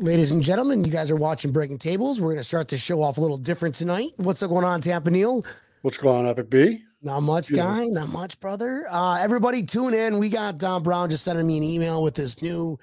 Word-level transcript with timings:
Ladies 0.00 0.30
and 0.30 0.42
gentlemen, 0.42 0.82
you 0.82 0.90
guys 0.90 1.10
are 1.10 1.16
watching 1.16 1.52
Breaking 1.52 1.76
Tables. 1.76 2.22
We're 2.22 2.28
going 2.28 2.38
to 2.38 2.44
start 2.44 2.68
the 2.68 2.78
show 2.78 3.02
off 3.02 3.18
a 3.18 3.20
little 3.20 3.36
different 3.36 3.74
tonight. 3.74 4.12
What's 4.16 4.42
going 4.42 4.64
on, 4.64 4.80
Tampa 4.80 5.10
Neil? 5.10 5.44
What's 5.82 5.98
going 5.98 6.20
on, 6.20 6.26
Epic 6.26 6.48
B? 6.48 6.82
Not 7.02 7.20
much, 7.20 7.52
guy. 7.52 7.84
Not 7.84 8.10
much, 8.10 8.40
brother. 8.40 8.86
Uh, 8.90 9.16
everybody, 9.16 9.62
tune 9.62 9.92
in. 9.92 10.18
We 10.18 10.30
got 10.30 10.56
Don 10.56 10.82
Brown 10.82 11.10
just 11.10 11.22
sending 11.22 11.46
me 11.46 11.58
an 11.58 11.62
email 11.62 12.02
with 12.02 12.14
this 12.14 12.40
new 12.40 12.78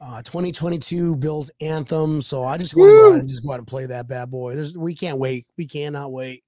uh, 0.00 0.22
2022 0.22 1.16
Bills 1.16 1.50
anthem. 1.60 2.22
So 2.22 2.42
I 2.42 2.56
just 2.56 2.74
want 2.74 2.88
to 2.88 2.92
go 2.92 3.08
ahead 3.10 3.20
and 3.20 3.28
just 3.28 3.42
go 3.42 3.50
ahead 3.50 3.60
and 3.60 3.68
play 3.68 3.84
that 3.84 4.08
bad 4.08 4.30
boy. 4.30 4.56
There's, 4.56 4.74
we 4.74 4.94
can't 4.94 5.18
wait. 5.18 5.46
We 5.58 5.66
cannot 5.66 6.10
wait. 6.10 6.42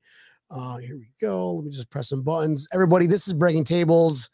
Uh, 0.50 0.78
here 0.78 0.96
we 0.96 1.10
go. 1.20 1.52
Let 1.56 1.66
me 1.66 1.70
just 1.70 1.90
press 1.90 2.08
some 2.08 2.22
buttons. 2.22 2.66
Everybody, 2.72 3.06
this 3.06 3.28
is 3.28 3.34
Breaking 3.34 3.64
Tables. 3.64 4.30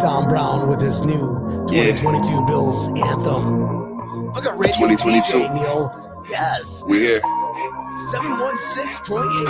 Don 0.00 0.28
Brown 0.28 0.70
with 0.70 0.80
his 0.80 1.02
new 1.02 1.66
2022 1.68 2.32
yeah. 2.32 2.44
Bills 2.46 2.88
anthem. 2.88 3.63
Look 4.12 4.44
at 4.46 4.58
radio 4.58 4.88
2022. 4.88 5.38
DJ, 5.38 5.54
Neil. 5.54 6.24
Yes. 6.28 6.82
We're 6.86 7.00
here. 7.00 7.20
716.8 8.12 9.48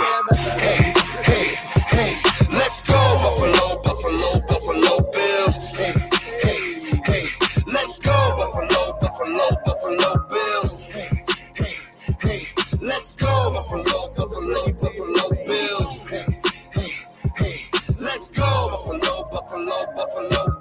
Hey, 0.59 0.93
hey, 1.23 1.55
hey, 1.87 2.17
let's 2.55 2.81
go. 2.81 2.93
Buffalo, 2.93 3.81
Buffalo, 3.83 4.39
Buffalo 4.47 5.11
Bills. 5.11 5.57
Hey, 5.75 5.93
hey, 6.41 7.01
hey, 7.05 7.25
let's 7.67 7.97
go. 7.97 8.13
Buffalo, 8.37 8.97
Buffalo, 9.01 9.49
Buffalo 9.65 10.27
Bills. 10.29 10.83
Hey, 10.83 11.23
hey, 11.55 11.75
hey, 12.21 12.47
let's 12.81 13.13
go. 13.15 13.51
Buffalo, 13.51 14.13
Buffalo, 14.15 14.71
Buffalo 14.71 15.29
Bills. 15.45 15.99
Hey, 16.07 16.39
hey, 16.71 16.91
hey, 17.35 17.65
let's 17.99 18.29
go. 18.29 18.69
Buffalo, 18.69 19.29
Buffalo, 19.31 19.85
Buffalo. 19.95 20.54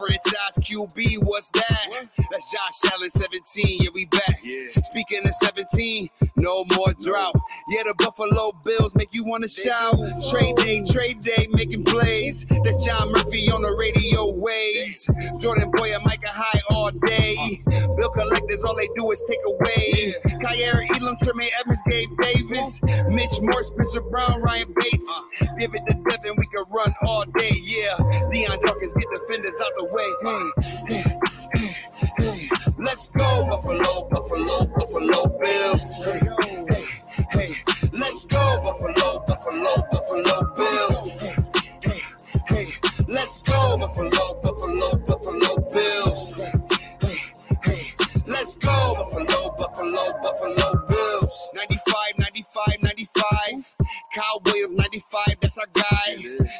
Franchise 0.00 0.56
QB, 0.60 1.18
what's 1.24 1.50
that? 1.50 2.08
That's 2.30 2.50
Josh 2.50 2.92
Allen, 2.92 3.10
17. 3.10 3.80
Yeah, 3.80 3.90
we 3.92 4.06
back. 4.06 4.40
Yeah. 4.42 4.60
Speaking 4.84 5.26
of 5.26 5.34
17, 5.34 6.06
no 6.36 6.64
more 6.76 6.94
drought. 6.98 7.34
Yeah, 7.68 7.82
the 7.84 7.94
Buffalo 7.98 8.52
Bills 8.64 8.94
make 8.94 9.12
you 9.12 9.24
want 9.24 9.42
to 9.42 9.48
shout. 9.48 9.96
Trade 10.30 10.56
day, 10.56 10.82
trade 10.90 11.20
day, 11.20 11.48
making 11.52 11.84
plays. 11.84 12.46
That's 12.64 12.82
John 12.84 13.12
Murphy 13.12 13.50
on 13.50 13.60
the 13.60 13.76
radio 13.78 14.32
waves. 14.32 15.06
Jordan 15.38 15.70
Poyer, 15.72 16.02
Micah 16.02 16.30
Hyde 16.32 16.62
all 16.70 16.90
day. 17.04 17.62
Bill 17.98 18.10
collectors, 18.10 18.64
all 18.64 18.76
they 18.76 18.88
do 18.96 19.10
is 19.10 19.22
take 19.28 19.40
away. 19.46 20.14
Kaiir 20.42 20.88
Elam, 20.96 21.16
Tremaine 21.22 21.50
Edmunds, 21.58 21.82
Gabe 21.90 22.08
Davis. 22.22 22.80
Mitch 23.08 23.40
Morse, 23.42 23.68
Spencer 23.68 24.00
Brown, 24.02 24.40
Ryan 24.40 24.72
Bates. 24.80 25.22
Give 25.58 25.74
it 25.74 25.82
to 25.90 25.94
Devin, 26.08 26.36
we 26.38 26.46
can 26.46 26.64
run 26.74 26.94
all 27.02 27.24
day. 27.36 27.52
Yeah, 27.60 27.96
Dion 28.32 28.58
Dawkins, 28.64 28.94
get 28.94 29.04
defenders 29.12 29.60
out 29.60 29.72
the 29.78 29.89
Hey, 29.98 30.12
hey, 30.24 31.02
hey, 32.18 32.48
Let's 32.78 33.08
go, 33.08 33.46
Buffalo, 33.48 34.08
Buffalo, 34.08 34.64
Buffalo 34.66 35.38
Bills. 35.40 35.84
Hey, 36.04 36.20
hey, 36.70 36.86
hey. 37.30 37.54
Let's 37.92 38.24
go, 38.24 38.60
Buffalo, 38.62 39.24
Buffalo, 39.26 39.74
Buffalo 39.90 40.54
Bills. 40.54 41.10
Hey, 41.20 41.34
hey, 41.82 42.00
hey. 42.48 42.66
Let's 43.08 43.40
go, 43.40 43.76
Buffalo, 43.78 44.40
Buffalo, 44.42 44.98
Buffalo 44.98 45.56
Bills. 45.72 46.34
Hey, 46.38 46.52
hey, 47.02 47.18
hey. 47.64 47.94
Let's 48.26 48.56
go, 48.56 48.94
Buffalo, 48.94 49.56
Buffalo, 49.58 50.04
Buffalo 50.22 50.86
Bills. 50.88 51.48
95, 51.54 51.94
95, 52.18 52.82
95. 52.82 53.76
Kyle 54.14 54.42
Williams, 54.44 54.74
95, 54.76 55.36
that's 55.40 55.58
our 55.58 55.66
guy. 55.74 56.16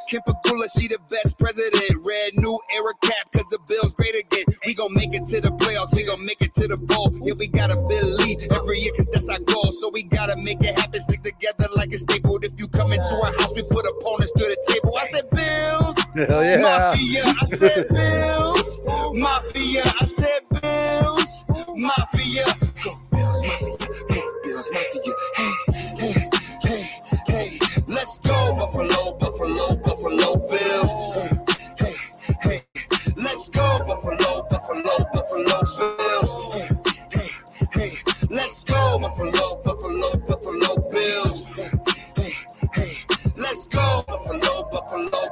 Kim 0.09 0.21
Pegula, 0.51 0.67
she 0.79 0.89
the 0.89 0.99
best 1.09 1.39
president. 1.39 2.07
Red 2.07 2.33
new 2.37 2.59
era 2.75 2.95
cap, 3.03 3.33
cause 3.33 3.45
the 3.51 3.59
Bills 3.69 3.95
great 3.95 4.15
again. 4.15 4.45
We 4.67 4.75
gon' 4.75 4.93
make 4.95 5.15
it 5.15 5.27
to 5.27 5.41
the 5.41 5.51
playoffs, 5.51 5.95
we 5.95 6.05
gon' 6.05 6.23
make 6.23 6.41
it 6.41 6.55
to 6.55 6.67
the 6.69 6.79
bowl. 6.79 7.11
Yeah, 7.23 7.35
we 7.39 7.47
gotta 7.47 7.77
believe 7.77 8.39
every 8.51 8.81
year, 8.81 8.93
cause 8.97 9.07
that's 9.13 9.29
our 9.29 9.39
goal. 9.39 9.71
So 9.73 9.91
we 9.93 10.03
gotta 10.03 10.37
make 10.37 10.63
it 10.63 10.79
happen, 10.79 11.01
stick 11.01 11.23
together 11.23 11.67
like 11.75 11.93
a 11.93 11.99
staple. 11.99 12.39
If 12.43 12.59
you 12.59 12.69
come 12.69 12.93
into 12.93 13.15
our 13.15 13.33
house, 13.39 13.55
we 13.55 13.63
put 13.71 13.87
opponents 13.87 14.33
to 14.33 14.45
the 14.45 14.59
table. 14.67 14.97
I 14.97 15.07
said 15.07 15.31
Bills, 15.31 16.29
Hell 16.29 16.45
yeah. 16.45 16.59
Mafia, 16.59 17.23
I 17.25 17.45
said 17.47 17.89
Bills, 17.89 18.81
Mafia, 19.15 19.83
I 20.01 20.05
said 20.05 20.41
Bills, 20.51 21.45
Mafia. 21.77 22.45
Go 22.83 22.95
Bills, 23.13 23.43
Mafia, 23.47 23.77
go 24.09 24.23
Bills, 24.43 24.71
Mafia. 24.73 25.15
Hey, 25.37 25.53
hey, 25.99 26.31
hey, 26.63 26.91
hey. 27.29 27.59
Let's 27.87 28.19
go, 28.19 28.55
Buffalo, 28.57 29.10
Buffalo, 35.45 35.97
Bills. 35.97 36.33
Hey, 36.53 36.69
hey, 37.11 37.31
hey. 37.73 37.93
Let's 38.29 38.63
go, 38.65 38.99
Buffalo, 38.99 39.63
Buffalo, 39.63 40.17
Buffalo 40.27 40.91
Bills. 40.91 41.47
Hey, 41.57 41.71
hey, 42.17 42.35
hey. 42.75 42.93
Let's 43.37 43.67
go, 43.67 44.05
Buffalo, 44.07 44.69
Buffalo. 44.71 45.30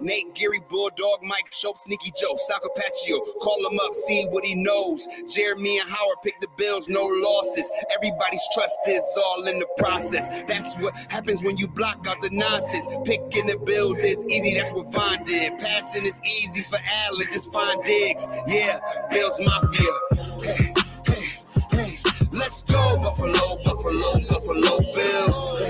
Nate 0.00 0.34
Geary, 0.34 0.60
Bulldog, 0.68 1.22
Mike 1.22 1.52
Shope, 1.52 1.78
Sneaky 1.78 2.12
Joe, 2.18 2.36
Sacapaccio. 2.50 3.18
Call 3.40 3.70
him 3.70 3.78
up, 3.80 3.94
see 3.94 4.26
what 4.30 4.44
he 4.44 4.54
knows. 4.54 5.06
Jeremy 5.32 5.78
and 5.78 5.88
Howard 5.90 6.18
pick 6.22 6.40
the 6.40 6.48
Bills, 6.56 6.88
no 6.88 7.02
losses. 7.02 7.70
Everybody's 7.94 8.42
trust 8.52 8.78
is 8.86 9.18
all 9.26 9.46
in 9.46 9.58
the 9.58 9.66
process. 9.76 10.42
That's 10.44 10.76
what 10.78 10.96
happens 11.10 11.42
when 11.42 11.56
you 11.56 11.68
block 11.68 12.06
out 12.08 12.20
the 12.20 12.30
nonsense. 12.30 12.86
Picking 13.04 13.46
the 13.46 13.58
Bills 13.58 14.00
is 14.00 14.26
easy, 14.26 14.54
that's 14.54 14.72
what 14.72 14.92
Von 14.92 15.24
did. 15.24 15.58
Passing 15.58 16.04
is 16.04 16.20
easy 16.24 16.62
for 16.62 16.78
Allen, 17.06 17.26
just 17.30 17.52
find 17.52 17.82
Diggs. 17.84 18.26
Yeah, 18.46 18.78
Bills 19.10 19.40
Mafia. 19.40 19.92
Hey, 20.42 20.74
hey, 21.06 21.28
hey. 21.72 21.98
Let's 22.32 22.62
go, 22.62 22.96
Buffalo, 22.98 23.62
Buffalo, 23.64 24.20
Buffalo 24.28 24.78
Bills. 24.92 25.62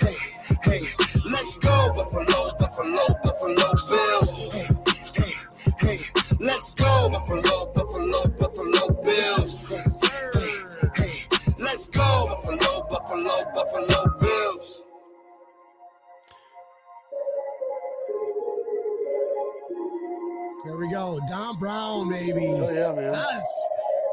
Hey, 0.00 0.16
hey, 0.62 0.84
hey. 0.84 1.03
Let's 1.34 1.56
go, 1.56 1.92
Buffalo, 1.96 2.56
Buffalo, 2.60 3.06
Buffalo 3.24 3.54
Bills. 3.56 4.52
Hey, 4.52 4.68
hey, 5.16 5.32
hey. 5.80 5.98
Let's 6.38 6.72
go, 6.74 7.08
Buffalo, 7.10 7.72
Buffalo, 7.74 8.28
Buffalo 8.38 9.02
Bills. 9.02 10.00
Hey, 10.32 10.54
hey. 10.94 11.24
Let's 11.58 11.88
go, 11.88 12.28
Buffalo, 12.28 12.88
Buffalo, 12.88 13.34
Buffalo 13.52 14.18
Bills. 14.20 14.84
There 20.64 20.76
we 20.76 20.88
go. 20.88 21.18
Don 21.26 21.58
Brown, 21.58 22.10
baby. 22.10 22.46
Oh 22.46 22.70
yeah, 22.70 22.92
man. 22.94 23.12
Yes. 23.12 23.68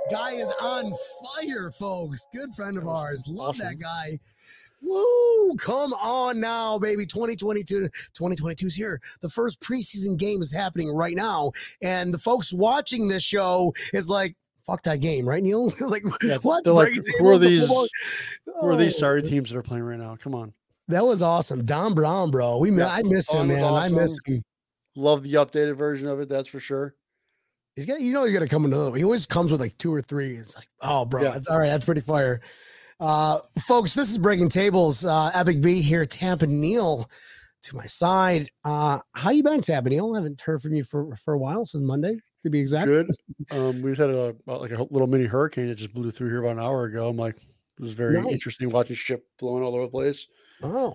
Guy 0.10 0.32
is 0.32 0.52
on 0.60 0.92
fire, 1.24 1.70
folks. 1.70 2.26
Good 2.34 2.56
friend 2.56 2.80
of 2.80 2.88
ours. 2.88 3.24
Love 3.28 3.50
awesome. 3.50 3.68
that 3.68 3.80
guy. 3.80 4.18
Woo! 4.82 5.56
Come 5.58 5.94
on 5.94 6.40
now, 6.40 6.78
baby. 6.80 7.06
2022. 7.06 7.82
2022 8.14 8.68
is 8.68 8.76
here. 8.76 9.00
The 9.22 9.30
first 9.30 9.60
preseason 9.62 10.18
game 10.18 10.42
is 10.42 10.52
happening 10.52 10.90
right 10.94 11.16
now. 11.16 11.52
And 11.82 12.14
the 12.14 12.18
folks 12.18 12.54
watching 12.54 13.08
this 13.08 13.24
show 13.24 13.74
is 13.94 14.10
like, 14.10 14.36
fuck 14.66 14.84
that 14.84 15.02
game, 15.02 15.28
right, 15.28 15.44
Neil? 15.44 15.72
like, 15.90 16.04
Yeah, 16.24 16.38
what? 16.38 16.64
they're 16.64 16.74
like, 16.74 16.94
who 16.94 17.00
are 17.00 17.04
tables, 17.38 17.40
the 17.42 17.48
these- 17.48 17.60
football- 17.62 17.88
Who 18.62 18.68
are 18.68 18.76
these 18.76 18.96
Oh, 18.96 19.00
sorry 19.00 19.22
teams 19.24 19.50
that 19.52 19.58
are 19.58 19.64
playing 19.64 19.84
right 19.84 20.00
now? 20.00 20.16
Come 20.22 20.36
on. 20.36 20.54
That 20.88 21.06
was 21.06 21.22
awesome. 21.22 21.64
Don 21.66 21.94
Brown, 21.94 22.32
bro. 22.32 22.58
We 22.58 22.72
Yeah, 22.72 22.88
I 22.88 23.04
miss 23.04 23.32
him, 23.32 23.48
man. 23.48 23.64
I 23.64 23.88
miss 23.90 24.20
him. 24.26 24.44
Love 24.96 25.24
the 25.24 25.34
updated 25.36 25.78
version 25.78 26.08
of 26.08 26.20
it, 26.20 26.28
that's 26.28 26.50
for 26.50 26.60
sure. 26.60 26.96
He's 27.78 27.86
gonna, 27.86 28.02
you 28.02 28.12
know, 28.12 28.26
you're 28.26 28.34
gonna 28.34 28.50
come 28.50 28.66
another. 28.66 28.94
He 28.98 29.04
always 29.06 29.26
comes 29.26 29.52
with 29.52 29.62
like 29.62 29.78
two 29.78 29.94
or 29.94 30.02
three. 30.02 30.32
It's 30.32 30.56
like, 30.58 30.68
oh, 30.82 31.06
bro, 31.06 31.24
Yeah. 31.24 31.30
that's 31.32 31.48
all 31.48 31.58
right. 31.58 31.68
That's 31.70 31.86
pretty 31.86 32.02
fire, 32.02 32.42
uh, 33.02 33.40
folks. 33.68 33.94
This 33.94 34.10
is 34.10 34.18
breaking 34.18 34.50
tables. 34.50 35.04
Uh, 35.06 35.32
Epic 35.34 35.60
B 35.62 35.82
here, 35.82 36.06
Tampa 36.06 36.48
Neil 36.48 37.10
to 37.64 37.76
my 37.76 37.86
side. 37.86 38.50
Uh, 38.64 39.00
how 39.14 39.32
you 39.32 39.44
been, 39.44 39.62
Tampa 39.62 39.90
Neil? 39.90 40.14
I 40.14 40.20
haven't 40.20 40.40
heard 40.42 40.62
from 40.62 40.74
you 40.74 40.84
for 40.84 41.14
for 41.16 41.34
a 41.34 41.38
while 41.38 41.66
since 41.66 41.84
Monday, 41.84 42.18
to 42.44 42.50
be 42.50 42.60
exact. 42.60 42.88
Good. 42.88 43.10
Um, 43.52 43.82
we 43.82 43.92
just 43.92 44.02
had 44.02 44.10
a 44.12 44.36
about 44.48 44.62
like 44.62 44.72
a 44.72 44.84
little 44.84 45.08
mini 45.08 45.26
hurricane 45.26 45.68
that 45.68 45.76
just 45.76 45.94
blew 45.94 46.12
through 46.12 46.30
here 46.30 46.40
about 46.44 46.58
an 46.58 46.64
hour 46.64 46.86
ago. 46.86 47.10
I'm 47.10 47.18
like, 47.18 47.36
it 47.36 47.82
was 47.82 47.94
very 47.94 48.14
Nice. 48.22 48.32
interesting 48.32 48.70
watching 48.70 48.96
ship 48.96 49.26
blowing 49.40 49.64
all 49.64 49.74
over 49.76 49.84
the 49.84 49.92
place. 49.92 50.28
Oh, 50.64 50.94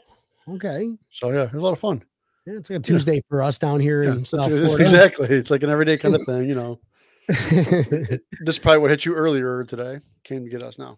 okay. 0.48 0.96
So 1.10 1.30
yeah, 1.30 1.42
it 1.44 1.52
was 1.52 1.60
a 1.62 1.64
lot 1.64 1.72
of 1.72 1.80
fun. 1.80 2.02
Yeah, 2.46 2.54
it's 2.58 2.70
like 2.70 2.78
a 2.78 2.82
Tuesday 2.82 3.20
for 3.28 3.42
us 3.42 3.58
down 3.58 3.80
here 3.80 4.04
Yeah, 4.04 4.12
in 4.12 4.24
South 4.24 4.46
it's- 4.46 4.60
Florida. 4.64 4.84
exactly. 4.84 5.28
It's 5.28 5.50
like 5.50 5.64
an 5.64 5.70
everyday 5.70 5.96
kind 5.98 6.14
of 6.14 6.22
thing, 6.26 6.48
you 6.48 6.54
know. 6.54 6.78
This 7.28 8.20
is 8.46 8.58
probably 8.60 8.78
what 8.78 8.90
hit 8.90 9.04
you 9.04 9.14
earlier 9.16 9.64
today. 9.64 9.98
Came 10.22 10.44
to 10.44 10.50
get 10.50 10.62
us 10.62 10.78
now. 10.78 10.96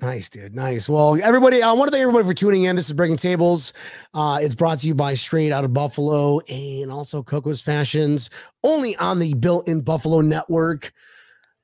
Nice, 0.00 0.28
dude. 0.30 0.54
Nice. 0.54 0.88
Well, 0.88 1.20
everybody, 1.24 1.60
I 1.60 1.72
want 1.72 1.88
to 1.88 1.90
thank 1.90 2.02
everybody 2.02 2.24
for 2.24 2.34
tuning 2.34 2.64
in. 2.64 2.76
This 2.76 2.86
is 2.86 2.92
Breaking 2.92 3.16
Tables. 3.16 3.72
Uh, 4.14 4.38
it's 4.40 4.54
brought 4.54 4.78
to 4.80 4.86
you 4.86 4.94
by 4.94 5.14
Straight 5.14 5.50
Out 5.50 5.64
of 5.64 5.72
Buffalo 5.72 6.38
and 6.48 6.92
also 6.92 7.20
Coco's 7.20 7.60
Fashions, 7.60 8.30
only 8.62 8.94
on 8.98 9.18
the 9.18 9.34
Built 9.34 9.66
in 9.66 9.80
Buffalo 9.80 10.20
network. 10.20 10.92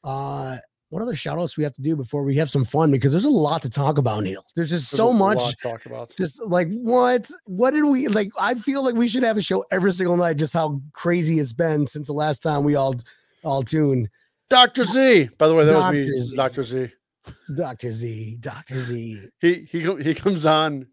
Uh, 0.03 0.57
what 0.89 1.01
other 1.01 1.15
shout 1.15 1.39
outs 1.39 1.57
we 1.57 1.63
have 1.63 1.73
to 1.75 1.83
do 1.83 1.95
before 1.95 2.25
we 2.25 2.35
have 2.35 2.51
some 2.51 2.65
fun? 2.65 2.91
Because 2.91 3.13
there's 3.13 3.25
a 3.25 3.31
lot 3.31 3.63
to 3.63 3.71
talk 3.71 3.99
about, 3.99 4.25
Neil. 4.25 4.45
There's 4.57 4.71
just 4.71 4.91
There's 4.91 4.97
so 4.99 5.11
a 5.11 5.15
much. 5.15 5.39
lot 5.39 5.51
to 5.51 5.57
talk 5.69 5.87
about. 5.87 6.13
Just 6.17 6.45
like 6.45 6.73
what? 6.73 7.31
What 7.47 7.71
did 7.71 7.85
we 7.85 8.09
like? 8.09 8.31
I 8.41 8.57
feel 8.57 8.85
like 8.85 8.97
we 8.97 9.07
should 9.07 9.23
have 9.23 9.37
a 9.37 9.43
show 9.43 9.65
every 9.71 9.93
single 9.93 10.17
night, 10.17 10.39
just 10.39 10.55
how 10.55 10.81
crazy 10.93 11.39
it's 11.39 11.53
been 11.53 11.87
since 11.87 12.09
the 12.09 12.13
last 12.13 12.43
time 12.43 12.65
we 12.65 12.75
all 12.75 12.97
all 13.45 13.63
tuned. 13.63 14.09
Dr. 14.51 14.85
Z. 14.85 15.31
By 15.39 15.47
the 15.47 15.55
way, 15.55 15.65
that 15.65 15.75
was 15.75 15.93
me, 15.95 16.11
Z. 16.21 16.37
Dr. 16.37 16.65
Z. 16.65 16.89
Dr. 17.57 17.91
Z, 17.93 18.39
Dr. 18.41 18.81
Z. 18.83 19.29
He 19.41 19.67
he 19.71 19.81
he 20.03 20.15
comes 20.15 20.45
on. 20.47 20.87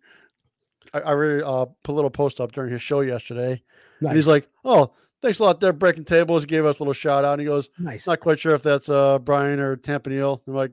I, 0.94 1.00
I 1.01 1.12
really 1.12 1.44
uh, 1.44 1.66
put 1.83 1.94
a 1.94 1.95
little 1.95 2.10
post 2.10 2.39
up 2.42 2.51
during 2.51 2.72
his 2.72 2.81
show 2.81 3.01
yesterday, 3.01 3.62
and 4.01 4.16
he's 4.16 4.28
like, 4.28 4.48
"Oh, 4.66 4.92
thanks 5.22 5.39
a 5.39 5.44
lot, 5.44 5.60
there, 5.60 5.74
breaking 5.74 6.06
tables." 6.06 6.44
He 6.44 6.48
gave 6.48 6.66
us 6.66 6.80
a 6.80 6.83
little 6.83 6.94
shout 6.94 7.24
out. 7.24 7.33
And 7.33 7.42
he 7.42 7.45
goes, 7.48 7.69
nice. 7.80 8.07
"Not 8.07 8.19
quite 8.19 8.39
sure 8.39 8.56
if 8.56 8.63
that's 8.63 8.89
uh 8.89 9.19
Brian 9.19 9.60
or 9.60 9.75
Tampa 9.75 10.10
Neil." 10.10 10.42
I'm 10.48 10.54
like, 10.54 10.72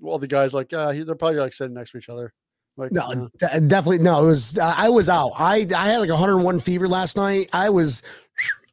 "Well, 0.00 0.18
the 0.18 0.26
guys 0.26 0.54
like, 0.54 0.72
yeah, 0.72 0.92
he, 0.92 1.02
they're 1.02 1.14
probably 1.14 1.38
like 1.38 1.52
sitting 1.52 1.74
next 1.74 1.92
to 1.92 1.98
each 1.98 2.08
other." 2.08 2.32
Like, 2.76 2.92
No, 2.92 3.02
"Uh." 3.02 3.28
de- 3.38 3.60
definitely 3.62 3.98
no. 4.04 4.24
It 4.24 4.28
was 4.28 4.58
I 4.58 4.88
was 4.88 5.08
out. 5.08 5.32
I 5.36 5.66
I 5.76 5.88
had 5.88 5.98
like 5.98 6.10
101 6.10 6.60
fever 6.60 6.88
last 6.88 7.16
night. 7.16 7.50
I 7.52 7.68
was 7.70 8.02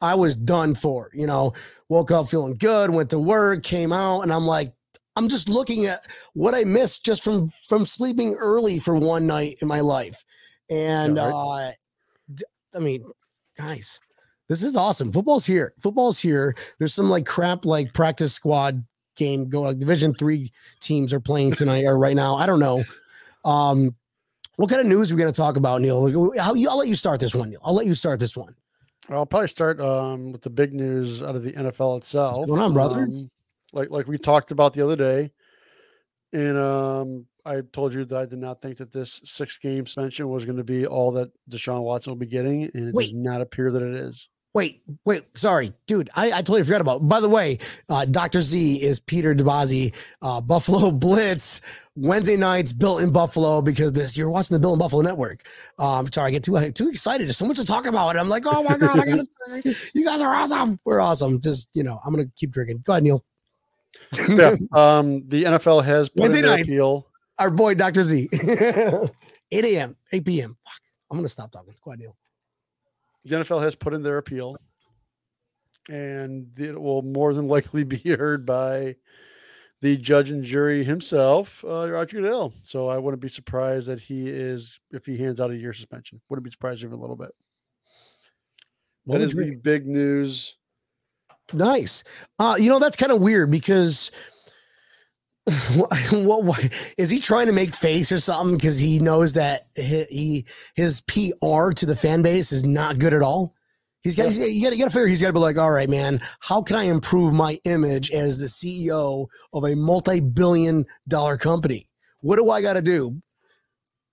I 0.02 0.16
was 0.16 0.36
done 0.36 0.76
for. 0.76 1.10
You 1.14 1.28
know, 1.28 1.54
woke 1.90 2.12
up 2.12 2.28
feeling 2.30 2.56
good, 2.56 2.90
went 2.94 3.10
to 3.12 3.20
work, 3.20 3.64
came 3.64 3.92
out, 3.94 4.22
and 4.22 4.32
I'm 4.34 4.46
like, 4.46 4.74
I'm 5.16 5.28
just 5.28 5.50
looking 5.50 5.86
at 5.86 6.08
what 6.34 6.56
I 6.56 6.64
missed 6.64 7.06
just 7.06 7.24
from 7.24 7.52
from 7.70 7.86
sleeping 7.86 8.36
early 8.40 8.80
for 8.80 8.96
one 8.96 9.28
night 9.28 9.58
in 9.62 9.68
my 9.68 9.80
life, 9.80 10.24
and 10.70 11.18
Yeah, 11.18 11.28
uh, 11.28 11.72
d- 12.34 12.46
I 12.76 12.80
mean, 12.80 13.04
guys, 13.58 14.00
this 14.50 14.64
is 14.64 14.76
awesome. 14.76 15.12
Football's 15.12 15.46
here. 15.46 15.74
Football's 15.80 16.20
here. 16.20 16.56
There's 16.80 16.94
some 16.94 17.10
like 17.10 17.26
crap 17.26 17.66
like 17.66 17.94
practice 17.94 18.34
squad 18.34 18.84
game 19.16 19.48
go 19.48 19.62
like 19.62 19.80
Division 19.80 20.14
three 20.14 20.52
teams 20.80 21.14
are 21.14 21.20
playing 21.20 21.52
tonight 21.54 21.86
or 21.86 21.98
right 21.98 22.16
now. 22.16 22.36
I 22.36 22.46
don't 22.46 22.60
know. 22.60 22.84
Um, 23.46 23.96
what 24.56 24.70
kind 24.70 24.82
of 24.82 24.88
news 24.88 25.12
are 25.12 25.16
we 25.16 25.20
going 25.22 25.34
to 25.34 25.36
talk 25.36 25.58
about, 25.58 25.82
Neil? 25.82 26.02
Like, 26.02 26.40
How, 26.40 26.54
I'll 26.54 26.78
let 26.78 26.88
you 26.88 26.96
start 26.96 27.20
this 27.20 27.34
one, 27.34 27.50
Neil. 27.50 27.60
I'll 27.64 27.74
let 27.74 27.86
you 27.88 27.96
start 27.96 28.20
this 28.20 28.38
one. 28.38 28.56
I'll 29.10 29.26
probably 29.26 29.48
start 29.48 29.82
um, 29.82 30.32
with 30.32 30.42
the 30.42 30.50
big 30.50 30.74
news 30.74 31.22
out 31.22 31.36
of 31.36 31.44
the 31.44 31.52
NFL 31.54 31.98
itself. 31.98 32.38
What's 32.38 32.50
going 32.50 32.62
on, 32.62 32.74
brother? 32.74 33.04
Um, 33.04 33.30
like 33.74 33.90
like 33.90 34.08
we 34.08 34.18
talked 34.18 34.52
about 34.52 34.74
the 34.74 34.84
other 34.84 34.96
day, 34.96 35.32
and 36.32 36.58
um, 36.58 37.26
I 37.46 37.62
told 37.74 37.94
you 37.94 38.06
that 38.06 38.18
I 38.18 38.26
did 38.26 38.40
not 38.40 38.62
think 38.62 38.78
that 38.78 38.92
this 38.92 39.20
six 39.24 39.58
game 39.58 39.86
suspension 39.86 40.30
was 40.30 40.46
going 40.46 40.58
to 40.58 40.64
be 40.64 40.86
all 40.86 41.12
that 41.14 41.32
Deshaun 41.50 41.82
Watson 41.82 42.12
will 42.12 42.18
be 42.18 42.26
getting, 42.26 42.64
and 42.74 42.90
it 42.90 42.94
Wait. 42.94 43.06
does 43.06 43.14
not 43.14 43.42
appear 43.42 43.72
that 43.72 43.82
it 43.82 43.94
is. 43.96 44.30
Wait, 44.56 44.84
wait, 45.04 45.24
sorry, 45.36 45.74
dude. 45.88 46.12
I, 46.14 46.28
I 46.28 46.38
totally 46.38 46.64
forgot 46.64 46.80
about. 46.80 47.08
By 47.08 47.20
the 47.20 47.28
way, 47.28 47.58
uh, 47.90 48.06
Dr. 48.06 48.40
Z 48.40 48.84
is 48.84 49.00
Peter 49.00 49.34
DeBazzi, 49.34 49.96
uh, 50.22 50.42
Buffalo 50.42 50.92
Blitz, 50.92 51.60
Wednesday 51.96 52.38
nights 52.38 52.72
built 52.72 53.02
in 53.02 53.12
Buffalo 53.12 53.64
because 53.64 53.94
this 53.94 54.16
you're 54.16 54.30
watching 54.30 54.54
the 54.54 54.62
Built 54.62 54.74
in 54.74 54.80
Buffalo 54.80 55.02
Network. 55.02 55.42
Um, 55.80 56.08
sorry, 56.14 56.28
I 56.28 56.32
get 56.32 56.44
too 56.44 56.72
too 56.72 56.90
excited. 56.90 57.26
There's 57.26 57.38
so 57.38 57.48
much 57.48 57.58
to 57.58 57.66
talk 57.66 57.88
about. 57.88 58.16
I'm 58.16 58.30
like, 58.30 58.44
oh 58.46 58.62
my 58.62 58.78
god, 58.78 59.00
I 59.00 59.06
gotta, 59.06 59.26
you 59.96 60.06
guys 60.06 60.22
are 60.22 60.36
awesome. 60.36 60.80
We're 60.86 61.02
awesome. 61.02 61.42
Just 61.42 61.70
you 61.74 61.84
know, 61.84 62.00
I'm 62.06 62.14
gonna 62.14 62.30
keep 62.36 62.52
drinking. 62.52 62.84
Go 62.86 62.94
ahead, 62.94 63.04
Neil. 63.04 63.26
yeah. 64.30 64.56
Um, 64.72 65.28
the 65.28 65.44
NFL 65.44 65.84
has 65.84 66.10
put 66.10 66.22
Wednesday 66.22 66.40
in 66.40 66.46
their 66.46 66.56
night. 66.58 66.66
appeal. 66.66 67.08
Our 67.40 67.50
boy 67.50 67.74
Dr. 67.74 68.04
Z. 68.04 68.30
8 69.52 69.66
a.m., 69.66 69.96
8 70.12 70.26
p.m. 70.26 70.50
Fuck. 70.50 70.82
I'm 71.12 71.18
gonna 71.18 71.28
stop 71.28 71.52
talking. 71.52 71.74
Ahead, 71.86 72.00
Neil. 72.00 72.18
The 73.26 73.36
NFL 73.38 73.62
has 73.62 73.76
put 73.76 73.94
in 73.94 74.02
their 74.02 74.18
appeal, 74.18 74.58
and 75.90 76.48
it 76.58 76.80
will 76.80 77.02
more 77.04 77.34
than 77.34 77.48
likely 77.48 77.84
be 77.84 77.98
heard 78.18 78.46
by 78.46 78.96
the 79.82 79.98
judge 79.98 80.32
and 80.32 80.44
jury 80.44 80.84
himself, 80.84 81.64
uh, 81.66 81.92
Roger 81.92 82.22
Goodell. 82.22 82.54
So 82.64 82.88
I 82.88 82.98
wouldn't 82.98 83.22
be 83.22 83.30
surprised 83.30 83.88
that 83.88 84.00
he 84.00 84.30
is 84.30 84.80
if 84.92 85.06
he 85.06 85.18
hands 85.18 85.40
out 85.42 85.52
a 85.52 85.58
year 85.58 85.74
suspension. 85.74 86.22
Wouldn't 86.30 86.46
be 86.46 86.52
surprised 86.52 86.84
even 86.84 86.98
a 86.98 87.02
little 87.02 87.18
bit. 87.18 87.32
What 89.04 89.18
that 89.20 89.24
is 89.24 89.34
the 89.34 89.56
big 89.56 89.86
news. 89.86 90.56
Nice. 91.52 92.04
Uh, 92.40 92.56
you 92.58 92.70
know, 92.70 92.80
that's 92.80 92.98
kind 92.98 93.12
of 93.12 93.20
weird 93.20 93.52
because 93.52 94.12
what, 95.76 96.44
what, 96.44 96.94
is 96.98 97.10
he 97.10 97.20
trying 97.20 97.48
to 97.48 97.52
make 97.52 97.76
face 97.76 98.12
or 98.12 98.20
something? 98.20 98.56
Because 98.56 98.80
he 98.80 99.00
knows 99.00 99.34
that 99.34 99.68
he, 99.76 100.06
he 100.10 100.46
his 100.76 101.02
PR 101.02 101.72
to 101.72 101.86
the 101.86 101.96
fan 101.96 102.22
base 102.22 102.52
is 102.52 102.64
not 102.64 102.98
good 102.98 103.14
at 103.14 103.22
all. 103.22 103.54
He's 104.04 104.16
got, 104.16 104.26
got 104.26 104.34
you 104.34 104.62
got 104.62 104.72
to 104.72 104.90
figure 104.90 105.08
he's 105.08 105.22
got 105.22 105.28
to 105.28 105.34
be 105.34 105.40
like, 105.40 105.58
all 105.58 105.72
right, 105.72 105.90
man, 105.90 106.20
how 106.40 106.62
can 106.62 106.76
I 106.76 106.84
improve 106.84 107.34
my 107.34 107.58
image 107.66 108.12
as 108.12 108.38
the 108.38 108.48
CEO 108.48 109.28
of 109.54 109.64
a 109.64 109.76
multi-billion 109.76 110.86
dollar 111.08 111.38
company? 111.38 111.88
What 112.20 112.38
do 112.38 112.50
I 112.50 112.62
got 112.62 112.74
to 112.74 112.82
do? 112.82 113.22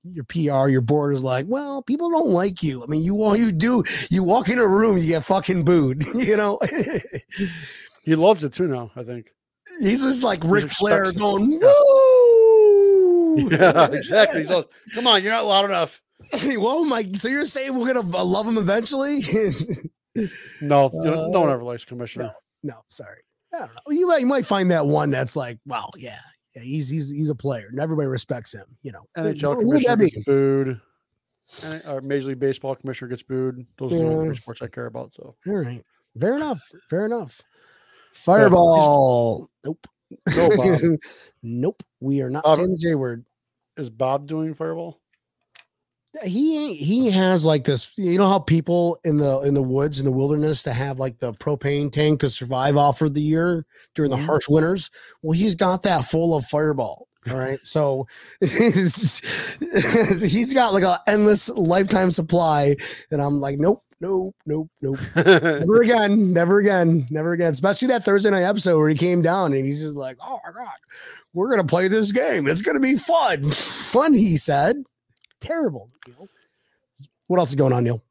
Your 0.04 0.24
PR, 0.24 0.68
your 0.68 0.80
board 0.80 1.12
is 1.14 1.22
like, 1.22 1.44
well, 1.48 1.82
people 1.82 2.10
don't 2.10 2.30
like 2.30 2.62
you. 2.62 2.82
I 2.82 2.86
mean, 2.86 3.02
you 3.02 3.22
all 3.22 3.36
you 3.36 3.52
do, 3.52 3.82
you 4.08 4.22
walk 4.22 4.48
in 4.48 4.58
a 4.58 4.66
room, 4.66 4.96
you 4.96 5.06
get 5.06 5.24
fucking 5.24 5.64
booed. 5.64 6.04
You 6.14 6.36
know, 6.36 6.58
He 8.02 8.14
loves 8.14 8.42
it 8.44 8.52
too 8.54 8.66
now, 8.66 8.90
I 8.96 9.02
think. 9.04 9.26
he's 9.80 10.02
just 10.02 10.24
like 10.24 10.40
Ric 10.44 10.70
Flair 10.70 11.12
going, 11.12 11.52
Yeah. 11.52 11.58
woo. 11.60 13.50
Yeah, 13.50 13.86
exactly. 13.92 14.44
So 14.44 14.64
come 14.94 15.06
on, 15.06 15.22
you're 15.22 15.32
not 15.32 15.46
loud 15.46 15.66
enough. 15.66 16.00
Whoa, 16.42 16.84
Mike. 16.84 17.16
So 17.16 17.28
you're 17.28 17.46
saying 17.46 17.78
we're 17.78 17.92
gonna 17.92 18.16
uh, 18.16 18.24
love 18.24 18.46
him 18.46 18.58
eventually? 18.58 19.20
No, 20.60 20.90
you 20.92 21.00
know, 21.10 21.28
no 21.30 21.40
one 21.40 21.48
Uh, 21.50 21.52
ever 21.52 21.62
likes 21.62 21.84
commissioner. 21.84 22.32
no, 22.62 22.82
sorry. 22.88 23.20
I 23.54 23.58
don't 23.60 23.68
know. 23.74 23.80
You 23.92 24.06
might 24.08 24.20
you 24.20 24.26
might 24.26 24.46
find 24.46 24.70
that 24.70 24.86
one 24.86 25.10
that's 25.10 25.36
like, 25.36 25.58
wow, 25.66 25.90
yeah, 25.96 26.18
yeah, 26.54 26.62
he's 26.62 26.88
he's 26.88 27.10
he's 27.10 27.30
a 27.30 27.34
player, 27.34 27.66
and 27.70 27.78
everybody 27.80 28.08
respects 28.08 28.52
him. 28.52 28.64
You 28.82 28.92
know, 28.92 29.06
NHL 29.16 29.54
Who 29.56 29.68
commissioner 29.70 29.96
gets 29.96 30.24
booed. 30.24 30.80
And, 31.64 31.82
or 31.86 31.98
uh, 31.98 32.00
Major 32.02 32.28
League 32.28 32.38
Baseball 32.38 32.76
commissioner 32.76 33.08
gets 33.08 33.22
booed. 33.24 33.66
Those 33.76 33.92
are 33.92 33.96
the 33.96 34.02
Yeah. 34.02 34.10
only 34.10 34.36
sports 34.36 34.62
I 34.62 34.68
care 34.68 34.86
about. 34.86 35.12
So 35.14 35.34
All 35.48 35.54
right, 35.54 35.84
fair 36.18 36.34
enough. 36.36 36.62
Fair 36.88 37.06
enough. 37.06 37.40
Fireball. 38.12 39.48
Nope. 39.64 39.86
Bob. 40.26 40.78
nope. 41.42 41.82
We 42.00 42.20
are 42.22 42.30
not 42.30 42.44
Bob- 42.44 42.56
saying 42.56 42.70
the 42.72 42.78
J 42.78 42.94
word. 42.94 43.24
is 43.76 43.90
Bob 43.90 44.26
doing 44.26 44.54
Fireball? 44.54 44.99
He 46.24 46.74
he 46.76 47.10
has 47.10 47.44
like 47.44 47.64
this 47.64 47.92
you 47.96 48.18
know 48.18 48.28
how 48.28 48.38
people 48.38 48.98
in 49.04 49.16
the 49.16 49.40
in 49.42 49.54
the 49.54 49.62
woods 49.62 49.98
in 50.00 50.04
the 50.04 50.10
wilderness 50.12 50.62
to 50.64 50.72
have 50.72 50.98
like 50.98 51.18
the 51.20 51.32
propane 51.34 51.90
tank 51.92 52.20
to 52.20 52.28
survive 52.28 52.76
off 52.76 52.98
for 52.98 53.08
the 53.08 53.22
year 53.22 53.64
during 53.94 54.10
the 54.10 54.16
Mhm. 54.16 54.26
harsh 54.26 54.48
winters? 54.48 54.90
Well 55.22 55.32
he's 55.32 55.54
got 55.54 55.82
that 55.84 56.04
full 56.04 56.34
of 56.36 56.44
fireball 56.46 57.06
all 57.30 57.36
right? 57.38 57.58
So 57.64 58.06
he's 58.40 59.20
got 60.54 60.74
like 60.74 60.82
a 60.84 60.98
endless 61.06 61.48
lifetime 61.50 62.10
supply 62.10 62.76
and 63.10 63.20
i'm 63.22 63.40
like 63.40 63.58
nope 63.58 63.82
nope 64.00 64.34
nope 64.46 64.68
nope. 64.80 64.98
Never 65.16 65.82
again 65.84 66.32
never 66.32 66.58
again 66.58 67.06
never 67.10 67.32
again. 67.32 67.52
Especially 67.52 67.88
that 67.88 68.04
thursday 68.04 68.30
night 68.30 68.42
episode 68.44 68.78
where 68.78 68.88
he 68.88 68.94
came 68.94 69.22
down 69.22 69.52
and 69.52 69.66
he's 69.66 69.80
just 69.80 69.96
like 69.96 70.16
oh 70.22 70.38
my 70.44 70.52
god 70.52 70.74
we're 71.34 71.50
gonna 71.50 71.62
play 71.64 71.86
this 71.86 72.10
game. 72.10 72.48
It's 72.48 72.62
gonna 72.62 72.80
be 72.80 72.96
fun. 72.96 73.50
Fun 73.52 74.12
he 74.12 74.36
said 74.36 74.82
terrible 75.40 75.90
Neil. 76.06 76.28
what 77.26 77.38
else 77.38 77.50
is 77.50 77.54
going 77.56 77.72
on 77.72 77.84
neil? 77.84 78.02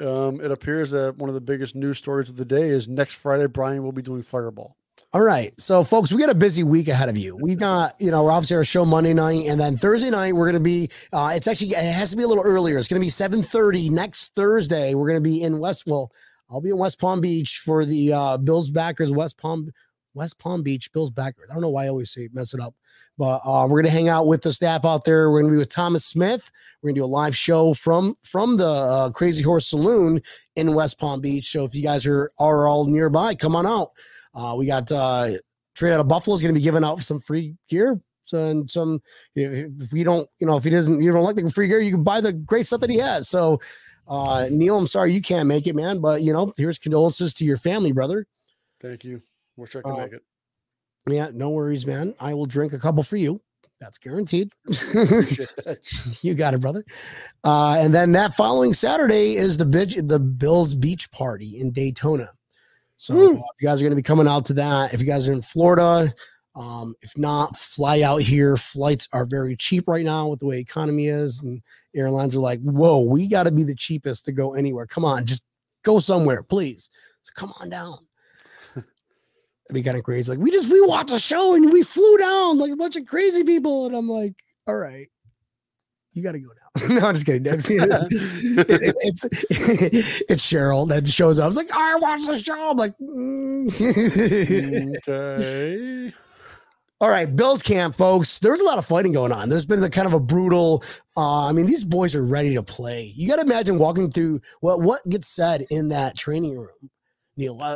Um, 0.00 0.40
it 0.40 0.50
appears 0.50 0.90
that 0.92 1.16
one 1.18 1.28
of 1.28 1.34
the 1.34 1.40
biggest 1.42 1.74
news 1.74 1.98
stories 1.98 2.30
of 2.30 2.36
the 2.36 2.44
day 2.44 2.68
is 2.70 2.88
next 2.88 3.14
Friday, 3.14 3.46
Brian 3.46 3.82
will 3.82 3.92
be 3.92 4.00
doing 4.00 4.22
Fireball. 4.22 4.74
all 5.12 5.20
right. 5.20 5.52
So 5.60 5.84
folks 5.84 6.10
we 6.10 6.18
got 6.18 6.30
a 6.30 6.34
busy 6.34 6.62
week 6.64 6.88
ahead 6.88 7.10
of 7.10 7.18
you. 7.18 7.36
We 7.36 7.54
got 7.54 8.00
you 8.00 8.10
know 8.10 8.22
we're 8.22 8.32
obviously 8.32 8.56
our 8.56 8.64
show 8.64 8.84
monday 8.86 9.12
night 9.12 9.46
and 9.46 9.60
then 9.60 9.76
thursday 9.76 10.08
night 10.10 10.34
we're 10.34 10.46
gonna 10.46 10.60
be 10.60 10.88
uh 11.12 11.32
it's 11.34 11.46
actually 11.46 11.72
it 11.72 11.92
has 11.92 12.10
to 12.12 12.16
be 12.16 12.22
a 12.22 12.26
little 12.26 12.44
earlier. 12.44 12.78
It's 12.78 12.88
gonna 12.88 13.00
be 13.00 13.10
7 13.10 13.42
30 13.42 13.90
next 13.90 14.34
thursday. 14.34 14.94
We're 14.94 15.08
gonna 15.08 15.20
be 15.20 15.42
in 15.42 15.58
west 15.58 15.84
well 15.86 16.10
i'll 16.48 16.60
be 16.62 16.70
in 16.70 16.78
west 16.78 16.98
palm 16.98 17.20
beach 17.20 17.58
for 17.58 17.84
the 17.84 18.12
uh 18.12 18.36
bills 18.38 18.70
backers 18.70 19.12
west 19.12 19.36
palm 19.36 19.70
west 20.14 20.38
palm 20.38 20.62
beach 20.62 20.92
bills 20.92 21.10
backers 21.10 21.48
i 21.50 21.52
don't 21.52 21.62
know 21.62 21.68
why 21.68 21.84
i 21.84 21.88
always 21.88 22.10
say 22.10 22.28
mess 22.32 22.54
it 22.54 22.60
up 22.60 22.74
but 23.18 23.42
uh, 23.44 23.66
we're 23.68 23.82
gonna 23.82 23.92
hang 23.92 24.08
out 24.08 24.26
with 24.26 24.40
the 24.40 24.50
staff 24.50 24.86
out 24.86 25.04
there. 25.04 25.30
We're 25.30 25.42
gonna 25.42 25.52
be 25.52 25.58
with 25.58 25.68
Thomas 25.68 26.06
Smith. 26.06 26.50
We're 26.80 26.88
gonna 26.88 27.00
do 27.00 27.04
a 27.04 27.06
live 27.06 27.36
show 27.36 27.74
from 27.74 28.14
from 28.22 28.56
the 28.56 28.64
uh, 28.66 29.10
Crazy 29.10 29.42
Horse 29.42 29.66
Saloon 29.66 30.22
in 30.56 30.74
West 30.74 30.98
Palm 30.98 31.20
Beach. 31.20 31.50
So 31.50 31.66
if 31.66 31.74
you 31.74 31.82
guys 31.82 32.06
are 32.06 32.32
are 32.38 32.66
all 32.66 32.86
nearby, 32.86 33.34
come 33.34 33.54
on 33.54 33.66
out. 33.66 33.90
Uh, 34.34 34.54
we 34.56 34.64
got 34.64 34.90
uh, 34.90 35.32
Straight 35.80 35.92
out 35.92 36.00
of 36.00 36.08
Buffalo 36.08 36.36
is 36.36 36.42
gonna 36.42 36.52
be 36.52 36.60
giving 36.60 36.84
out 36.84 37.00
some 37.00 37.18
free 37.18 37.56
gear. 37.68 37.98
And 38.32 38.70
some 38.70 39.00
if 39.34 39.70
if 39.80 39.92
you 39.92 40.04
don't, 40.04 40.28
you 40.38 40.46
know, 40.46 40.56
if 40.56 40.64
he 40.64 40.70
doesn't, 40.70 41.02
you 41.02 41.10
don't 41.10 41.24
like 41.24 41.36
the 41.36 41.50
free 41.50 41.68
gear, 41.68 41.80
you 41.80 41.92
can 41.92 42.04
buy 42.04 42.20
the 42.20 42.32
great 42.32 42.66
stuff 42.66 42.80
that 42.80 42.90
he 42.90 42.98
has. 42.98 43.28
So, 43.28 43.58
uh, 44.06 44.46
Neil, 44.50 44.76
I'm 44.76 44.86
sorry 44.86 45.12
you 45.12 45.22
can't 45.22 45.48
make 45.48 45.66
it, 45.66 45.74
man, 45.74 46.00
but 46.00 46.22
you 46.22 46.32
know, 46.32 46.52
here's 46.56 46.78
condolences 46.78 47.32
to 47.34 47.44
your 47.44 47.56
family, 47.56 47.92
brother. 47.92 48.26
Thank 48.80 49.04
you. 49.04 49.22
Wish 49.60 49.76
I 49.76 49.82
could 49.82 49.92
Uh, 49.92 49.96
make 49.98 50.12
it. 50.12 50.22
Yeah, 51.08 51.30
no 51.32 51.50
worries, 51.50 51.86
man. 51.86 52.14
I 52.18 52.34
will 52.34 52.46
drink 52.46 52.72
a 52.72 52.78
couple 52.78 53.02
for 53.02 53.16
you. 53.16 53.40
That's 53.80 53.98
guaranteed. 53.98 54.52
You 56.22 56.34
got 56.34 56.54
it, 56.54 56.60
brother. 56.60 56.84
Uh, 57.44 57.76
and 57.78 57.94
then 57.94 58.12
that 58.12 58.34
following 58.34 58.74
Saturday 58.74 59.36
is 59.36 59.56
the 59.56 59.64
Bidge, 59.64 60.06
the 60.06 60.18
Bills 60.20 60.74
Beach 60.74 61.10
Party 61.12 61.58
in 61.58 61.70
Daytona. 61.72 62.30
So 62.96 63.14
uh, 63.16 63.30
if 63.32 63.38
you 63.60 63.68
guys 63.68 63.80
are 63.80 63.84
going 63.84 63.92
to 63.92 63.96
be 63.96 64.02
coming 64.02 64.28
out 64.28 64.44
to 64.46 64.52
that, 64.54 64.92
if 64.92 65.00
you 65.00 65.06
guys 65.06 65.26
are 65.28 65.32
in 65.32 65.40
Florida, 65.40 66.12
um, 66.54 66.94
if 67.00 67.16
not, 67.16 67.56
fly 67.56 68.02
out 68.02 68.20
here. 68.20 68.56
Flights 68.58 69.08
are 69.12 69.24
very 69.24 69.56
cheap 69.56 69.88
right 69.88 70.04
now 70.04 70.28
with 70.28 70.40
the 70.40 70.46
way 70.46 70.58
economy 70.58 71.06
is, 71.06 71.40
and 71.40 71.62
airlines 71.94 72.36
are 72.36 72.40
like, 72.40 72.60
"Whoa, 72.60 73.00
we 73.00 73.26
got 73.28 73.44
to 73.44 73.52
be 73.52 73.62
the 73.62 73.74
cheapest 73.74 74.26
to 74.26 74.32
go 74.32 74.54
anywhere. 74.54 74.84
Come 74.86 75.04
on, 75.06 75.24
just 75.24 75.44
go 75.82 76.00
somewhere, 76.00 76.42
please." 76.42 76.90
So 77.22 77.32
come 77.34 77.52
on 77.62 77.70
down. 77.70 77.96
That'd 79.70 79.84
be 79.84 79.86
kind 79.86 79.96
of 79.96 80.02
crazy. 80.02 80.32
Like 80.32 80.40
we 80.40 80.50
just 80.50 80.72
we 80.72 80.80
watched 80.80 81.12
a 81.12 81.20
show 81.20 81.54
and 81.54 81.72
we 81.72 81.84
flew 81.84 82.18
down 82.18 82.58
like 82.58 82.72
a 82.72 82.76
bunch 82.76 82.96
of 82.96 83.06
crazy 83.06 83.44
people, 83.44 83.86
and 83.86 83.94
I'm 83.94 84.08
like, 84.08 84.34
all 84.66 84.74
right, 84.74 85.06
you 86.12 86.24
got 86.24 86.32
to 86.32 86.40
go 86.40 86.48
now. 86.48 86.88
no, 87.00 87.06
I'm 87.06 87.14
just 87.14 87.24
kidding. 87.24 87.46
It's, 87.46 87.66
it- 87.70 88.94
it's 88.98 89.24
it's 90.28 90.52
Cheryl 90.52 90.88
that 90.88 91.06
shows 91.06 91.38
up. 91.38 91.46
It's 91.46 91.56
like 91.56 91.72
I 91.72 91.94
watched 91.96 92.26
the 92.26 92.42
show. 92.42 92.72
I'm 92.72 92.76
like, 92.78 92.98
mm. 92.98 93.68
okay. 95.08 96.12
all 97.00 97.08
right, 97.08 97.36
Bills 97.36 97.62
camp, 97.62 97.94
folks. 97.94 98.40
There's 98.40 98.60
a 98.60 98.64
lot 98.64 98.78
of 98.78 98.86
fighting 98.86 99.12
going 99.12 99.30
on. 99.30 99.48
There's 99.50 99.66
been 99.66 99.80
the 99.80 99.88
kind 99.88 100.08
of 100.08 100.14
a 100.14 100.20
brutal. 100.20 100.82
Uh, 101.16 101.46
I 101.46 101.52
mean, 101.52 101.66
these 101.66 101.84
boys 101.84 102.16
are 102.16 102.24
ready 102.24 102.54
to 102.54 102.62
play. 102.64 103.12
You 103.14 103.28
got 103.28 103.36
to 103.36 103.42
imagine 103.42 103.78
walking 103.78 104.10
through 104.10 104.40
what 104.62 104.80
what 104.80 105.00
gets 105.08 105.28
said 105.28 105.64
in 105.70 105.90
that 105.90 106.16
training 106.16 106.58
room, 106.58 106.90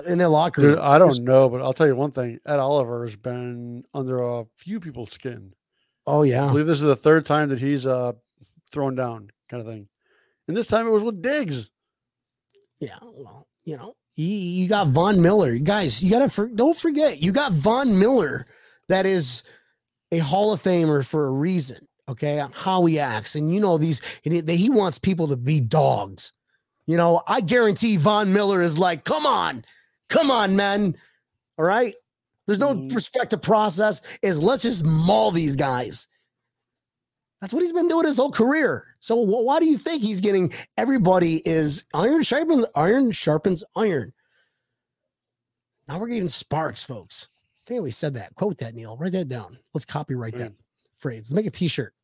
In 0.06 0.18
their 0.18 0.28
locker 0.28 0.60
room. 0.62 0.70
Dude, 0.72 0.80
I 0.80 0.98
don't 0.98 1.22
know, 1.22 1.48
but 1.48 1.60
I'll 1.62 1.72
tell 1.72 1.86
you 1.86 1.96
one 1.96 2.12
thing. 2.12 2.38
Ed 2.46 2.58
Oliver 2.58 3.04
has 3.04 3.16
been 3.16 3.84
under 3.94 4.22
a 4.22 4.44
few 4.58 4.80
people's 4.80 5.10
skin. 5.10 5.54
oh 6.06 6.22
I 6.22 6.26
yeah, 6.26 6.46
believe 6.46 6.66
this 6.66 6.78
is 6.78 6.84
the 6.84 6.96
third 6.96 7.24
time 7.24 7.48
that 7.50 7.60
he's 7.60 7.86
uh 7.86 8.12
thrown 8.70 8.94
down, 8.94 9.30
kind 9.48 9.60
of 9.60 9.66
thing. 9.66 9.88
And 10.48 10.56
this 10.56 10.66
time 10.66 10.86
it 10.86 10.90
was 10.90 11.02
with 11.02 11.22
Diggs. 11.22 11.70
yeah. 12.80 12.98
Well, 13.02 13.46
you 13.64 13.76
know, 13.76 13.94
you, 14.14 14.26
you 14.26 14.68
got 14.68 14.88
Von 14.88 15.22
Miller, 15.22 15.56
guys. 15.58 16.02
You 16.02 16.10
gotta 16.10 16.28
for, 16.28 16.48
don't 16.48 16.76
forget, 16.76 17.22
you 17.22 17.32
got 17.32 17.52
Von 17.52 17.98
Miller, 17.98 18.46
that 18.88 19.06
is 19.06 19.42
a 20.12 20.18
Hall 20.18 20.52
of 20.52 20.60
Famer 20.60 21.04
for 21.06 21.26
a 21.26 21.32
reason. 21.32 21.78
Okay, 22.06 22.38
on 22.38 22.52
how 22.52 22.84
he 22.84 22.98
acts, 22.98 23.34
and 23.34 23.54
you 23.54 23.60
know 23.62 23.78
these, 23.78 24.02
and 24.26 24.34
he, 24.34 24.56
he 24.56 24.68
wants 24.68 24.98
people 24.98 25.26
to 25.28 25.36
be 25.36 25.58
dogs. 25.60 26.34
You 26.86 26.96
know, 26.96 27.22
I 27.26 27.40
guarantee 27.40 27.96
Von 27.96 28.32
Miller 28.32 28.60
is 28.62 28.78
like, 28.78 29.04
come 29.04 29.24
on, 29.26 29.64
come 30.08 30.30
on, 30.30 30.54
man. 30.56 30.96
All 31.58 31.64
right. 31.64 31.94
There's 32.46 32.58
no 32.58 32.74
Mhm. 32.74 32.94
respect 32.94 33.30
to 33.30 33.38
process, 33.38 34.02
is 34.22 34.38
let's 34.38 34.62
just 34.62 34.84
maul 34.84 35.30
these 35.30 35.56
guys. 35.56 36.06
That's 37.40 37.54
what 37.54 37.62
he's 37.62 37.72
been 37.72 37.88
doing 37.88 38.06
his 38.06 38.16
whole 38.18 38.30
career. 38.30 38.84
So 39.00 39.24
wh- 39.24 39.44
why 39.44 39.60
do 39.60 39.66
you 39.66 39.78
think 39.78 40.02
he's 40.02 40.20
getting 40.20 40.52
everybody 40.76 41.36
is 41.48 41.84
iron 41.94 42.22
sharpens 42.22 42.66
iron 42.74 43.12
sharpens 43.12 43.64
iron. 43.76 44.12
Now 45.88 45.98
we're 45.98 46.08
getting 46.08 46.28
sparks, 46.28 46.82
folks. 46.84 47.28
I 47.66 47.68
think 47.68 47.82
we 47.82 47.90
said 47.90 48.14
that. 48.14 48.34
Quote 48.34 48.58
that, 48.58 48.74
Neil. 48.74 48.96
Write 48.96 49.12
that 49.12 49.28
down. 49.28 49.58
Let's 49.72 49.84
copyright 49.86 50.36
that 50.38 50.52
phrase. 50.98 51.30
Let's 51.30 51.32
make 51.34 51.46
a 51.46 51.50
t-shirt. 51.50 51.94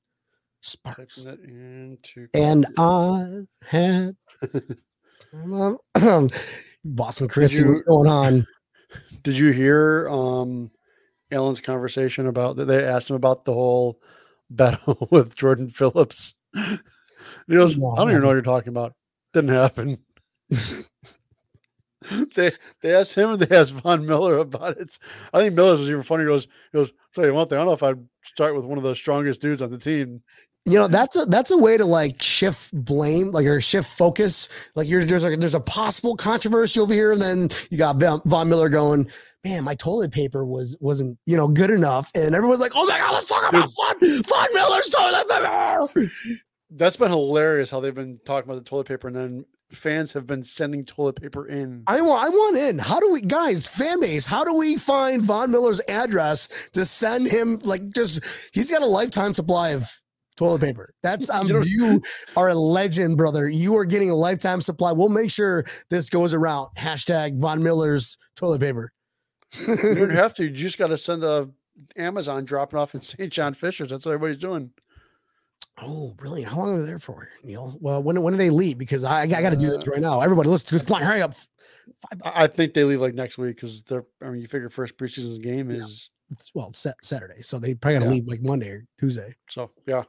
Sparks. 0.61 1.25
And. 2.35 2.67
I 2.77 3.43
had 3.67 4.17
Boston 6.85 7.29
Christie, 7.29 7.65
what's 7.65 7.81
going 7.83 8.09
on? 8.09 8.47
Did 9.23 9.39
you 9.39 9.51
hear 9.51 10.09
um 10.09 10.71
Allen's 11.31 11.61
conversation 11.61 12.27
about 12.27 12.57
that 12.57 12.65
they 12.65 12.85
asked 12.85 13.11
him 13.11 13.17
about 13.17 13.45
the 13.45 13.53
whole 13.53 14.01
battle 14.51 15.09
with 15.11 15.37
Jordan 15.37 15.69
Phillips? 15.69 16.35
He 16.55 17.55
goes, 17.55 17.77
No, 17.77 17.93
I 17.93 17.99
don't 17.99 18.11
even 18.11 18.23
know 18.23 18.29
what 18.29 18.33
you're 18.35 18.43
talking 18.43 18.71
about. 18.71 18.95
Didn't 19.33 19.51
happen. 19.51 19.99
they 22.35 22.51
they 22.83 22.95
asked 22.95 23.15
him 23.15 23.31
and 23.31 23.41
they 23.41 23.57
asked 23.57 23.75
Von 23.75 24.05
Miller 24.05 24.39
about 24.39 24.79
it. 24.79 24.99
I 25.33 25.41
think 25.41 25.55
Miller's 25.55 25.81
was 25.81 25.91
even 25.91 26.03
funny. 26.03 26.25
He 26.25 26.29
goes, 26.29 26.49
he 26.73 26.79
goes, 26.79 26.93
tell 27.15 27.27
you 27.27 27.35
one 27.35 27.47
thing, 27.47 27.59
I 27.59 27.61
don't 27.61 27.69
know 27.69 27.75
if 27.75 27.83
I'd 27.83 28.05
start 28.25 28.57
with 28.57 28.65
one 28.65 28.79
of 28.79 28.85
the 28.85 28.97
strongest 28.97 29.41
dudes 29.41 29.63
on 29.63 29.71
the 29.71 29.79
team. 29.79 30.23
You 30.67 30.75
know, 30.75 30.89
that's 30.89 31.17
a 31.17 31.25
that's 31.25 31.51
a 31.51 31.57
way 31.57 31.79
to 31.79 31.85
like 31.85 32.23
shift 32.23 32.73
blame, 32.73 33.31
like 33.31 33.47
or 33.47 33.61
shift 33.61 33.89
focus. 33.91 34.49
Like 34.77 34.89
you're 34.89 35.05
there's 35.05 35.25
a 35.25 35.37
there's 35.37 35.55
a 35.55 35.61
possible 35.61 36.17
controversy 36.17 36.81
over 36.81 36.93
here, 36.93 37.13
and 37.13 37.21
then 37.21 37.49
you 37.71 37.79
got 37.79 37.97
Von 37.97 38.49
Miller 38.49 38.69
going, 38.69 39.11
man, 39.43 39.65
my 39.65 39.75
toilet 39.75 40.13
paper 40.13 40.45
was 40.45 40.77
wasn't 40.81 41.19
you 41.25 41.37
know 41.37 41.49
good 41.49 41.71
enough, 41.71 42.11
and 42.15 42.35
everyone's 42.35 42.61
like, 42.61 42.73
oh 42.75 42.87
my 42.87 42.99
god, 42.99 43.13
let's 43.15 43.29
talk 43.29 43.49
about 43.49 43.71
Von, 43.75 44.23
Von 44.23 44.47
Miller's 44.55 44.91
toilet 44.91 45.29
paper. 45.29 46.13
That's 46.73 46.97
been 46.97 47.11
hilarious 47.11 47.71
how 47.71 47.81
they've 47.81 47.95
been 47.95 48.21
talking 48.25 48.49
about 48.49 48.63
the 48.63 48.69
toilet 48.69 48.87
paper 48.87 49.09
and 49.09 49.17
then 49.17 49.45
fans 49.73 50.13
have 50.13 50.27
been 50.27 50.43
sending 50.43 50.85
toilet 50.85 51.21
paper 51.21 51.47
in. 51.47 51.83
I 51.87 52.01
want 52.01 52.25
I 52.25 52.29
want 52.29 52.57
in. 52.57 52.79
How 52.79 53.01
do 53.01 53.13
we 53.13 53.23
guys, 53.23 53.67
fan 53.67 54.01
base, 54.01 54.27
how 54.27 54.45
do 54.45 54.55
we 54.55 54.77
find 54.77 55.23
Von 55.23 55.51
Miller's 55.51 55.81
address 55.89 56.71
to 56.73 56.85
send 56.85 57.27
him 57.27 57.59
like 57.63 57.91
just 57.91 58.21
he's 58.53 58.71
got 58.71 58.83
a 58.83 58.87
lifetime 58.87 59.35
supply 59.35 59.71
of 59.71 59.91
toilet 60.41 60.61
paper. 60.63 60.93
That's 61.03 61.29
um, 61.31 61.47
You 61.65 62.01
are 62.37 62.49
a 62.49 62.55
legend, 62.55 63.17
brother. 63.17 63.49
You 63.49 63.77
are 63.77 63.85
getting 63.85 64.11
a 64.11 64.15
lifetime 64.15 64.61
supply. 64.61 64.91
We'll 64.93 65.09
make 65.11 65.31
sure 65.31 65.65
this 65.91 66.09
goes 66.09 66.35
around. 66.35 66.69
Hashtag 66.77 67.39
Von 67.39 67.63
Miller's 67.63 68.17
toilet 68.37 68.61
paper. 68.61 68.93
You 69.61 69.77
don't 69.77 70.11
have 70.11 70.35
to. 70.35 70.45
You 70.45 70.51
just 70.51 70.79
got 70.79 70.89
to 70.89 70.99
send 70.99 71.23
a 71.25 71.49
Amazon 71.97 72.45
dropping 72.45 72.79
off 72.79 72.95
in 72.95 73.01
St. 73.13 73.33
John 73.33 73.53
Fishers. 73.55 73.91
That's 73.91 74.07
what 74.07 74.13
everybody's 74.13 74.39
doing. 74.41 74.71
Oh, 75.83 76.13
brilliant. 76.15 76.53
How 76.53 76.59
long 76.59 76.75
are 76.77 76.81
they 76.81 76.87
there 76.87 76.99
for, 76.99 77.29
Neil? 77.43 77.77
Well, 77.81 78.03
when 78.03 78.21
when 78.23 78.33
do 78.35 78.39
they 78.39 78.51
leave? 78.51 78.77
Because 78.79 79.03
I, 79.05 79.23
I 79.23 79.27
got 79.27 79.51
to 79.51 79.57
do 79.57 79.67
this 79.67 79.87
right 79.89 80.01
now. 80.01 80.21
Everybody, 80.21 80.49
let's 80.49 80.63
just. 80.63 80.89
Hurry 80.89 81.23
up. 81.23 81.35
I 82.25 82.45
I 82.45 82.47
think 82.49 82.75
they 82.75 82.85
leave 82.85 83.01
like 83.01 83.15
next 83.15 83.39
week 83.39 83.57
because 83.57 83.83
they're. 83.83 84.05
I 84.23 84.31
mean, 84.31 84.41
you 84.43 84.49
figure 84.49 84.69
first 84.71 84.97
preseason 84.99 85.43
game 85.43 85.71
Yeah. 85.71 85.79
is 85.79 86.11
It's, 86.31 86.51
well, 86.55 86.73
Sat- 86.73 87.03
Saturday, 87.03 87.41
so 87.43 87.59
they 87.59 87.75
probably 87.75 87.95
got 87.99 88.01
to 88.05 88.07
Yeah. 88.11 88.13
leave 88.15 88.27
like 88.29 88.43
Monday 88.43 88.69
or 88.71 88.87
Tuesday. 89.01 89.35
so. 89.49 89.71
Yeah, 89.87 90.05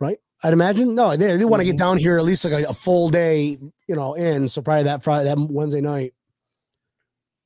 right? 0.00 0.18
I'd 0.42 0.52
imagine. 0.52 0.94
No, 0.94 1.16
they, 1.16 1.36
they 1.36 1.44
want 1.44 1.60
to 1.60 1.64
get 1.64 1.76
Mhm. 1.76 1.78
down 1.78 1.98
here 1.98 2.18
at 2.18 2.24
least 2.24 2.44
like 2.44 2.64
a, 2.64 2.68
a 2.68 2.74
full 2.74 3.08
day, 3.08 3.56
you 3.88 3.96
know, 3.96 4.14
in. 4.14 4.48
So 4.48 4.60
probably 4.62 4.84
that 4.84 5.02
Friday, 5.02 5.24
that 5.24 5.38
Wednesday 5.50 5.80
night. 5.80 6.12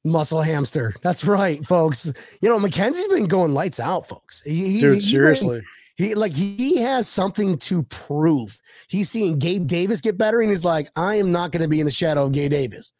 Muscle 0.04 0.40
hamster. 0.42 0.94
That's 1.02 1.24
right, 1.24 1.64
folks. 1.66 2.10
You 2.40 2.48
know, 2.48 2.58
McKenzie's 2.58 3.08
been 3.08 3.26
going 3.26 3.52
lights 3.52 3.78
out, 3.80 4.06
folks. 4.06 4.42
He, 4.44 4.70
he- 4.74 4.80
dude. 4.80 4.94
he's 4.94 5.10
seriously, 5.10 5.62
he 5.96 6.14
like 6.14 6.32
he 6.32 6.78
has 6.78 7.08
something 7.08 7.58
to 7.58 7.82
prove. 7.84 8.58
He's 8.88 9.10
seeing 9.10 9.38
Gabe 9.38 9.66
Davis 9.66 10.00
get 10.00 10.16
better, 10.16 10.40
and 10.40 10.48
he's 10.50 10.64
like, 10.64 10.88
I 10.96 11.16
am 11.16 11.30
not 11.32 11.50
going 11.52 11.62
to 11.62 11.68
be 11.68 11.80
in 11.80 11.86
the 11.86 11.92
shadow 11.92 12.24
of 12.26 12.32
Gabe 12.32 12.50
Davis. 12.52 12.92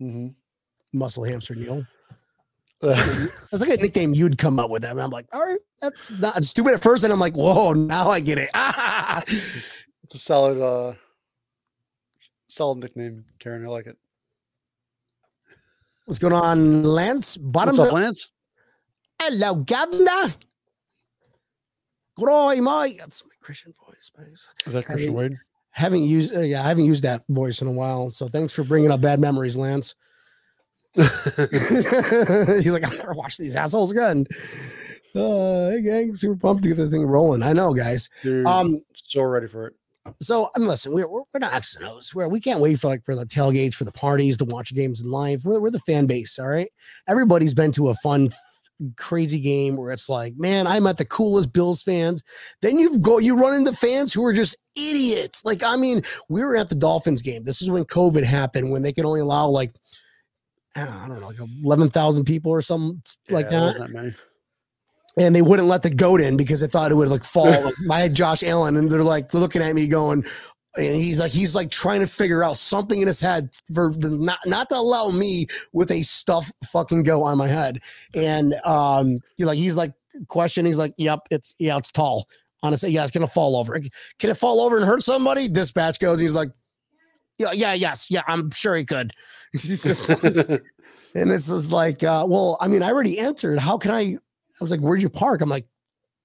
hmm 0.00 0.28
Muscle 0.94 1.24
hamster, 1.24 1.54
Neil. 1.54 1.86
That's 2.80 3.52
like 3.60 3.78
a 3.78 3.82
nickname 3.82 4.14
you'd 4.14 4.38
come 4.38 4.58
up 4.58 4.70
with. 4.70 4.84
And 4.84 5.00
I'm 5.00 5.10
like, 5.10 5.26
all 5.32 5.40
right, 5.40 5.58
that's 5.80 6.12
not 6.12 6.42
stupid 6.44 6.74
at 6.74 6.82
first, 6.82 7.04
and 7.04 7.12
I'm 7.12 7.18
like, 7.18 7.36
whoa, 7.36 7.72
now 7.72 8.10
I 8.10 8.20
get 8.20 8.38
it. 8.38 8.50
it's 10.04 10.14
a 10.14 10.18
solid, 10.18 10.60
uh 10.62 10.94
solid 12.48 12.78
nickname, 12.78 13.24
Karen. 13.38 13.64
I 13.64 13.68
like 13.68 13.86
it. 13.86 13.96
What's 16.06 16.18
going 16.18 16.32
on, 16.32 16.84
Lance? 16.84 17.36
Bottoms 17.36 17.78
What's 17.78 17.90
up. 17.90 17.94
up, 17.94 18.02
Lance? 18.02 18.30
Hello, 19.20 19.56
Governor. 19.56 20.32
Good 22.16 22.30
eye, 22.30 22.60
mate. 22.60 22.96
That's 22.98 23.22
my 23.24 23.30
Christian 23.40 23.74
voice, 23.86 24.10
please. 24.14 24.48
Is 24.66 24.72
that 24.72 24.86
Christian 24.86 25.10
mean- 25.10 25.16
Wade? 25.16 25.38
Haven't 25.70 26.02
used, 26.02 26.34
uh, 26.34 26.40
yeah, 26.40 26.64
I 26.64 26.68
haven't 26.68 26.86
used 26.86 27.04
that 27.04 27.22
voice 27.28 27.62
in 27.62 27.68
a 27.68 27.72
while. 27.72 28.10
So 28.10 28.26
thanks 28.26 28.52
for 28.52 28.64
bringing 28.64 28.90
up 28.90 29.00
bad 29.00 29.20
memories, 29.20 29.56
Lance. 29.56 29.94
He's 32.62 32.72
like, 32.72 32.84
I 32.84 32.90
better 32.90 33.14
watch 33.14 33.36
these 33.36 33.54
assholes 33.56 33.92
again. 33.92 34.24
Uh, 35.14 35.70
hey, 35.70 35.82
gang, 35.82 36.14
super 36.14 36.36
pumped 36.36 36.62
to 36.62 36.68
get 36.68 36.76
this 36.76 36.90
thing 36.90 37.06
rolling. 37.06 37.42
I 37.42 37.52
know, 37.52 37.72
guys. 37.72 38.08
Dude, 38.22 38.46
Um, 38.46 38.80
so 38.94 39.22
ready 39.22 39.46
for 39.48 39.68
it. 39.68 39.74
so 40.20 40.50
and 40.54 40.66
listen, 40.66 40.92
we're 40.92 41.08
we're, 41.08 41.22
we're 41.32 41.40
not 41.40 41.54
X 41.54 41.76
and 41.76 41.84
O's. 41.86 42.14
We're, 42.14 42.28
we 42.28 42.40
can't 42.40 42.60
wait 42.60 42.78
for 42.78 42.88
like 42.88 43.04
for 43.04 43.14
the 43.14 43.24
tailgates, 43.24 43.74
for 43.74 43.84
the 43.84 43.92
parties, 43.92 44.36
to 44.38 44.44
watch 44.44 44.74
games 44.74 45.00
in 45.00 45.10
live. 45.10 45.44
We're, 45.44 45.60
we're 45.60 45.70
the 45.70 45.80
fan 45.80 46.06
base, 46.06 46.38
all 46.38 46.48
right. 46.48 46.70
Everybody's 47.08 47.54
been 47.54 47.72
to 47.72 47.88
a 47.88 47.94
fun, 47.96 48.28
crazy 48.96 49.40
game 49.40 49.76
where 49.76 49.90
it's 49.92 50.08
like, 50.08 50.34
man, 50.36 50.66
I'm 50.66 50.86
at 50.86 50.98
the 50.98 51.04
coolest 51.04 51.52
Bills 51.52 51.82
fans. 51.82 52.22
Then 52.62 52.78
you 52.78 52.98
go, 52.98 53.18
you 53.18 53.36
run 53.36 53.54
into 53.54 53.72
fans 53.72 54.12
who 54.12 54.24
are 54.24 54.32
just 54.32 54.56
idiots. 54.76 55.44
Like, 55.44 55.62
I 55.64 55.76
mean, 55.76 56.02
we 56.28 56.44
were 56.44 56.56
at 56.56 56.68
the 56.68 56.74
Dolphins 56.76 57.22
game. 57.22 57.44
This 57.44 57.60
is 57.62 57.70
when 57.70 57.84
COVID 57.84 58.24
happened, 58.24 58.70
when 58.70 58.82
they 58.82 58.92
could 58.92 59.04
only 59.06 59.20
allow 59.20 59.48
like, 59.48 59.72
I 60.82 60.86
don't 60.86 60.94
know, 60.94 61.00
I 61.00 61.08
don't 61.08 61.20
know 61.20 61.26
like 61.26 61.36
eleven 61.62 61.90
thousand 61.90 62.24
people 62.24 62.52
or 62.52 62.62
something 62.62 63.00
like 63.30 63.46
Yeah, 63.46 63.60
there 63.60 63.72
that 63.72 63.92
that 63.92 64.14
and 65.18 65.34
they 65.34 65.42
wouldn't 65.42 65.68
let 65.68 65.82
the 65.82 65.90
goat 65.90 66.20
in 66.20 66.36
because 66.36 66.60
they 66.60 66.66
thought 66.66 66.92
it 66.92 66.94
would 66.94 67.08
like 67.08 67.24
fall. 67.24 67.46
Like, 67.46 67.74
I 67.90 68.00
had 68.00 68.14
Josh 68.14 68.42
Allen, 68.42 68.76
and 68.76 68.90
they're 68.90 69.02
like 69.02 69.34
looking 69.34 69.62
at 69.62 69.74
me, 69.74 69.88
going, 69.88 70.24
and 70.76 70.94
he's 70.94 71.18
like, 71.18 71.32
he's 71.32 71.54
like 71.54 71.70
trying 71.70 72.00
to 72.00 72.06
figure 72.06 72.44
out 72.44 72.58
something 72.58 73.00
in 73.00 73.06
his 73.06 73.20
head 73.20 73.50
for 73.74 73.92
the, 73.92 74.10
not 74.10 74.38
not 74.46 74.68
to 74.70 74.76
allow 74.76 75.10
me 75.10 75.46
with 75.72 75.90
a 75.90 76.02
stuff 76.02 76.52
fucking 76.64 77.02
goat 77.02 77.24
on 77.24 77.38
my 77.38 77.48
head. 77.48 77.80
And 78.14 78.54
um, 78.64 79.18
he 79.36 79.44
like 79.44 79.58
he's 79.58 79.76
like 79.76 79.92
questioning. 80.28 80.70
He's 80.70 80.78
like, 80.78 80.94
yep, 80.96 81.20
it's 81.30 81.54
yeah, 81.58 81.76
it's 81.76 81.90
tall. 81.90 82.28
Honestly, 82.62 82.90
yeah, 82.90 83.02
it's 83.02 83.10
gonna 83.10 83.26
fall 83.26 83.56
over. 83.56 83.80
Can 84.18 84.30
it 84.30 84.36
fall 84.36 84.60
over 84.60 84.76
and 84.76 84.86
hurt 84.86 85.02
somebody? 85.02 85.48
Dispatch 85.48 85.98
goes. 85.98 86.20
He's 86.20 86.34
like, 86.34 86.48
yeah, 87.38 87.52
yeah, 87.52 87.72
yes, 87.72 88.10
yeah, 88.10 88.22
I'm 88.26 88.50
sure 88.50 88.76
he 88.76 88.84
could. 88.84 89.12
And 91.14 91.30
this 91.30 91.48
is 91.48 91.72
like, 91.72 92.02
uh, 92.04 92.26
well, 92.28 92.56
I 92.60 92.68
mean, 92.68 92.82
I 92.82 92.90
already 92.90 93.18
answered. 93.18 93.58
How 93.58 93.78
can 93.78 93.90
I? 93.90 94.00
I 94.00 94.64
was 94.64 94.70
like, 94.70 94.80
where'd 94.80 95.02
you 95.02 95.08
park? 95.08 95.40
I'm 95.40 95.48
like, 95.48 95.66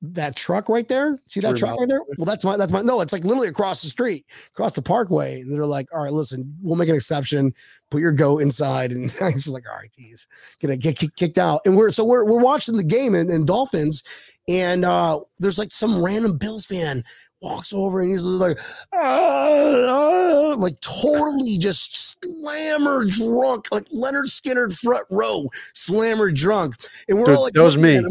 that 0.02 0.36
truck 0.36 0.68
right 0.68 0.88
there. 0.88 1.22
See 1.30 1.40
that 1.40 1.56
truck 1.56 1.80
right 1.80 1.88
there? 1.88 2.02
Well, 2.18 2.26
that's 2.26 2.44
my 2.44 2.58
that's 2.58 2.72
my 2.72 2.82
no, 2.82 3.00
it's 3.00 3.14
like 3.14 3.24
literally 3.24 3.48
across 3.48 3.82
the 3.82 3.88
street, 3.88 4.26
across 4.50 4.74
the 4.74 4.82
parkway. 4.82 5.40
And 5.40 5.52
they're 5.52 5.66
like, 5.66 5.88
all 5.94 6.04
right, 6.04 6.12
listen, 6.12 6.54
we'll 6.62 6.76
make 6.76 6.90
an 6.90 6.96
exception. 6.96 7.54
Put 7.90 8.02
your 8.02 8.12
goat 8.12 8.40
inside. 8.40 8.92
And 8.92 9.16
I 9.22 9.26
was 9.26 9.46
just 9.46 9.54
like, 9.54 9.64
all 9.70 9.78
right, 9.78 9.92
geez, 9.98 10.28
gonna 10.62 10.76
get 10.76 11.00
kicked 11.16 11.38
out. 11.38 11.62
And 11.66 11.78
we're 11.78 11.92
so 11.94 12.04
we're 12.04 12.26
we're 12.26 12.44
watching 12.44 12.76
the 12.76 12.84
game 12.84 13.16
and, 13.16 13.30
and 13.30 13.48
Dolphins, 13.48 14.04
and 14.50 14.84
uh 14.84 15.20
there's 15.40 15.58
like 15.58 15.72
some 15.72 16.04
random 16.04 16.38
Bills 16.38 16.66
fan 16.66 17.04
walks 17.44 17.74
over 17.74 18.02
and 18.02 18.12
he's 18.12 18.24
like, 18.24 18.58
"Ah, 18.94 19.86
ah," 19.90 20.56
like 20.58 20.80
totally 20.80 21.58
just 21.58 22.18
slammer 22.22 23.06
drunk, 23.06 23.68
like 23.72 23.88
Lynyrd 23.90 24.30
Skynyrd 24.30 24.78
front 24.80 25.06
row, 25.10 25.50
slammer 25.74 26.32
drunk. 26.32 26.76
And 27.08 27.20
we're 27.20 27.36
all 27.36 27.44
like, 27.44 27.54
that 27.54 27.64
was 27.64 27.78
me. 27.78 28.02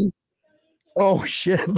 Oh 0.97 1.25
shit. 1.25 1.61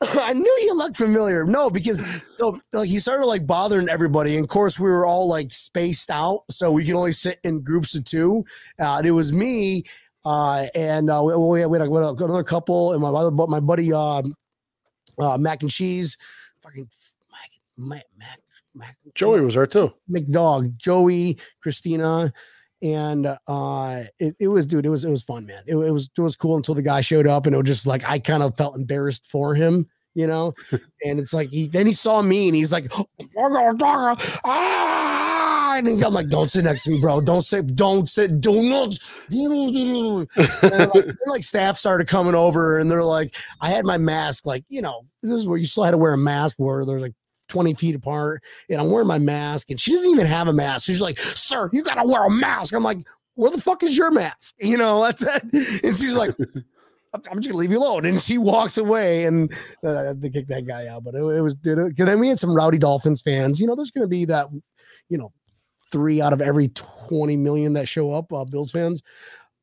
I 0.00 0.32
knew 0.32 0.58
you 0.62 0.76
looked 0.76 0.96
familiar. 0.96 1.44
No, 1.44 1.70
because 1.70 2.04
so 2.36 2.56
like 2.72 2.88
he 2.88 2.98
started 3.00 3.26
like 3.26 3.46
bothering 3.46 3.88
everybody. 3.88 4.36
And 4.36 4.44
of 4.44 4.48
course, 4.48 4.78
we 4.78 4.88
were 4.88 5.06
all 5.06 5.28
like 5.28 5.50
spaced 5.50 6.10
out, 6.10 6.44
so 6.50 6.70
we 6.70 6.84
can 6.84 6.94
only 6.94 7.12
sit 7.12 7.38
in 7.44 7.62
groups 7.62 7.96
of 7.96 8.04
two. 8.04 8.44
Uh, 8.80 8.98
and 8.98 9.06
it 9.06 9.10
was 9.10 9.32
me, 9.32 9.84
uh, 10.24 10.66
and 10.74 11.10
uh, 11.10 11.20
we, 11.24 11.36
we, 11.36 11.60
had, 11.60 11.68
we 11.68 11.78
had 11.78 11.88
another 11.88 12.44
couple, 12.44 12.92
and 12.92 13.02
my 13.02 13.08
other 13.08 13.32
my 13.32 13.58
buddy 13.58 13.92
um, 13.92 14.34
uh, 15.18 15.36
Mac 15.36 15.62
and 15.62 15.70
Cheese, 15.70 16.16
fucking 16.68 16.88
Mac 17.30 17.50
Mac 17.76 18.04
Mac, 18.16 18.38
Mac 18.74 18.96
Joey 19.14 19.40
was 19.40 19.54
there 19.54 19.66
too. 19.66 19.92
McDog, 20.10 20.76
Joey, 20.76 21.38
Christina, 21.62 22.32
and 22.82 23.26
uh 23.46 24.02
it, 24.18 24.36
it 24.38 24.48
was 24.48 24.66
dude, 24.66 24.86
it 24.86 24.90
was 24.90 25.04
it 25.04 25.10
was 25.10 25.22
fun, 25.22 25.46
man. 25.46 25.62
It, 25.66 25.76
it 25.76 25.90
was 25.92 26.10
it 26.16 26.20
was 26.20 26.36
cool 26.36 26.56
until 26.56 26.74
the 26.74 26.82
guy 26.82 27.00
showed 27.00 27.26
up 27.26 27.46
and 27.46 27.54
it 27.54 27.58
was 27.58 27.66
just 27.66 27.86
like 27.86 28.08
I 28.08 28.18
kind 28.18 28.42
of 28.42 28.56
felt 28.56 28.76
embarrassed 28.76 29.26
for 29.30 29.54
him, 29.54 29.86
you 30.14 30.26
know. 30.26 30.54
and 31.04 31.18
it's 31.18 31.32
like 31.32 31.50
he 31.50 31.68
then 31.68 31.86
he 31.86 31.92
saw 31.92 32.22
me 32.22 32.48
and 32.48 32.56
he's 32.56 32.72
like, 32.72 32.90
ah, 34.44 35.27
and 35.86 36.02
I'm 36.02 36.12
like, 36.12 36.28
don't 36.28 36.50
sit 36.50 36.64
next 36.64 36.84
to 36.84 36.90
me, 36.90 37.00
bro. 37.00 37.20
Don't 37.20 37.42
sit, 37.42 37.74
don't 37.74 38.08
sit, 38.08 38.40
do 38.40 38.62
not. 38.62 38.98
like, 40.62 41.16
like 41.26 41.42
staff 41.42 41.76
started 41.76 42.08
coming 42.08 42.34
over 42.34 42.78
and 42.78 42.90
they're 42.90 43.04
like, 43.04 43.36
I 43.60 43.70
had 43.70 43.84
my 43.84 43.98
mask, 43.98 44.46
like, 44.46 44.64
you 44.68 44.82
know, 44.82 45.06
this 45.22 45.32
is 45.32 45.46
where 45.48 45.58
you 45.58 45.66
still 45.66 45.84
had 45.84 45.92
to 45.92 45.98
wear 45.98 46.12
a 46.14 46.18
mask 46.18 46.56
where 46.58 46.84
they're 46.84 47.00
like 47.00 47.14
20 47.48 47.74
feet 47.74 47.94
apart 47.94 48.42
and 48.68 48.80
I'm 48.80 48.90
wearing 48.90 49.08
my 49.08 49.18
mask 49.18 49.70
and 49.70 49.80
she 49.80 49.92
doesn't 49.92 50.10
even 50.10 50.26
have 50.26 50.48
a 50.48 50.52
mask. 50.52 50.86
She's 50.86 51.00
like, 51.00 51.18
sir, 51.18 51.68
you 51.72 51.82
gotta 51.82 52.06
wear 52.06 52.24
a 52.24 52.30
mask. 52.30 52.74
I'm 52.74 52.82
like, 52.82 52.98
where 53.34 53.50
the 53.50 53.60
fuck 53.60 53.82
is 53.82 53.96
your 53.96 54.10
mask? 54.10 54.56
You 54.60 54.76
know, 54.76 55.02
that's 55.02 55.22
it. 55.22 55.84
And 55.84 55.96
she's 55.96 56.16
like, 56.16 56.34
I'm 57.14 57.22
I'm 57.30 57.40
just 57.40 57.48
gonna 57.48 57.58
leave 57.58 57.72
you 57.72 57.78
alone. 57.78 58.04
And 58.04 58.22
she 58.22 58.36
walks 58.36 58.76
away 58.76 59.24
and 59.24 59.50
uh, 59.84 60.14
they 60.16 60.28
kick 60.28 60.46
that 60.48 60.66
guy 60.66 60.88
out. 60.88 61.04
But 61.04 61.14
it, 61.14 61.22
it 61.22 61.40
was, 61.40 61.54
dude, 61.54 61.78
it, 61.78 61.96
then 61.96 62.20
we 62.20 62.28
had 62.28 62.38
some 62.38 62.54
rowdy 62.54 62.78
Dolphins 62.78 63.22
fans. 63.22 63.60
You 63.60 63.66
know, 63.66 63.74
there's 63.74 63.90
gonna 63.90 64.08
be 64.08 64.24
that, 64.26 64.48
you 65.08 65.16
know, 65.16 65.32
three 65.90 66.20
out 66.20 66.32
of 66.32 66.40
every 66.40 66.68
20 66.68 67.36
million 67.36 67.72
that 67.74 67.88
show 67.88 68.12
up, 68.12 68.32
uh, 68.32 68.44
Bills 68.44 68.72
fans. 68.72 69.02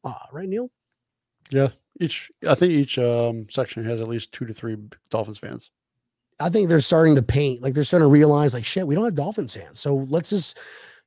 Uh, 0.04 0.14
right, 0.32 0.48
Neil? 0.48 0.70
Yeah. 1.50 1.70
Each, 2.00 2.30
I 2.48 2.56
think 2.56 2.74
each 2.74 2.98
um, 2.98 3.48
section 3.50 3.84
has 3.86 4.02
at 4.02 4.08
least 4.08 4.32
two 4.32 4.46
to 4.46 4.54
three 4.54 4.78
Dolphins 5.10 5.40
fans. 5.40 5.70
I 6.40 6.50
think 6.50 6.68
they're 6.68 6.82
starting 6.82 7.16
to 7.16 7.24
paint, 7.24 7.62
like 7.62 7.74
they're 7.74 7.86
starting 7.86 8.08
to 8.08 8.12
realize, 8.12 8.54
like, 8.54 8.66
shit, 8.66 8.86
we 8.86 8.96
don't 8.96 9.06
have 9.06 9.16
Dolphins 9.16 9.56
fans. 9.56 9.80
So 9.80 9.96
let's 10.10 10.30
just 10.30 10.60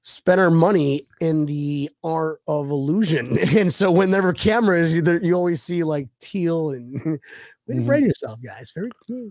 spend 0.03 0.41
our 0.41 0.51
money 0.51 1.07
in 1.21 1.45
the 1.45 1.91
art 2.03 2.41
of 2.49 2.71
illusion. 2.71 3.37
And 3.57 3.73
so 3.75 3.91
whenever 3.93 4.33
cameras, 4.33 4.97
you, 4.97 5.35
always 5.35 5.63
see 5.63 5.85
like 5.85 6.09
teal 6.21 6.71
and 6.71 6.95
Mhm. 7.69 7.85
brand 7.85 8.07
yourself, 8.07 8.43
guys. 8.43 8.73
Very 8.75 8.91
cool. 9.07 9.31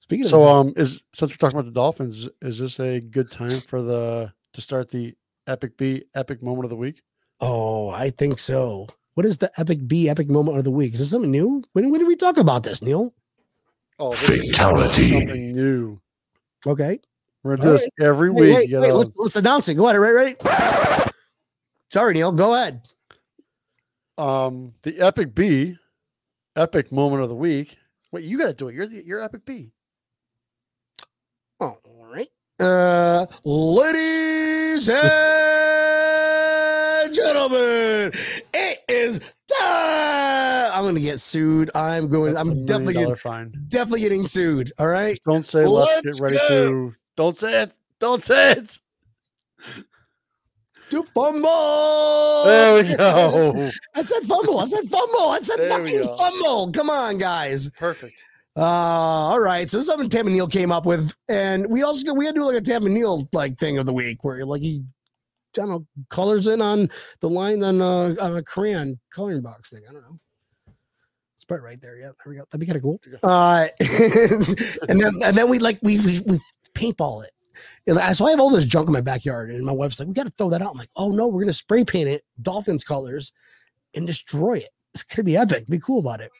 Speaking 0.00 0.26
of 0.26 0.30
So, 0.30 0.42
um, 0.42 0.74
is 0.76 1.02
since 1.14 1.32
we're 1.32 1.36
talking 1.36 1.58
about 1.58 1.66
the 1.66 1.72
Dolphins, 1.74 2.28
is 2.42 2.58
this 2.58 2.78
a 2.78 3.00
good 3.00 3.30
time 3.30 3.60
for 3.60 3.80
the 3.80 4.32
to 4.54 4.60
start 4.60 4.88
the 4.90 5.14
Epic 5.46 5.76
B 5.76 6.04
Epic 6.14 6.42
Moment 6.42 6.64
of 6.64 6.70
the 6.70 6.76
Week? 6.76 7.02
oh, 7.40 7.88
I 7.90 8.10
think 8.10 8.38
so. 8.38 8.88
What 9.14 9.24
is 9.26 9.38
the 9.38 9.50
epic 9.58 9.80
B 9.86 10.08
epic 10.08 10.28
moment 10.28 10.58
of 10.58 10.64
the 10.64 10.70
week? 10.70 10.92
Is 10.92 10.98
this 11.00 11.10
something 11.10 11.30
new? 11.30 11.62
When, 11.72 11.90
when 11.90 11.98
did 12.00 12.06
we 12.06 12.14
talk 12.16 12.36
about 12.36 12.62
this, 12.62 12.82
Neil? 12.82 13.12
Oh, 13.98 14.10
this 14.12 14.26
Fatality. 14.26 15.08
Something 15.10 15.52
new. 15.52 16.00
Okay. 16.66 16.98
We're 17.42 17.56
gonna 17.56 17.62
do 17.62 17.72
All 17.72 17.78
this 17.78 17.88
every 18.00 18.30
Wait, 18.30 18.40
week. 18.40 18.70
wait, 18.72 18.80
wait, 18.80 18.92
let's, 18.92 19.12
let's 19.16 19.34
announce 19.36 19.68
it. 19.68 19.74
Go 19.74 19.88
ahead. 19.88 20.00
Right, 20.00 20.36
right. 20.44 21.12
Sorry, 21.90 22.14
Neil. 22.14 22.30
Go 22.32 22.54
ahead. 22.54 22.82
um, 24.18 24.72
the 24.82 25.00
Epic 25.00 25.34
B, 25.34 25.76
Epic 26.56 26.92
Moment 26.92 27.22
of 27.22 27.28
the 27.28 27.34
Week. 27.34 27.76
Wait, 28.12 28.24
you 28.24 28.38
got 28.38 28.46
to 28.46 28.52
do 28.54 28.68
it. 28.68 28.74
You're 28.74 28.86
the 28.86 29.04
you're 29.04 29.20
Epic 29.22 29.44
B. 29.44 29.70
All 31.60 31.68
right. 31.84 31.87
Uh, 32.60 33.24
ladies 33.44 34.88
and 34.88 35.04
gentlemen, 37.14 38.10
it 38.52 38.80
is 38.88 39.20
time. 39.60 40.72
I'm 40.74 40.84
gonna 40.84 40.98
get 40.98 41.20
sued. 41.20 41.70
I'm 41.76 42.08
going. 42.08 42.34
That's 42.34 42.48
I'm 42.48 42.66
definitely 42.66 42.94
getting, 42.94 43.14
fine. 43.14 43.52
definitely 43.68 44.00
getting 44.00 44.26
sued. 44.26 44.72
All 44.80 44.88
right. 44.88 45.20
Don't 45.24 45.46
say 45.46 45.64
let's, 45.66 46.04
Let's 46.04 46.18
get 46.18 46.24
ready 46.24 46.36
go. 46.36 46.48
to. 46.48 46.94
Don't 47.16 47.36
say 47.36 47.62
it. 47.62 47.72
Don't 48.00 48.22
say 48.22 48.52
it. 48.52 48.80
To 50.90 51.02
fumble. 51.04 52.44
There 52.44 52.82
we 52.82 52.94
go. 52.96 53.70
I 53.94 54.02
said 54.02 54.22
fumble. 54.24 54.58
I 54.58 54.66
said 54.66 54.88
fumble. 54.88 55.28
I 55.28 55.38
said 55.42 55.58
There 55.58 55.70
fucking 55.70 56.08
fumble. 56.16 56.72
Come 56.72 56.90
on, 56.90 57.18
guys. 57.18 57.70
Perfect. 57.70 58.24
Uh, 58.58 59.30
all 59.30 59.40
right. 59.40 59.70
So 59.70 59.76
this 59.76 59.82
is 59.82 59.86
something 59.86 60.08
Tam 60.08 60.26
and 60.26 60.34
Neil 60.34 60.48
came 60.48 60.72
up 60.72 60.84
with, 60.84 61.14
and 61.28 61.64
we 61.70 61.84
also 61.84 62.12
we 62.12 62.26
had 62.26 62.34
to 62.34 62.40
do 62.40 62.44
like 62.44 62.56
a 62.56 62.60
Tam 62.60 62.84
and 62.86 62.94
Neil 62.94 63.28
like 63.32 63.56
thing 63.56 63.78
of 63.78 63.86
the 63.86 63.92
week 63.92 64.24
where 64.24 64.44
like 64.44 64.62
he, 64.62 64.82
I 64.82 65.60
don't 65.60 65.68
know, 65.68 65.86
colors 66.08 66.48
in 66.48 66.60
on 66.60 66.88
the 67.20 67.30
line 67.30 67.62
on 67.62 67.80
uh, 67.80 68.16
on 68.20 68.36
a 68.36 68.42
crayon 68.42 68.98
coloring 69.14 69.42
box 69.42 69.70
thing. 69.70 69.82
I 69.88 69.92
don't 69.92 70.02
know. 70.02 70.18
It's 71.36 71.46
right 71.48 71.62
right 71.62 71.80
there. 71.80 71.98
Yeah, 71.98 72.06
there 72.06 72.30
we 72.30 72.34
go. 72.34 72.44
That'd 72.50 72.58
be 72.58 72.66
kind 72.66 72.76
of 72.76 72.82
cool. 72.82 73.00
Uh, 73.22 73.68
and 74.88 75.00
then 75.00 75.12
and 75.22 75.36
then 75.36 75.48
we 75.48 75.60
like 75.60 75.78
we 75.82 76.00
we, 76.00 76.18
we 76.26 76.40
paintball 76.74 77.22
it. 77.22 77.30
So 78.16 78.26
I 78.26 78.30
have 78.30 78.40
all 78.40 78.50
this 78.50 78.64
junk 78.64 78.88
in 78.88 78.92
my 78.92 79.00
backyard, 79.00 79.50
and 79.50 79.64
my 79.64 79.72
wife's 79.72 80.00
like, 80.00 80.08
"We 80.08 80.14
got 80.14 80.26
to 80.26 80.32
throw 80.36 80.50
that 80.50 80.62
out." 80.62 80.72
I'm 80.72 80.78
like, 80.78 80.90
"Oh 80.96 81.10
no, 81.10 81.28
we're 81.28 81.42
gonna 81.42 81.52
spray 81.52 81.84
paint 81.84 82.08
it 82.08 82.24
Dolphins 82.42 82.82
colors 82.82 83.32
and 83.94 84.04
destroy 84.04 84.54
it. 84.54 84.70
It's 84.94 85.04
gonna 85.04 85.22
be 85.22 85.36
epic. 85.36 85.68
Be 85.68 85.78
cool 85.78 86.00
about 86.00 86.20
it." 86.20 86.32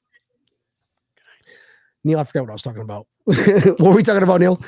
Neil, 2.04 2.18
I 2.18 2.24
forgot 2.24 2.42
what 2.42 2.50
I 2.50 2.54
was 2.54 2.62
talking 2.62 2.82
about. 2.82 3.06
what 3.24 3.80
were 3.80 3.94
we 3.94 4.02
talking 4.02 4.22
about, 4.22 4.40
Neil? 4.40 4.60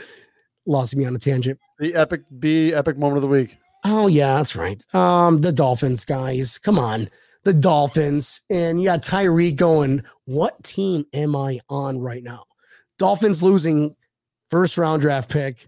Lost 0.67 0.95
me 0.97 1.07
on 1.07 1.15
a 1.15 1.19
tangent. 1.19 1.59
The 1.79 1.95
Epic 1.95 2.23
B 2.39 2.73
Epic 2.73 2.99
Moment 2.99 3.17
of 3.17 3.23
the 3.23 3.29
Week. 3.29 3.57
Oh 3.85 4.07
yeah, 4.07 4.37
that's 4.37 4.55
right. 4.57 4.83
Um, 4.95 5.41
the 5.41 5.53
Dolphins, 5.53 6.05
guys. 6.05 6.59
Come 6.59 6.79
on. 6.79 7.09
The 7.45 7.55
Dolphins. 7.55 8.43
And 8.51 8.83
yeah, 8.83 8.99
Tyreek 8.99 9.57
going. 9.57 10.03
What 10.27 10.63
team 10.63 11.05
am 11.15 11.35
I 11.35 11.61
on 11.71 11.99
right 11.99 12.23
now? 12.23 12.45
Dolphins 12.99 13.43
losing 13.43 13.97
first 14.51 14.77
round 14.77 15.01
draft 15.01 15.31
pick. 15.31 15.67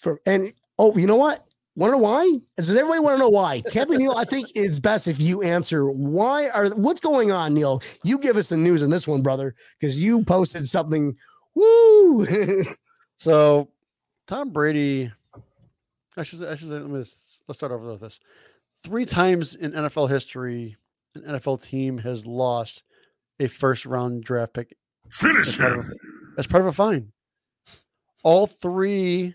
For 0.00 0.20
and 0.26 0.52
oh, 0.78 0.96
you 0.96 1.06
know 1.06 1.16
what? 1.16 1.47
Want 1.78 1.92
to 1.92 1.96
know 1.96 2.02
why? 2.02 2.38
Does 2.56 2.72
everybody 2.72 2.98
want 2.98 3.14
to 3.14 3.18
know 3.18 3.28
why? 3.28 3.60
Tampa 3.60 3.96
Neil, 3.96 4.14
I 4.16 4.24
think 4.24 4.48
it's 4.56 4.80
best 4.80 5.06
if 5.06 5.20
you 5.20 5.42
answer 5.42 5.88
why 5.88 6.48
are 6.48 6.70
what's 6.70 7.00
going 7.00 7.30
on, 7.30 7.54
Neil? 7.54 7.80
You 8.02 8.18
give 8.18 8.36
us 8.36 8.48
the 8.48 8.56
news 8.56 8.82
on 8.82 8.90
this 8.90 9.06
one, 9.06 9.22
brother, 9.22 9.54
because 9.78 10.02
you 10.02 10.24
posted 10.24 10.68
something. 10.68 11.16
Woo! 11.54 12.26
So, 13.20 13.68
Tom 14.28 14.50
Brady. 14.50 15.10
I 16.16 16.22
should. 16.22 16.44
I 16.44 16.54
should. 16.54 16.68
Let 16.68 16.86
me. 16.86 16.98
Let's 16.98 17.42
start 17.50 17.72
over 17.72 17.90
with 17.90 18.00
this. 18.00 18.20
Three 18.84 19.04
times 19.04 19.56
in 19.56 19.72
NFL 19.72 20.08
history, 20.08 20.76
an 21.16 21.22
NFL 21.22 21.60
team 21.60 21.98
has 21.98 22.24
lost 22.26 22.84
a 23.40 23.48
first 23.48 23.86
round 23.86 24.22
draft 24.22 24.54
pick 24.54 24.76
Finish 25.10 25.48
as 25.48 25.56
part 25.56 25.78
of, 25.78 25.92
as 26.38 26.46
part 26.46 26.60
of 26.60 26.66
a 26.68 26.72
fine. 26.72 27.12
All 28.22 28.46
three 28.46 29.34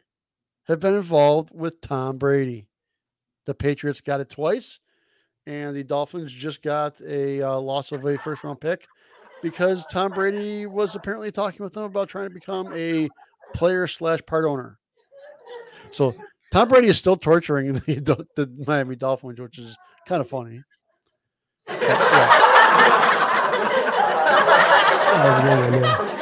have 0.67 0.79
been 0.79 0.95
involved 0.95 1.51
with 1.53 1.81
Tom 1.81 2.17
Brady. 2.17 2.67
The 3.45 3.53
Patriots 3.53 4.01
got 4.01 4.21
it 4.21 4.29
twice, 4.29 4.79
and 5.45 5.75
the 5.75 5.83
Dolphins 5.83 6.31
just 6.31 6.61
got 6.61 7.01
a 7.01 7.41
uh, 7.41 7.59
loss 7.59 7.91
of 7.91 8.05
a 8.05 8.17
first 8.17 8.43
round 8.43 8.61
pick 8.61 8.87
because 9.41 9.85
Tom 9.87 10.11
Brady 10.11 10.65
was 10.65 10.95
apparently 10.95 11.31
talking 11.31 11.63
with 11.63 11.73
them 11.73 11.83
about 11.83 12.07
trying 12.07 12.29
to 12.29 12.33
become 12.33 12.71
a 12.73 13.09
player 13.53 13.87
slash 13.87 14.19
part 14.25 14.45
owner. 14.45 14.79
So 15.91 16.15
Tom 16.51 16.69
Brady 16.69 16.87
is 16.87 16.97
still 16.97 17.17
torturing 17.17 17.73
the, 17.85 18.25
the 18.35 18.63
Miami 18.65 18.95
Dolphins, 18.95 19.39
which 19.39 19.59
is 19.59 19.77
kind 20.07 20.21
of 20.21 20.29
funny. 20.29 20.61
Yeah. 21.67 22.53
That 25.13 25.27
was 25.27 25.39
a 25.39 25.43
good 25.43 25.81
Neil. 25.81 26.12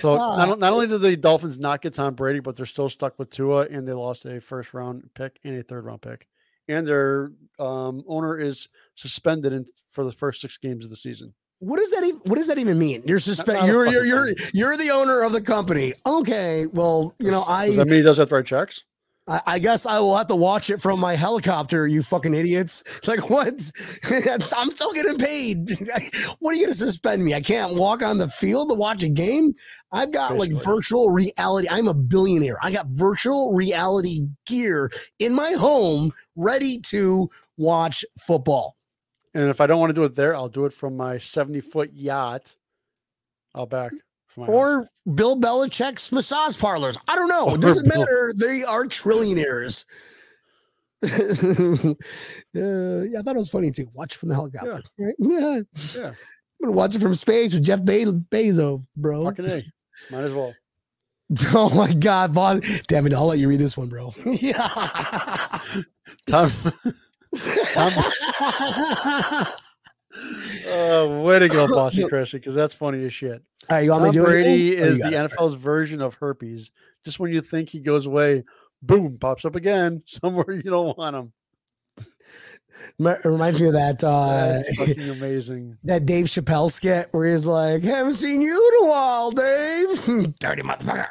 So 0.00 0.14
Ah. 0.14 0.36
not, 0.46 0.58
not 0.58 0.72
only 0.72 0.86
did 0.86 1.00
the 1.00 1.16
Dolphins 1.16 1.58
not 1.58 1.82
get 1.82 1.94
Tom 1.94 2.14
Brady, 2.14 2.40
but 2.40 2.56
they're 2.56 2.66
still 2.66 2.88
stuck 2.88 3.18
with 3.18 3.30
Tua, 3.30 3.66
and 3.66 3.86
they 3.86 3.92
lost 3.92 4.24
a 4.24 4.40
first 4.40 4.74
round 4.74 5.10
pick 5.14 5.38
and 5.44 5.58
a 5.58 5.62
third 5.62 5.84
round 5.84 6.02
pick, 6.02 6.26
and 6.68 6.86
their 6.86 7.32
um, 7.58 8.02
owner 8.06 8.38
is 8.38 8.68
suspended 8.94 9.52
in, 9.52 9.66
for 9.90 10.04
the 10.04 10.12
first 10.12 10.40
six 10.40 10.56
games 10.58 10.84
of 10.84 10.90
the 10.90 10.96
season. 10.96 11.34
What 11.60 11.78
does 11.78 11.90
that 11.90 12.04
even 12.04 12.20
what 12.24 12.36
does 12.36 12.46
that 12.46 12.58
even 12.58 12.78
mean? 12.78 13.02
You're 13.04 13.18
a 13.18 13.66
you're 13.66 13.86
you're 13.86 14.04
you're 14.04 14.26
you're 14.54 14.76
the 14.76 14.90
owner 14.90 15.22
of 15.22 15.32
the 15.32 15.40
company. 15.40 15.92
Okay, 16.06 16.66
well, 16.72 17.14
you 17.18 17.30
know, 17.32 17.42
I. 17.48 17.66
Does 17.66 17.76
that 17.76 17.86
mean 17.88 17.96
he 17.96 18.02
doesn't 18.02 18.22
have 18.22 18.28
to 18.28 18.34
write 18.36 18.46
checks? 18.46 18.84
I, 19.28 19.42
I 19.46 19.58
guess 19.58 19.86
I 19.86 19.98
will 19.98 20.16
have 20.16 20.26
to 20.28 20.36
watch 20.36 20.70
it 20.70 20.80
from 20.80 20.98
my 20.98 21.14
helicopter, 21.14 21.86
you 21.86 22.02
fucking 22.02 22.34
idiots. 22.34 22.82
Like 23.08 23.30
what? 23.30 23.48
I'm 24.56 24.70
still 24.70 24.92
getting 24.92 25.16
paid. 25.16 25.70
what 26.40 26.52
are 26.52 26.58
you 26.58 26.66
gonna 26.66 26.74
suspend 26.74 27.24
me? 27.24 27.32
I 27.32 27.40
can't 27.40 27.74
walk 27.74 28.02
on 28.02 28.18
the 28.18 28.28
field 28.28 28.68
to 28.68 28.74
watch 28.74 29.02
a 29.02 29.08
game. 29.08 29.54
I've 29.92 30.12
got 30.12 30.36
like 30.36 30.52
virtual 30.52 31.10
reality. 31.10 31.68
I'm 31.70 31.88
a 31.88 31.94
billionaire. 31.94 32.58
I 32.62 32.70
got 32.70 32.86
virtual 32.88 33.54
reality 33.54 34.26
gear 34.46 34.90
in 35.20 35.34
my 35.34 35.52
home 35.52 36.12
ready 36.36 36.80
to 36.82 37.30
watch 37.56 38.04
football. 38.18 38.76
And 39.32 39.48
if 39.48 39.60
I 39.60 39.66
don't 39.66 39.80
want 39.80 39.90
to 39.90 39.94
do 39.94 40.04
it 40.04 40.14
there, 40.14 40.34
I'll 40.34 40.48
do 40.48 40.66
it 40.66 40.72
from 40.72 40.96
my 40.96 41.16
70 41.16 41.60
foot 41.62 41.90
yacht 41.94 42.54
out 43.56 43.70
back. 43.70 43.92
My 44.36 44.46
house. 44.46 44.54
Or 44.54 44.88
Bill 45.14 45.36
Belichick's 45.40 46.12
massage 46.12 46.56
parlors. 46.58 46.96
I 47.08 47.16
don't 47.16 47.28
know. 47.28 47.54
It 47.54 47.60
doesn't 47.60 47.88
matter. 47.88 48.32
They 48.36 48.62
are 48.62 48.84
trillionaires. 48.84 49.84
uh, 51.04 51.94
yeah, 52.52 53.18
I 53.18 53.22
thought 53.22 53.36
it 53.36 53.38
was 53.38 53.50
funny 53.50 53.70
too. 53.70 53.86
Watch 53.94 54.16
from 54.16 54.28
the 54.28 54.34
helicopter. 54.34 54.82
Right? 54.98 55.14
Yeah. 55.18 55.60
Yeah. 55.96 56.08
I'm 56.08 56.14
gonna 56.60 56.72
watch 56.76 56.96
it 56.96 57.00
from 57.00 57.14
space 57.14 57.54
with 57.54 57.62
Jeff 57.62 57.84
Be- 57.84 58.04
Bezos, 58.04 58.84
bro. 58.96 59.24
fucking 59.24 59.46
A. 59.46 59.62
Might 60.10 60.24
as 60.24 60.32
well. 60.32 60.54
Oh 61.54 61.68
my 61.74 61.92
god, 61.92 62.32
boss. 62.34 62.82
Damn 62.88 63.06
it, 63.06 63.12
I'll 63.12 63.26
let 63.26 63.38
you 63.38 63.50
read 63.50 63.60
this 63.60 63.76
one, 63.76 63.88
bro. 63.90 64.14
yeah. 64.24 64.66
Tom, 66.26 66.50
Tom 67.74 67.90
uh, 70.70 71.20
way 71.22 71.38
to 71.38 71.48
go, 71.48 71.66
Bossy 71.74 72.06
Chrissy, 72.08 72.38
because 72.38 72.54
that's 72.54 72.74
funny 72.74 73.04
as 73.04 73.12
shit. 73.12 73.42
All 73.70 73.76
right, 73.76 73.84
you 73.84 73.90
want 73.90 74.04
me 74.04 74.08
Tom 74.08 74.14
to 74.14 74.20
do 74.20 74.24
Brady? 74.26 74.80
Oh, 74.80 74.84
is 74.84 74.98
the 74.98 75.08
it. 75.08 75.30
NFL's 75.30 75.54
version 75.54 76.00
of 76.00 76.14
herpes. 76.14 76.70
Just 77.04 77.18
when 77.18 77.32
you 77.32 77.40
think 77.40 77.68
he 77.68 77.80
goes 77.80 78.06
away, 78.06 78.44
boom, 78.82 79.18
pops 79.18 79.44
up 79.44 79.56
again 79.56 80.02
somewhere 80.06 80.52
you 80.52 80.62
don't 80.62 80.96
want 80.96 81.16
him. 81.16 81.32
Remi- 82.98 83.18
Reminds 83.24 83.60
me 83.60 83.68
of 83.68 83.72
that 83.74 84.04
uh 84.04 84.60
fucking 84.76 85.10
amazing. 85.10 85.78
that 85.84 86.06
Dave 86.06 86.26
Chappelle 86.26 86.70
skit 86.70 87.08
where 87.12 87.26
he's 87.30 87.46
like, 87.46 87.82
"Haven't 87.82 88.14
seen 88.14 88.40
you 88.40 88.72
in 88.80 88.86
a 88.86 88.88
while, 88.88 89.30
Dave." 89.30 90.34
Dirty 90.38 90.62
motherfucker. 90.62 91.08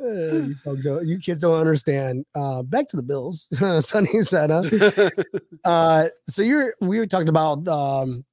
Uh, 0.00 0.46
you 0.46 0.54
folks, 0.64 0.84
don't, 0.84 1.06
you 1.06 1.18
kids 1.18 1.40
don't 1.40 1.58
understand. 1.58 2.24
Uh, 2.34 2.62
back 2.62 2.88
to 2.88 2.96
the 2.96 3.02
Bills, 3.02 3.48
Sonny 3.86 4.22
said. 4.22 4.50
Huh? 4.50 5.10
Uh, 5.64 6.08
so 6.28 6.42
you're 6.42 6.74
we 6.80 6.98
were 6.98 7.06
talking 7.06 7.28
about. 7.28 7.66
Um, 7.68 8.24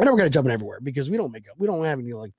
I 0.00 0.04
know 0.04 0.12
we're 0.12 0.18
gonna 0.18 0.30
jump 0.30 0.46
in 0.46 0.52
everywhere 0.52 0.80
because 0.82 1.08
we 1.10 1.16
don't 1.16 1.32
make 1.32 1.48
up. 1.48 1.56
We 1.58 1.66
don't 1.66 1.84
have 1.84 1.98
any 1.98 2.12
like. 2.12 2.32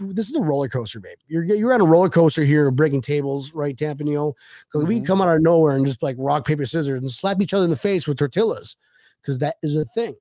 This 0.00 0.28
is 0.30 0.36
a 0.36 0.40
roller 0.40 0.68
coaster, 0.68 1.00
babe. 1.00 1.18
You're 1.26 1.44
you're 1.44 1.72
on 1.74 1.80
a 1.80 1.84
roller 1.84 2.08
coaster 2.08 2.44
here, 2.44 2.70
breaking 2.70 3.02
tables, 3.02 3.52
right, 3.52 3.76
Tampa 3.76 4.04
Neil? 4.04 4.36
Because 4.72 4.86
we 4.88 5.00
Mhm. 5.00 5.06
come 5.06 5.20
out 5.20 5.34
of 5.34 5.42
nowhere 5.42 5.74
and 5.76 5.86
just 5.86 6.02
like 6.02 6.16
rock 6.18 6.46
paper 6.46 6.64
scissors 6.66 7.00
and 7.00 7.10
slap 7.10 7.40
each 7.42 7.52
other 7.54 7.64
in 7.64 7.70
the 7.70 7.76
face 7.76 8.06
with 8.06 8.18
tortillas, 8.18 8.76
because 9.20 9.38
that 9.38 9.56
is 9.62 9.76
a 9.76 9.84
thing. 9.86 10.14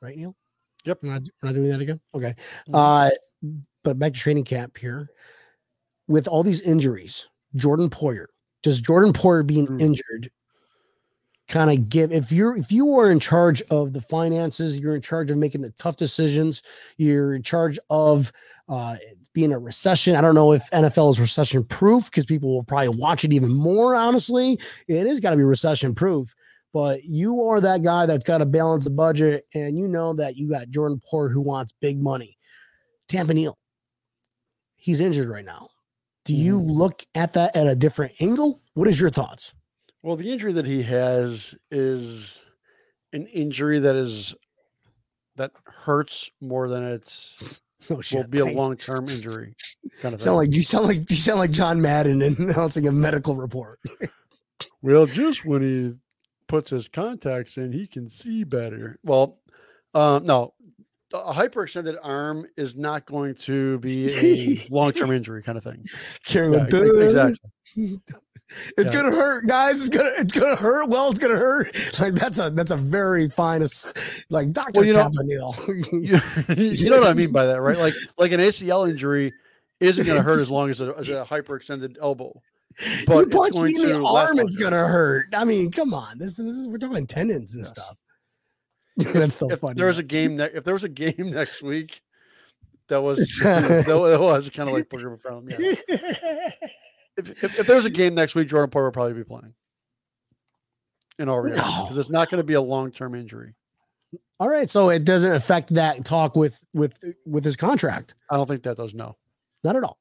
Right, 0.00 0.16
Neil? 0.16 0.36
Yep. 0.84 0.98
We're 1.02 1.12
not, 1.12 1.22
we're 1.42 1.48
not 1.48 1.54
doing 1.54 1.70
that 1.70 1.80
again. 1.80 2.00
Okay. 2.14 2.34
Mhm. 2.68 2.74
Uh, 2.74 3.10
but 3.82 3.98
back 3.98 4.12
to 4.12 4.18
training 4.20 4.44
camp 4.44 4.76
here. 4.76 5.08
With 6.06 6.28
all 6.28 6.42
these 6.42 6.62
injuries, 6.62 7.28
Jordan 7.56 7.90
Poyer, 7.90 8.26
does 8.62 8.80
Jordan 8.80 9.12
Poyer 9.12 9.46
being 9.46 9.66
Mm. 9.66 9.80
injured 9.80 10.30
kind 11.48 11.70
of 11.70 11.88
give 11.88 12.12
if 12.12 12.30
you're 12.30 12.56
if 12.56 12.70
you 12.70 12.94
are 12.94 13.10
in 13.10 13.20
charge 13.20 13.62
of 13.70 13.92
the 13.92 14.00
finances, 14.00 14.78
you're 14.78 14.94
in 14.94 15.02
charge 15.02 15.30
of 15.30 15.38
making 15.38 15.62
the 15.62 15.70
tough 15.78 15.96
decisions, 15.96 16.62
you're 16.96 17.34
in 17.34 17.42
charge 17.42 17.78
of 17.90 18.32
uh 18.68 18.96
being 19.32 19.52
a 19.52 19.58
recession. 19.58 20.14
I 20.16 20.20
don't 20.20 20.34
know 20.34 20.52
if 20.52 20.68
NFL 20.70 21.10
is 21.10 21.20
recession 21.20 21.64
proof 21.64 22.06
because 22.06 22.26
people 22.26 22.54
will 22.54 22.64
probably 22.64 22.88
watch 22.88 23.24
it 23.24 23.32
even 23.32 23.54
more. 23.54 23.94
Honestly, 23.94 24.58
it 24.88 25.06
is 25.06 25.20
got 25.20 25.30
to 25.30 25.36
be 25.36 25.44
recession 25.44 25.94
proof. 25.94 26.34
But 26.74 27.04
you 27.04 27.42
are 27.44 27.60
that 27.60 27.82
guy 27.82 28.04
that's 28.04 28.24
got 28.24 28.38
to 28.38 28.46
balance 28.46 28.84
the 28.84 28.90
budget, 28.90 29.46
and 29.54 29.78
you 29.78 29.88
know 29.88 30.12
that 30.14 30.36
you 30.36 30.50
got 30.50 30.68
Jordan 30.68 31.00
Poyer 31.10 31.32
who 31.32 31.40
wants 31.40 31.72
big 31.80 32.02
money. 32.02 32.36
Tampa 33.08 33.32
Neil, 33.32 33.56
he's 34.76 35.00
injured 35.00 35.28
right 35.28 35.44
now. 35.44 35.68
Do 36.24 36.34
you 36.34 36.60
look 36.60 37.02
at 37.14 37.32
that 37.32 37.56
at 37.56 37.66
a 37.66 37.74
different 37.74 38.12
angle? 38.20 38.60
What 38.74 38.86
is 38.86 39.00
your 39.00 39.08
thoughts? 39.08 39.54
Well, 40.02 40.16
the 40.16 40.30
injury 40.30 40.52
that 40.52 40.66
he 40.66 40.82
has 40.84 41.54
is 41.70 42.42
an 43.12 43.26
injury 43.26 43.80
that 43.80 43.96
is 43.96 44.34
that 45.36 45.52
hurts 45.64 46.30
more 46.40 46.68
than 46.68 46.82
it's 46.84 47.36
Oh 47.90 48.02
will 48.12 48.26
be 48.26 48.38
a 48.38 48.44
long 48.44 48.76
term 48.76 49.08
injury 49.08 49.54
kind 50.02 50.14
of. 50.14 50.20
Sound 50.20 50.36
like 50.36 50.52
you 50.52 50.62
sound 50.62 50.86
like 50.86 51.08
you 51.10 51.16
sound 51.16 51.38
like 51.38 51.50
John 51.50 51.80
Madden 51.80 52.22
announcing 52.38 52.86
a 52.86 52.92
medical 52.92 53.36
report. 53.36 53.78
well, 54.82 55.06
just 55.06 55.44
when 55.44 55.62
he 55.62 55.94
puts 56.48 56.70
his 56.70 56.88
contacts 56.88 57.56
in, 57.56 57.72
he 57.72 57.86
can 57.86 58.08
see 58.08 58.44
better. 58.44 58.98
Well, 59.04 59.38
um, 59.94 60.26
no, 60.26 60.54
a 61.12 61.32
hyperextended 61.32 61.96
arm 62.02 62.46
is 62.56 62.76
not 62.76 63.06
going 63.06 63.34
to 63.34 63.78
be 63.78 64.06
a 64.06 64.56
long 64.70 64.92
term 64.92 65.10
injury 65.12 65.42
kind 65.42 65.56
of 65.58 65.64
thing. 65.64 65.82
Yeah, 66.30 66.64
exactly. 66.66 67.38
It's 67.76 68.94
Yeah. 68.94 69.02
gonna 69.02 69.14
hurt, 69.14 69.46
guys. 69.46 69.80
It's 69.86 69.94
gonna 69.94 70.10
it's 70.18 70.32
gonna 70.32 70.56
hurt. 70.56 70.88
Well, 70.88 71.10
it's 71.10 71.18
gonna 71.18 71.36
hurt. 71.36 71.74
Like 72.00 72.14
that's 72.14 72.38
a 72.38 72.48
that's 72.50 72.70
a 72.70 72.76
very 72.78 73.28
fine 73.28 73.62
like 74.30 74.52
Doctor 74.52 74.72
Well, 74.80 74.84
you 74.86 74.92
know- 74.94 75.10
You, 75.92 76.20
you 76.56 76.88
know 76.90 76.98
what 77.00 77.08
I 77.08 77.14
mean 77.14 77.30
by 77.30 77.44
that, 77.46 77.60
right? 77.60 77.76
Like 77.76 77.92
like 78.16 78.32
an 78.32 78.40
ACL 78.40 78.88
injury 78.90 79.32
isn't 79.80 80.06
going 80.06 80.18
to 80.18 80.24
hurt 80.24 80.40
as 80.40 80.50
long 80.50 80.70
as 80.70 80.80
a, 80.80 80.92
as 80.98 81.08
a 81.08 81.24
hyperextended 81.24 81.96
elbow. 82.00 82.32
But 83.06 83.18
you 83.18 83.26
punch 83.26 83.56
me 83.56 83.74
in 83.74 83.82
the 84.00 84.04
arm, 84.04 84.38
it's 84.38 84.56
gonna 84.56 84.86
hurt. 84.86 85.26
I 85.36 85.44
mean, 85.44 85.70
come 85.70 85.92
on. 85.92 86.18
This 86.18 86.38
is, 86.38 86.46
this 86.46 86.54
is 86.56 86.68
we're 86.68 86.78
talking 86.78 87.06
tendons 87.06 87.52
and 87.54 87.62
Yes. 87.62 87.68
stuff. 87.70 87.96
that's 89.12 89.36
so 89.36 89.50
if 89.50 89.60
funny. 89.60 89.74
there 89.74 89.86
was 89.86 89.98
a 89.98 90.02
game 90.02 90.36
ne- 90.36 90.50
if 90.52 90.64
there 90.64 90.74
was 90.74 90.84
a 90.84 90.88
game 90.88 91.14
next 91.18 91.62
week 91.62 92.02
that 92.88 93.00
was 93.02 93.38
that 93.42 93.86
was 94.20 94.48
kind 94.50 94.68
of 94.68 94.74
like 94.74 94.86
a 94.92 95.16
problem. 95.18 95.48
Yeah. 95.50 95.58
If, 97.16 97.30
if, 97.30 97.58
if 97.60 97.66
there 97.66 97.76
was 97.76 97.84
a 97.86 97.90
game 97.90 98.14
next 98.14 98.34
week, 98.34 98.48
Jordan 98.48 98.70
Poyer 98.70 98.84
would 98.84 98.92
probably 98.94 99.14
be 99.14 99.24
playing. 99.24 99.52
In 101.18 101.28
all 101.28 101.40
reality, 101.40 101.62
because 101.64 101.94
No. 101.94 102.00
it's 102.00 102.10
not 102.10 102.30
going 102.30 102.38
to 102.38 102.44
be 102.44 102.54
a 102.54 102.60
long 102.60 102.92
term 102.92 103.14
injury. 103.16 103.54
All 104.38 104.48
right, 104.48 104.70
so 104.70 104.88
it 104.90 105.04
doesn't 105.04 105.32
affect 105.32 105.74
that 105.74 106.04
talk 106.04 106.36
with 106.36 106.62
with 106.74 106.96
with 107.26 107.44
his 107.44 107.56
contract, 107.56 108.14
I 108.30 108.36
don't 108.36 108.46
think 108.46 108.62
that 108.62 108.76
does. 108.76 108.94
No, 108.94 109.16
not 109.64 109.74
at 109.74 109.82
all. 109.82 109.98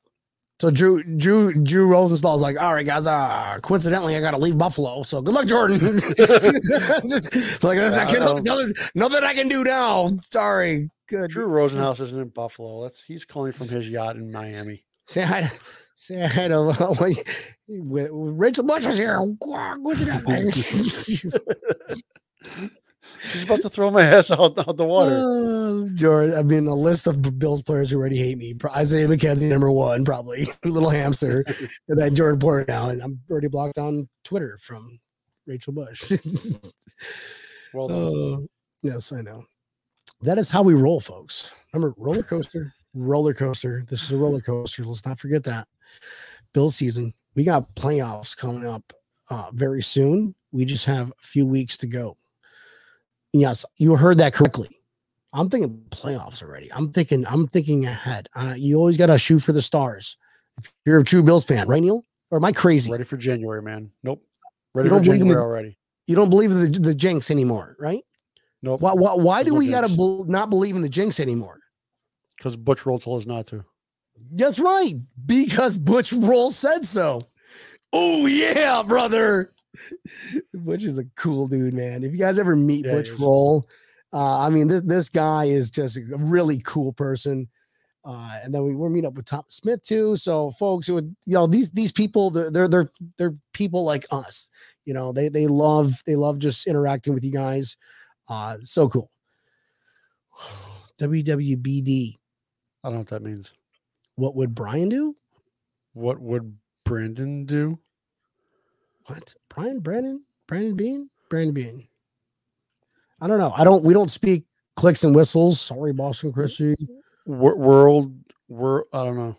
So 0.59 0.71
Drew 0.71 1.03
Drew 1.03 1.53
Drew 1.53 1.87
Rosenhaus's 1.87 2.41
like, 2.41 2.59
all 2.59 2.73
right, 2.73 2.85
guys. 2.85 3.05
Uh, 3.05 3.59
coincidentally, 3.61 4.15
I 4.15 4.21
got 4.21 4.31
to 4.31 4.39
leave 4.39 4.57
Buffalo, 4.57 5.03
so 5.03 5.21
good 5.21 5.35
luck, 5.35 5.45
Jordan. 5.47 5.79
It's 5.83 7.63
like 7.63 7.77
there's 7.77 7.93
nothing, 7.93 8.43
nothing, 8.43 8.73
nothing 8.95 9.23
I 9.23 9.35
can 9.35 9.49
do 9.49 9.63
now. 9.63 10.17
Sorry. 10.21 10.89
Good. 11.07 11.29
Drew 11.29 11.45
Rosenhaus 11.47 12.01
isn't 12.01 12.19
in 12.19 12.29
Buffalo. 12.29 12.81
That's 12.83 13.03
he's 13.03 13.23
calling 13.23 13.51
from 13.53 13.67
his 13.67 13.87
yacht 13.87 14.15
in 14.15 14.31
Miami. 14.31 14.83
Say 15.05 15.21
hi 15.21 15.41
to 15.41 15.51
say 15.95 16.25
hi 16.27 16.47
to 16.47 16.55
uh, 16.79 16.93
when- 16.95 17.13
with- 17.67 18.09
with 18.11 18.11
Rachel 18.11 18.63
Bush 18.63 18.87
is 18.87 18.97
here. 18.97 19.19
Coincidentally. 19.39 20.51
She's 23.19 23.43
about 23.45 23.61
to 23.61 23.69
throw 23.69 23.89
my 23.89 24.01
ass 24.15 24.31
out, 24.31 24.57
out 24.57 24.77
the 24.77 24.85
water. 24.85 25.15
Uh, 25.15 25.89
George, 25.93 26.33
I 26.33 26.43
mean, 26.43 26.67
a 26.67 26.75
list 26.75 27.07
of 27.07 27.39
Bills 27.39 27.61
players 27.61 27.91
who 27.91 27.97
already 27.97 28.17
hate 28.17 28.37
me. 28.37 28.55
Isaiah 28.75 29.07
McKenzie, 29.07 29.49
number 29.49 29.71
one, 29.71 30.05
probably. 30.05 30.47
Little 30.65 30.89
hamster. 30.89 31.43
and 31.87 31.99
then 31.99 32.15
Jordan 32.15 32.39
Poyer 32.39 32.67
now. 32.67 32.89
And 32.89 33.01
I'm 33.01 33.19
already 33.29 33.47
blocked 33.47 33.77
on 33.77 34.07
Twitter 34.23 34.57
from 34.61 34.99
Rachel 35.45 35.73
Bush. 35.73 36.11
Well 37.73 37.87
done. 37.87 37.97
oh, 37.97 38.47
yes, 38.81 39.11
I 39.11 39.21
know. 39.21 39.43
That 40.21 40.37
is 40.37 40.49
how 40.49 40.63
we 40.63 40.73
roll, 40.73 40.99
folks. 40.99 41.53
Remember, 41.73 41.93
roller 41.97 42.23
coaster, 42.23 42.73
roller 42.93 43.33
coaster. 43.33 43.83
This 43.87 44.03
is 44.03 44.11
a 44.11 44.17
roller 44.17 44.41
coaster. 44.41 44.83
Let's 44.83 45.05
not 45.05 45.19
forget 45.19 45.43
that. 45.43 45.67
Bill 46.53 46.71
season. 46.71 47.13
We 47.35 47.43
got 47.43 47.75
playoffs 47.75 48.35
coming 48.35 48.65
up 48.65 48.93
uh, 49.29 49.51
very 49.53 49.83
soon. 49.83 50.33
We 50.51 50.65
just 50.65 50.85
have 50.85 51.11
a 51.11 51.27
few 51.27 51.45
weeks 51.45 51.77
to 51.77 51.87
go. 51.87 52.17
Yes, 53.39 53.65
you 53.77 53.95
heard 53.95 54.17
that 54.19 54.33
correctly. 54.33 54.69
I'm 55.33 55.49
thinking 55.49 55.83
playoffs 55.89 56.41
already. 56.41 56.71
I'm 56.73 56.91
thinking. 56.91 57.25
I'm 57.27 57.47
thinking 57.47 57.85
ahead. 57.85 58.29
Uh, 58.35 58.55
you 58.57 58.77
always 58.77 58.97
got 58.97 59.07
to 59.07 59.17
shoot 59.17 59.39
for 59.39 59.51
the 59.51 59.61
stars. 59.61 60.17
If 60.57 60.71
you're 60.85 60.99
a 60.99 61.03
true 61.03 61.21
Bills 61.21 61.45
fan, 61.45 61.67
right, 61.67 61.81
Neil? 61.81 62.03
Or 62.31 62.37
am 62.37 62.45
I 62.45 62.51
crazy? 62.51 62.91
Ready 62.91 63.03
for 63.03 63.17
January, 63.17 63.61
man. 63.61 63.91
Nope. 64.03 64.25
Ready 64.73 64.89
for 64.89 64.99
January 64.99 65.35
the- 65.35 65.41
already. 65.41 65.77
You 66.07 66.15
don't 66.15 66.29
believe 66.29 66.51
in 66.51 66.71
the, 66.71 66.79
the 66.79 66.95
jinx 66.95 67.29
anymore, 67.29 67.75
right? 67.79 68.01
Nope. 68.61 68.81
Why? 68.81 68.93
Why, 68.93 69.13
why 69.13 69.43
do 69.43 69.51
no 69.51 69.57
we 69.57 69.67
got 69.69 69.87
to 69.87 69.95
bel 69.95 70.23
not 70.25 70.49
believe 70.49 70.75
in 70.75 70.81
the 70.81 70.89
jinx 70.89 71.19
anymore? 71.19 71.59
Because 72.37 72.55
Butch 72.55 72.85
Roll 72.85 72.97
told 72.97 73.21
us 73.21 73.27
not 73.27 73.47
to. 73.47 73.63
That's 74.31 74.57
right, 74.57 74.93
because 75.25 75.77
Butch 75.77 76.11
Roll 76.13 76.49
said 76.51 76.85
so. 76.85 77.21
Oh 77.93 78.25
yeah, 78.25 78.81
brother. 78.83 79.53
Butch 80.53 80.83
is 80.83 80.97
a 80.97 81.05
cool 81.15 81.47
dude, 81.47 81.73
man. 81.73 82.03
If 82.03 82.11
you 82.11 82.17
guys 82.17 82.39
ever 82.39 82.55
meet 82.55 82.85
Yeah, 82.85 82.93
Butch. 82.93 83.11
Roll, 83.11 83.67
uh, 84.13 84.39
I 84.39 84.49
mean 84.49 84.67
this 84.67 84.81
this 84.81 85.09
guy 85.09 85.45
is 85.45 85.69
just 85.69 85.97
a 85.97 86.01
really 86.17 86.59
cool 86.59 86.93
person. 86.93 87.47
Uh, 88.05 88.39
and 88.41 88.53
then 88.53 88.63
we 88.63 88.73
we're 88.73 88.89
meeting 88.89 89.07
up 89.07 89.15
with 89.15 89.25
Tom 89.25 89.43
Smith 89.49 89.83
too. 89.83 90.15
So 90.15 90.51
folks, 90.51 90.87
who 90.87 90.93
would 90.93 91.15
you 91.25 91.33
know 91.33 91.45
these 91.45 91.71
these 91.71 91.91
people 91.91 92.29
they're 92.29 92.49
they're 92.49 92.67
they're, 92.67 92.91
they're 93.17 93.35
people 93.53 93.83
like 93.83 94.05
us. 94.11 94.49
You 94.85 94.93
know 94.93 95.11
they 95.11 95.27
they 95.27 95.47
love 95.47 96.01
they 96.05 96.15
love 96.15 96.39
just 96.39 96.67
interacting 96.67 97.13
with 97.13 97.25
you 97.25 97.31
guys. 97.31 97.75
Uh, 98.29 98.57
so 98.61 98.87
cool. 98.87 99.11
WWBD. 100.99 102.15
I 102.83 102.87
don't 102.87 102.93
know 102.93 102.99
what 102.99 103.07
that 103.07 103.23
means. 103.23 103.51
What 104.15 104.35
would 104.35 104.55
Brian 104.55 104.89
do? 104.89 105.15
What 105.93 106.19
would 106.21 106.57
Brandon 106.85 107.45
do? 107.45 107.77
What? 109.07 109.33
Brian 109.49 109.79
Brandon? 109.79 110.23
Brandon 110.47 110.75
Beane? 110.75 111.09
Brandon 111.29 111.53
Beane. 111.53 111.87
I 113.21 113.27
don't 113.27 113.39
know. 113.39 113.51
I 113.55 113.63
don't 113.63 113.83
we 113.83 113.93
don't 113.93 114.11
speak 114.11 114.45
clicks 114.75 115.03
and 115.03 115.15
whistles. 115.15 115.59
Sorry, 115.59 115.91
Boston 115.93 116.31
Christie. 116.31 116.75
Wor- 117.25 117.57
World, 117.57 118.13
wor- 118.47 118.85
I 118.93 119.03
don't 119.03 119.17
know. 119.17 119.35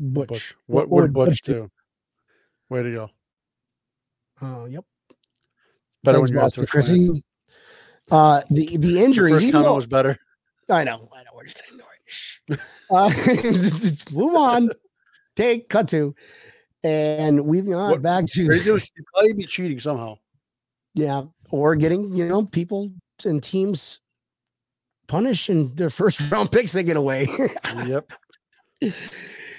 Butch. 0.00 0.28
Butch. 0.28 0.54
What 0.66 0.88
What, 0.88 1.02
would 1.02 1.12
Butch, 1.12 1.28
Butch 1.28 1.42
do? 1.42 1.52
do? 1.52 1.70
Way 2.70 2.82
to 2.84 2.92
go. 2.92 3.10
Uh, 4.40 4.66
yep. 4.66 4.84
Better 6.04 6.18
Thanks, 6.18 6.30
when 6.30 6.32
you 6.32 6.38
have 6.38 6.44
Boston 6.44 6.66
Christie. 6.66 7.06
Chrissy. 7.08 7.24
Uh, 8.10 8.40
the 8.50 8.66
the 8.66 8.76
The 8.78 9.04
injury. 9.04 9.32
first 9.32 9.44
comment 9.52 9.64
though- 9.64 9.74
was 9.76 9.86
better. 9.86 10.16
I 10.70 10.84
know. 10.84 11.08
I 11.14 11.22
know. 11.24 11.30
We're 11.34 11.44
just 11.44 11.56
gonna 11.58 11.72
ignore 11.72 11.88
it. 11.94 12.02
Shh. 12.06 12.38
Uh, 12.90 14.12
move 14.16 14.34
on. 14.34 14.70
Take 15.36 15.68
cut 15.68 15.88
to, 15.88 16.14
and 16.84 17.44
we've 17.44 17.66
gone 17.68 17.90
What- 17.90 18.02
back 18.02 18.24
to 18.26 18.46
Crazy 18.46 18.70
was- 18.70 18.90
He'd 18.96 19.04
probably 19.14 19.32
be 19.34 19.44
cheating 19.46 19.78
somehow. 19.80 20.16
yeah, 20.94 21.22
or 21.50 21.74
getting 21.76 22.14
you 22.14 22.28
know 22.28 22.44
people 22.44 22.90
and 23.24 23.42
teams 23.42 24.00
punished 25.06 25.48
and 25.48 25.76
their 25.76 25.90
first 25.90 26.20
round 26.30 26.52
picks 26.52 26.72
they 26.72 26.82
get 26.84 26.96
away. 26.96 27.26
Yep. 27.86 28.10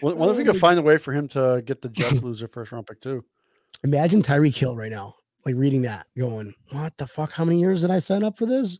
Well, 0.01 0.15
wonder 0.15 0.31
if 0.31 0.37
we 0.37 0.45
could 0.45 0.55
um, 0.55 0.59
find 0.61 0.79
a 0.79 0.81
way 0.81 0.97
for 0.97 1.11
him 1.11 1.27
to 1.29 1.61
get 1.65 1.81
the 1.81 1.89
Jets 1.89 2.23
lose 2.23 2.39
their 2.39 2.47
first 2.47 2.71
round 2.71 2.87
pick 2.87 3.01
too. 3.01 3.25
Imagine 3.83 4.21
Tyreek 4.21 4.55
Hill 4.55 4.77
right 4.77 4.89
now, 4.89 5.13
like 5.45 5.55
reading 5.57 5.81
that, 5.81 6.07
going, 6.17 6.53
"What 6.71 6.97
the 6.97 7.05
fuck? 7.05 7.33
How 7.33 7.43
many 7.43 7.59
years 7.59 7.81
did 7.81 7.91
I 7.91 7.99
sign 7.99 8.23
up 8.23 8.37
for 8.37 8.45
this?" 8.45 8.79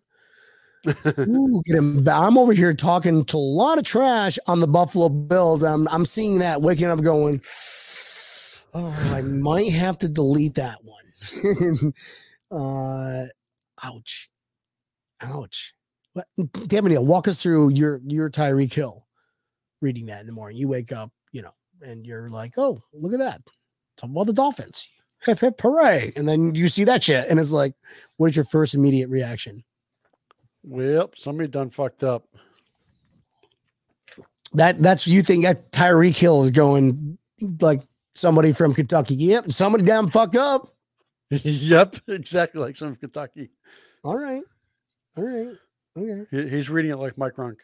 Ooh, 1.20 1.62
get 1.66 1.76
him. 1.76 2.08
I'm 2.08 2.38
over 2.38 2.54
here 2.54 2.74
talking 2.74 3.26
to 3.26 3.36
a 3.36 3.38
lot 3.38 3.78
of 3.78 3.84
trash 3.84 4.40
on 4.48 4.62
the 4.62 4.68
Buffalo 4.68 5.10
Bills. 5.10 5.62
I'm 5.62 5.90
I'm 5.90 6.06
seeing 6.06 6.40
that, 6.40 6.62
waking 6.62 6.88
up, 6.88 7.02
going, 7.02 7.42
"Oh, 8.74 9.12
I 9.14 9.22
might 9.22 9.72
have 9.72 9.98
to 10.00 10.10
delete 10.10 10.56
that 10.56 10.80
one." 10.84 11.94
uh, 12.52 13.26
ouch, 13.84 14.30
ouch. 15.22 15.74
What, 16.14 16.28
damn 16.68 16.86
it, 16.86 16.90
Neil, 16.90 17.06
walk 17.06 17.28
us 17.28 17.42
through 17.42 17.70
your 17.70 18.02
your 18.06 18.30
Tyreek 18.30 18.74
Hill. 18.74 19.06
Reading 19.82 20.08
that 20.08 20.22
in 20.22 20.28
the 20.28 20.34
morning, 20.34 20.58
you 20.58 20.68
wake 20.68 20.92
up, 20.92 21.12
you 21.32 21.42
know, 21.42 21.54
and 21.82 22.06
you're 22.06 22.30
like, 22.30 22.54
"Oh, 22.58 22.80
look 22.94 23.14
at 23.14 23.20
that! 23.20 23.42
Talk 23.98 24.10
about 24.10 24.28
the 24.28 24.34
Dolphins." 24.34 24.88
Hip 25.24 25.40
hip 25.40 25.60
hooray! 25.60 26.14
And 26.16 26.28
then 26.28 26.56
you 26.56 26.70
see 26.70 26.86
that 26.86 27.04
shit, 27.04 27.28
and 27.30 27.40
it's 27.40 27.52
like, 27.52 27.74
what 28.18 28.30
is 28.30 28.36
your 28.38 28.46
first 28.46 28.74
immediate 28.74 29.10
reaction? 29.10 29.62
Well, 30.64 31.12
somebody 31.16 31.50
done 31.50 31.70
fucked 31.70 32.04
up. 32.04 32.26
That 34.54 34.82
that's 34.82 35.08
you 35.08 35.22
think 35.22 35.44
that 35.44 35.72
Tyreek 35.72 36.18
Hill 36.18 36.44
is 36.44 36.52
going 36.52 37.18
like 37.60 37.82
somebody 38.14 38.52
from 38.54 38.74
Kentucky. 38.74 39.16
Yep, 39.16 39.52
somebody 39.52 39.84
damn 39.84 40.10
fuck 40.10 40.36
up. 40.36 40.68
yep, 41.30 41.96
exactly 42.08 42.62
like 42.62 42.76
some 42.78 42.96
Kentucky. 42.96 43.50
All 44.04 44.18
right, 44.18 44.44
all 45.18 45.24
right, 45.28 45.56
okay. 45.98 46.26
He, 46.32 46.50
he's 46.50 46.70
reading 46.70 46.92
it 46.92 46.98
like 46.98 47.18
Mike 47.18 47.36
Runk. 47.36 47.58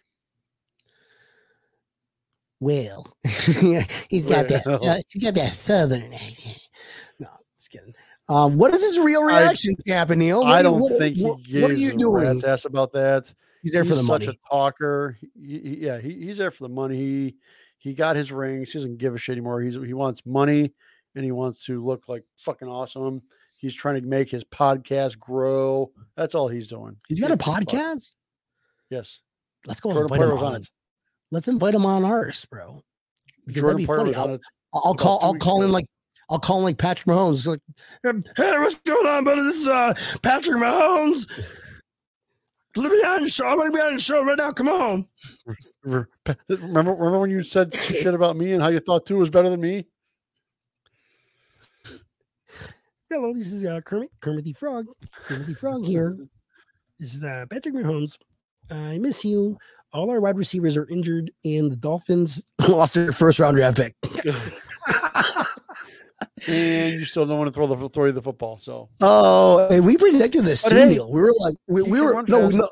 Well, 2.60 3.06
he's 3.24 4.26
got 4.28 4.48
that. 4.48 4.64
Uh, 4.68 4.98
he's 5.10 5.24
got 5.24 5.36
that 5.36 5.48
southern 5.50 6.04
accent. 6.14 6.70
No, 7.20 7.28
just 7.58 7.72
kidding. 7.72 7.94
Um, 8.30 8.58
what 8.58 8.74
is 8.74 8.82
his 8.84 8.98
real 9.00 9.24
reaction, 9.24 9.76
Tampa 9.86 10.16
Neil? 10.16 10.42
What 10.42 10.48
I 10.52 10.54
are 10.56 10.58
you- 10.58 10.64
don't 10.64 10.80
what- 10.82 10.98
think 10.98 11.18
what, 11.20 11.40
he 11.46 11.62
what 11.62 11.72
are 11.72 11.76
you 11.76 11.92
doing? 11.94 12.42
ass 12.46 12.66
about 12.66 12.92
that. 12.94 13.32
He's 13.62 13.74
there 13.74 13.84
for 13.84 13.96
the 13.96 14.02
He's 14.02 14.08
money. 14.08 14.26
Such 14.26 14.36
a 14.36 14.50
talker. 14.50 15.18
He, 15.36 15.60
he- 15.60 15.78
yeah, 15.86 16.00
he, 16.00 16.14
he's 16.26 16.38
there 16.38 16.52
for 16.52 16.64
the 16.64 16.70
money. 16.74 16.96
He 16.98 17.36
he 17.86 17.94
got 17.94 18.16
his 18.16 18.32
rings. 18.32 18.72
He 18.72 18.80
doesn't 18.80 18.98
give 18.98 19.14
a 19.14 19.18
shit 19.20 19.34
anymore. 19.34 19.62
He's 19.62 19.76
he 19.76 19.94
wants 19.94 20.26
money 20.26 20.74
and 21.14 21.24
he 21.24 21.32
wants 21.32 21.66
to 21.66 21.86
look 21.86 22.10
like 22.10 22.24
fucking 22.36 22.68
awesome. 22.68 23.22
He's 23.58 23.76
trying 23.76 24.02
to 24.02 24.08
make 24.08 24.28
his 24.28 24.44
podcast 24.44 25.20
grow. 25.20 25.92
That's 26.18 26.34
all 26.34 26.48
he's 26.48 26.68
doing. 26.68 26.98
he's 27.08 27.20
got 27.20 27.30
a 27.30 27.38
podcast. 27.38 28.14
Yes. 28.90 29.20
Let's 29.68 29.82
go 29.82 29.94
Jordan 29.94 30.16
invite 30.16 30.30
him 30.30 30.44
on 30.44 30.56
it. 30.56 30.70
Let's 31.30 31.48
invite 31.48 31.76
him 31.76 31.86
on 31.86 32.04
ours, 32.04 32.44
bro. 32.46 32.82
Because 33.46 33.62
Jordan 33.62 33.86
that'd 33.86 34.06
be 34.06 34.14
funny. 34.14 34.16
I'll. 34.16 34.40
I'll 34.74 34.96
call. 34.96 35.20
I'll 35.22 35.36
call 35.36 35.62
him 35.62 35.70
ago. 35.70 35.74
like. 35.74 35.86
I'll 36.32 36.40
call 36.40 36.64
like 36.64 36.80
Patrick 36.80 37.06
Mahomes. 37.06 37.46
Like, 37.46 37.60
hey, 38.04 38.58
what's 38.58 38.80
going 38.80 39.06
on, 39.06 39.24
buddy? 39.26 39.42
This 39.42 39.58
is 39.58 39.68
uh, 39.68 39.94
Patrick 40.24 40.58
Mahomes. 40.58 41.30
Let 42.76 42.92
me 42.92 42.98
on 42.98 43.22
the 43.22 43.30
show. 43.30 43.48
I'm 43.48 43.60
gonna 43.60 43.72
be 43.72 43.78
on 43.78 43.94
the 43.94 44.00
show 44.00 44.26
right 44.26 44.38
now. 44.40 44.52
Come 44.52 44.70
on. 44.70 45.06
Remember, 45.86 46.94
remember 46.94 47.20
when 47.20 47.30
you 47.30 47.44
said 47.44 47.74
shit 47.76 48.14
about 48.16 48.36
me 48.36 48.54
and 48.54 48.62
how 48.62 48.70
you 48.70 48.80
thought 48.80 49.06
Tua 49.06 49.20
was 49.20 49.30
better 49.30 49.50
than 49.50 49.62
me? 49.62 49.86
Hello, 53.10 53.34
this 53.34 53.52
is 53.52 53.64
uh, 53.66 53.82
Kermit, 53.86 54.10
Kermit 54.20 54.46
the 54.46 54.54
Frog. 54.54 54.88
Kermit 55.26 55.48
the 55.48 55.54
Frog 55.54 55.86
here. 55.86 56.18
This 57.00 57.14
is 57.14 57.24
uh, 57.24 57.46
Patrick 57.50 57.76
Mahomes. 57.76 58.18
I 58.72 58.98
miss 58.98 59.24
you. 59.24 59.58
All 59.94 60.10
our 60.10 60.20
wide 60.20 60.38
receivers 60.38 60.76
are 60.76 60.88
injured, 60.90 61.30
and 61.44 61.72
the 61.72 61.76
Dolphins 61.76 62.44
lost 62.68 62.96
their 62.96 63.12
first 63.12 63.40
round 63.40 63.56
draft 63.58 63.78
pick. 63.78 63.96
and 66.48 66.94
you 66.94 67.06
still 67.06 67.28
don't 67.28 67.38
want 67.38 67.48
to 67.48 67.54
throw 67.54 67.68
the 67.68 67.90
throw 67.90 68.06
you 68.06 68.12
the 68.12 68.22
football. 68.22 68.58
So 68.58 68.90
Oh, 69.02 69.68
and 69.70 69.86
we 69.86 69.98
predicted 69.98 70.46
this 70.46 70.64
But 70.64 70.70
too, 70.70 70.76
hey, 70.78 70.90
Neil. 70.90 71.12
We 71.12 71.22
were 71.22 71.34
like, 71.40 71.56
we, 71.68 71.84
we 71.84 72.02
were 72.02 72.24
no, 72.24 72.50
no, 72.50 72.70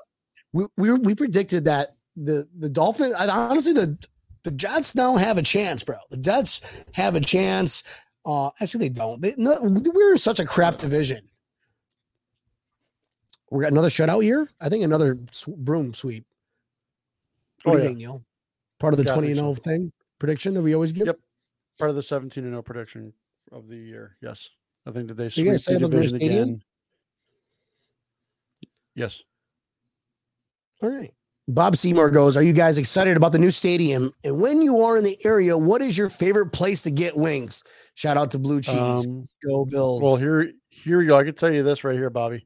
we 0.51 0.65
we, 0.77 0.93
we 0.93 1.15
predicted 1.15 1.65
that 1.65 1.95
the 2.15 2.47
the 2.59 2.69
Dolphins. 2.69 3.13
I, 3.15 3.27
honestly, 3.27 3.73
the 3.73 3.97
the 4.43 4.51
Jets 4.51 4.93
now 4.95 5.15
have 5.15 5.37
a 5.37 5.41
chance, 5.41 5.83
bro. 5.83 5.97
The 6.09 6.17
Jets 6.17 6.61
have 6.93 7.15
a 7.15 7.19
chance. 7.21 7.83
Uh, 8.25 8.49
actually, 8.61 8.87
they 8.87 8.93
don't. 8.93 9.21
They, 9.21 9.33
no, 9.37 9.55
we're 9.61 10.13
in 10.13 10.17
such 10.17 10.39
a 10.39 10.45
crap 10.45 10.77
division. 10.77 11.21
We 13.51 13.61
got 13.63 13.71
another 13.71 13.89
shutout 13.89 14.23
here. 14.23 14.47
I 14.61 14.69
think 14.69 14.83
another 14.83 15.17
sw- 15.31 15.47
broom 15.57 15.93
sweep. 15.93 16.25
What 17.63 17.73
Oh, 17.73 17.75
do 17.77 17.77
you 17.77 17.83
yeah. 17.83 17.87
think, 17.89 17.97
Neil? 17.99 18.25
Part 18.79 18.93
of 18.93 18.97
the 18.97 19.05
Yeah, 19.05 19.13
twenty 19.13 19.27
and 19.29 19.37
so. 19.37 19.43
zero 19.43 19.55
thing 19.55 19.91
prediction 20.19 20.53
that 20.55 20.61
we 20.61 20.73
always 20.73 20.91
give. 20.91 21.07
Yep. 21.07 21.17
part 21.79 21.89
of 21.89 21.95
the 21.95 22.03
17 22.03 22.43
and 22.43 22.53
0 22.53 22.61
prediction 22.61 23.11
of 23.51 23.67
the 23.67 23.75
year. 23.75 24.15
Yes. 24.21 24.49
I 24.85 24.91
think 24.91 25.07
that 25.09 25.15
they 25.15 25.29
sweep 25.29 25.47
the 25.51 25.57
say 25.57 25.75
about 25.75 25.89
the 25.91 25.97
new 25.97 26.03
division 26.03 26.15
again. 26.29 26.63
Yes. 28.95 29.21
All 30.81 30.89
right. 30.89 31.13
Bob 31.47 31.75
Seymour 31.75 32.09
goes, 32.09 32.37
Are 32.37 32.43
you 32.43 32.53
guys 32.53 32.77
excited 32.77 33.17
about 33.17 33.33
the 33.33 33.39
new 33.39 33.51
stadium? 33.51 34.11
And 34.23 34.41
when 34.41 34.61
you 34.61 34.79
are 34.81 34.97
in 34.97 35.03
the 35.03 35.17
area, 35.25 35.57
what 35.57 35.81
is 35.81 35.97
your 35.97 36.09
favorite 36.09 36.51
place 36.51 36.81
to 36.83 36.91
get 36.91 37.17
wings? 37.17 37.63
Shout 37.95 38.15
out 38.15 38.31
to 38.31 38.39
Blue 38.39 38.61
Cheese. 38.61 38.77
Um, 38.77 39.25
Go 39.45 39.65
Bills. 39.65 40.01
well, 40.01 40.15
here 40.15 40.51
here 40.69 41.01
you 41.01 41.09
go. 41.09 41.17
I 41.17 41.23
can 41.23 41.35
tell 41.35 41.51
you 41.51 41.63
this 41.63 41.83
right 41.83 41.95
here, 41.95 42.09
Bobby. 42.09 42.45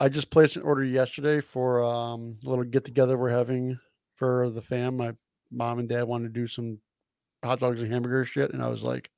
I 0.00 0.08
just 0.08 0.30
placed 0.30 0.56
an 0.56 0.62
order 0.62 0.84
yesterday 0.84 1.40
for 1.40 1.82
um, 1.82 2.36
a 2.44 2.48
little 2.48 2.64
get 2.64 2.84
together 2.84 3.16
we're 3.16 3.30
having 3.30 3.78
for 4.16 4.50
the 4.50 4.62
fam. 4.62 4.96
My 4.96 5.12
mom 5.50 5.78
and 5.78 5.88
dad 5.88 6.04
wanted 6.04 6.34
to 6.34 6.40
do 6.40 6.46
some 6.46 6.78
hot 7.44 7.60
dogs 7.60 7.82
and 7.82 7.92
hamburger 7.92 8.24
shit, 8.24 8.52
and 8.52 8.62
I 8.62 8.68
was 8.68 8.82
like, 8.82 9.10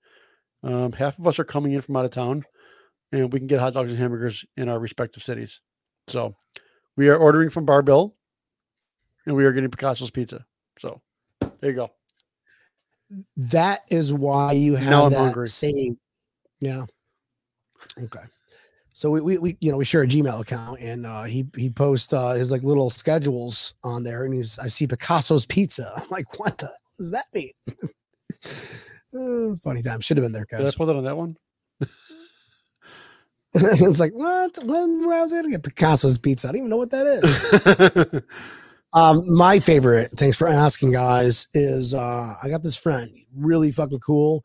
um, 0.63 0.93
half 0.93 1.19
of 1.19 1.27
us 1.27 1.39
are 1.39 1.45
coming 1.45 1.73
in 1.73 1.81
from 1.81 1.97
out 1.97 2.05
of 2.05 2.11
town, 2.11 2.45
and 3.13 3.33
we 3.33 3.39
can 3.39 3.49
get 3.49 3.61
hot 3.61 3.75
dogs 3.75 3.93
and 3.93 3.99
hamburgers 3.99 4.45
in 4.57 4.69
our 4.69 4.79
respective 4.79 5.23
cities. 5.23 5.61
So 6.09 6.35
we 6.97 7.09
are 7.09 7.17
ordering 7.17 7.51
from 7.51 7.65
Bar-Bill, 7.65 8.15
and 9.29 9.37
we 9.37 9.45
are 9.45 9.53
getting 9.53 9.71
Picasso's 9.71 10.11
pizza. 10.11 10.45
So 10.79 11.01
there 11.61 11.71
you 11.71 11.77
go. 11.77 11.91
that 13.37 13.83
is 13.91 14.13
why 14.13 14.53
you 14.53 14.75
have 14.77 14.91
Now 14.91 15.05
I'm 15.07 15.13
that 15.13 15.19
hungry. 15.19 15.49
saying. 15.49 15.99
Yeah. 16.61 16.85
Okay. 17.99 18.21
So 18.93 19.11
we, 19.11 19.21
we, 19.21 19.39
we 19.39 19.57
you 19.61 19.71
know 19.71 19.77
we 19.79 19.85
share 19.85 20.03
a 20.03 20.07
Gmail 20.07 20.41
account 20.41 20.81
and 20.81 21.07
uh, 21.07 21.23
he 21.25 21.47
he 21.57 21.71
posts 21.71 22.13
uh, 22.13 22.33
his 22.35 22.51
like 22.51 22.63
little 22.65 22.91
schedules 22.91 23.75
on 23.85 24.03
there 24.03 24.25
and 24.25 24.35
he's 24.35 24.59
I 24.59 24.67
see 24.67 24.87
Picasso's 24.89 25.47
pizza. 25.47 25.93
I'm 25.97 26.09
like, 26.11 26.39
what 26.39 26.59
the 26.59 26.71
does 26.99 27.13
that 27.13 27.25
mean? 27.33 27.53
It's 29.11 29.61
funny 29.61 29.81
time. 29.83 30.01
Should 30.01 30.19
have 30.19 30.25
been 30.25 30.33
there, 30.33 30.45
guys. 30.51 30.61
Did 30.61 30.69
I 30.69 30.77
put 30.77 30.85
that 30.87 30.97
on 30.97 31.05
that 31.05 31.17
one? 31.17 31.35
it's 33.55 34.01
like 34.01 34.13
what? 34.13 34.59
When 34.63 35.07
where 35.07 35.19
I 35.19 35.23
was 35.23 35.33
able 35.33 35.45
to 35.45 35.51
get 35.51 35.63
Picasso's 35.63 36.19
pizza? 36.19 36.49
I 36.49 36.53
don't 36.53 36.59
even 36.59 36.71
know 36.71 36.77
what 36.77 36.91
that 36.91 37.07
is. 37.07 38.23
Um, 38.95 39.23
my 39.37 39.59
favorite, 39.59 40.11
thanks 40.17 40.37
for 40.37 40.49
asking, 40.49 40.93
guys, 40.93 41.47
is 41.55 41.93
uh 41.95 42.35
I 42.43 42.49
got 42.49 42.63
this 42.63 42.77
friend, 42.77 43.11
really 43.37 43.71
fucking 43.71 44.01
cool. 44.01 44.45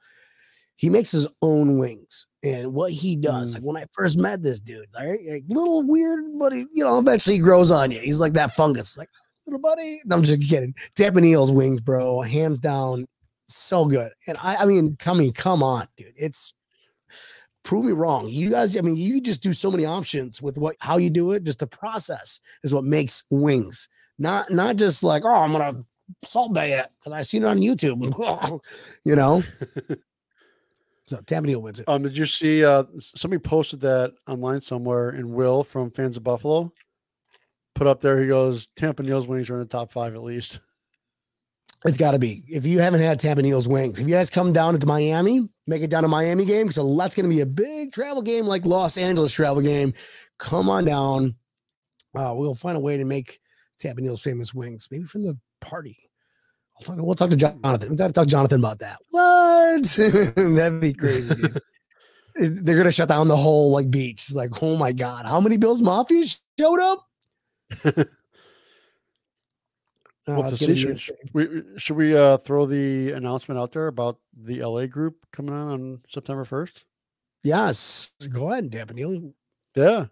He 0.76 0.90
makes 0.90 1.12
his 1.12 1.28
own 1.42 1.78
wings, 1.78 2.28
and 2.44 2.74
what 2.74 2.92
he 2.92 3.16
does. 3.16 3.52
Mm. 3.52 3.56
Like 3.56 3.64
when 3.64 3.78
I 3.78 3.86
first 3.94 4.20
met 4.20 4.44
this 4.44 4.60
dude, 4.60 4.88
like, 4.94 5.08
like 5.08 5.44
little 5.48 5.84
weird, 5.84 6.26
but 6.38 6.52
he, 6.52 6.66
you 6.74 6.84
know, 6.84 7.00
eventually 7.00 7.38
he 7.38 7.42
grows 7.42 7.72
on 7.72 7.92
you. 7.92 8.00
He's 8.00 8.20
like 8.20 8.34
that 8.34 8.52
fungus, 8.52 8.98
like 8.98 9.10
little 9.46 9.62
buddy. 9.62 10.00
No, 10.06 10.18
I'm 10.18 10.24
just 10.24 10.50
kidding. 10.50 10.74
Neil's 10.98 11.52
wings, 11.52 11.80
bro, 11.80 12.22
hands 12.22 12.60
down, 12.60 13.08
so 13.48 13.86
good. 13.86 14.12
And 14.28 14.38
I, 14.42 14.58
I 14.58 14.66
mean, 14.66 14.96
come 14.98 15.20
on, 15.20 15.32
come 15.32 15.64
on, 15.64 15.88
dude. 15.96 16.14
It's 16.18 16.54
prove 17.64 17.86
me 17.86 17.94
wrong. 17.94 18.28
You 18.28 18.50
guys, 18.50 18.78
I 18.78 18.82
mean, 18.82 18.98
you 18.98 19.22
just 19.22 19.42
do 19.42 19.54
so 19.54 19.72
many 19.72 19.86
options 19.86 20.42
with 20.42 20.58
what 20.58 20.76
how 20.80 20.98
you 20.98 21.10
do 21.10 21.32
it. 21.32 21.44
Just 21.44 21.60
the 21.60 21.68
process 21.68 22.42
is 22.64 22.74
what 22.74 22.84
makes 22.84 23.24
wings. 23.32 23.88
Not 24.20 24.52
not 24.52 24.76
just 24.76 25.04
like, 25.04 25.26
oh, 25.26 25.34
I'm 25.34 25.52
gonna 25.52 25.84
Salt 26.24 26.54
Bae 26.54 26.66
it 26.66 26.88
because 27.00 27.14
I 27.14 27.22
seen 27.22 27.44
it 27.44 27.48
on 27.48 27.58
YouTube. 27.58 28.62
you 29.06 29.16
know. 29.16 29.44
so 31.06 31.20
Tampa 31.22 31.48
Neil 31.48 31.62
wins 31.62 31.80
it. 31.80 31.90
Um, 31.90 32.04
did 32.04 32.18
you 32.18 32.26
see? 32.26 32.64
Uh, 32.64 32.84
somebody 33.00 33.42
posted 33.42 33.82
that 33.82 34.14
online 34.28 34.62
somewhere, 34.62 35.10
and 35.10 35.34
Will 35.34 35.64
from 35.64 35.92
Fans 35.92 36.18
of 36.18 36.24
Buffalo 36.24 36.72
put 37.76 37.88
up 37.88 38.02
there. 38.02 38.22
He 38.22 38.28
goes, 38.28 38.68
"Tampa 38.76 39.04
Neil's 39.04 39.28
wings 39.28 39.50
are 39.50 39.56
in 39.56 39.60
the 39.60 39.66
top 39.66 39.92
five 39.92 40.14
at 40.14 40.24
least." 40.24 40.60
It's 41.86 41.98
got 41.98 42.12
to 42.12 42.20
be. 42.20 42.44
If 42.48 42.66
you 42.66 42.80
haven't 42.80 43.02
had 43.02 43.20
Tampa 43.20 43.42
Neil's 43.42 43.68
wings, 43.68 44.00
if 44.00 44.08
you 44.08 44.14
guys 44.14 44.30
come 44.30 44.54
down 44.54 44.80
to 44.80 44.88
Miami, 44.88 45.50
make 45.68 45.82
it 45.82 45.90
down 45.90 46.04
to 46.04 46.08
Miami 46.08 46.46
game, 46.46 46.72
so 46.72 46.96
that's 46.96 47.14
going 47.14 47.30
to 47.30 47.36
be 47.36 47.42
a 47.42 47.46
big 47.46 47.92
travel 47.92 48.22
game, 48.22 48.46
like 48.46 48.66
Los 48.66 48.98
Angeles 48.98 49.34
travel 49.34 49.62
game. 49.62 49.94
Come 50.38 50.70
on 50.70 50.86
down. 50.86 51.36
Uh, 52.16 52.34
we'll 52.36 52.56
find 52.56 52.78
a 52.78 52.80
way 52.80 52.96
to 52.96 53.04
make 53.04 53.42
Tampa 53.84 54.02
Neil's 54.02 54.22
famous 54.22 54.54
wings, 54.54 54.88
maybe 54.90 55.04
from 55.04 55.24
the 55.24 55.38
party. 55.60 55.98
I'll 56.78 56.84
talk, 56.84 57.06
we'll 57.06 57.16
talk 57.16 57.30
to 57.30 57.36
Jonathan. 57.36 57.62
We'll 57.64 57.98
have 57.98 58.12
to 58.12 58.14
talk 58.14 58.24
to 58.24 58.32
Jonathan 58.32 58.60
about 58.60 58.80
that. 58.80 58.98
What? 59.10 59.84
That'd 60.36 60.80
be 60.80 60.94
crazy. 60.94 61.44
They're 62.36 62.78
gonna 62.78 62.92
shut 62.92 63.10
down 63.10 63.28
the 63.28 63.38
whole 63.38 63.72
like 63.72 63.92
beach. 63.92 64.24
It's 64.24 64.36
like, 64.36 64.64
oh 64.64 64.78
my 64.78 64.92
god, 64.92 65.26
how 65.26 65.40
many 65.40 65.58
Bills 65.58 65.82
Mafia 65.82 66.26
showed 66.58 66.80
up? 66.80 67.06
Oh, 67.86 67.94
Well, 70.26 70.50
to 70.50 70.56
see, 70.56 70.74
should, 70.96 71.18
we, 71.34 71.64
should 71.76 71.98
we 71.98 72.16
uh, 72.16 72.38
throw 72.38 72.66
the 72.66 73.12
announcement 73.12 73.60
out 73.60 73.74
there 73.74 73.88
about 73.88 74.20
the 74.34 74.64
LA 74.64 74.86
group 74.86 75.18
coming 75.34 75.54
on 75.54 75.74
on 75.74 76.02
September 76.08 76.46
first? 76.46 76.86
Yes, 77.44 78.14
go 78.30 78.50
ahead, 78.50 78.74
Neil. 78.96 79.34
Yeah, 79.76 80.06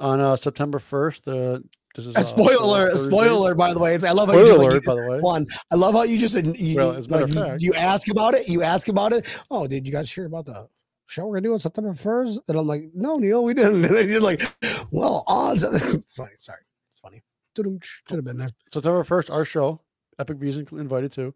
on 0.00 0.20
uh, 0.20 0.34
September 0.34 0.80
first. 0.80 1.28
Uh, 1.28 1.60
this 1.94 2.06
is 2.06 2.14
A 2.16 2.18
uh, 2.20 2.22
spoiler, 2.22 2.88
a 2.88 2.96
spoiler 2.96 3.54
by 3.54 3.72
the 3.72 3.78
way. 3.80 3.94
It's, 3.94 4.04
I 4.04 4.12
love 4.12 4.28
how 4.28 4.36
you 4.38 4.46
Spoiler 4.46 4.70
just, 4.72 4.86
like, 4.86 4.96
you- 4.96 4.96
by 4.96 5.02
the 5.02 5.10
way. 5.10 5.20
one. 5.20 5.46
I 5.70 5.74
love 5.76 5.94
how 5.94 6.02
you 6.02 6.18
just 6.18 6.34
you, 6.58 6.76
Well, 6.76 6.92
as 6.92 7.06
a 7.06 7.10
matter 7.10 7.26
like, 7.28 7.60
you, 7.60 7.68
you 7.68 7.74
ask 7.74 8.08
about 8.10 8.34
it. 8.34 8.48
You 8.48 8.62
ask 8.62 8.88
about 8.88 9.12
it. 9.12 9.42
Oh, 9.50 9.66
did 9.66 9.86
you 9.86 9.92
guys 9.92 10.10
hear 10.10 10.26
about 10.26 10.46
the 10.46 10.68
show 11.06 11.26
we're 11.26 11.36
gonna 11.36 11.48
do 11.48 11.52
on 11.52 11.58
September 11.58 11.94
first? 11.94 12.40
And 12.48 12.58
I'm 12.58 12.66
like, 12.66 12.82
no, 12.94 13.18
Neil, 13.18 13.44
we 13.44 13.54
didn't. 13.54 13.84
And 13.96 14.10
you're 14.10 14.20
like, 14.20 14.42
well, 14.90 15.24
odds. 15.26 15.62
sorry, 16.12 16.32
sorry, 16.36 16.60
it's 16.92 17.00
funny. 17.00 17.22
Should 17.56 18.16
have 18.16 18.24
been 18.24 18.38
there. 18.38 18.50
September 18.72 19.04
first, 19.04 19.30
our 19.30 19.44
show, 19.44 19.80
Epic 20.18 20.38
V's 20.38 20.58
inc- 20.58 20.72
invited 20.72 21.12
to. 21.12 21.32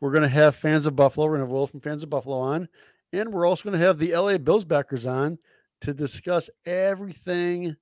We're 0.00 0.12
gonna 0.12 0.28
have 0.28 0.54
fans 0.54 0.86
of 0.86 0.94
Buffalo. 0.94 1.26
We're 1.26 1.32
gonna 1.34 1.44
have 1.44 1.50
Will 1.52 1.66
from 1.66 1.80
Fans 1.80 2.02
of 2.02 2.10
Buffalo 2.10 2.36
on, 2.38 2.68
and 3.12 3.32
we're 3.32 3.46
also 3.46 3.64
gonna 3.64 3.82
have 3.84 3.98
the 3.98 4.14
LA 4.14 4.36
Bills 4.38 4.64
backers 4.64 5.06
on 5.06 5.38
to 5.80 5.94
discuss 5.94 6.50
everything 6.66 7.76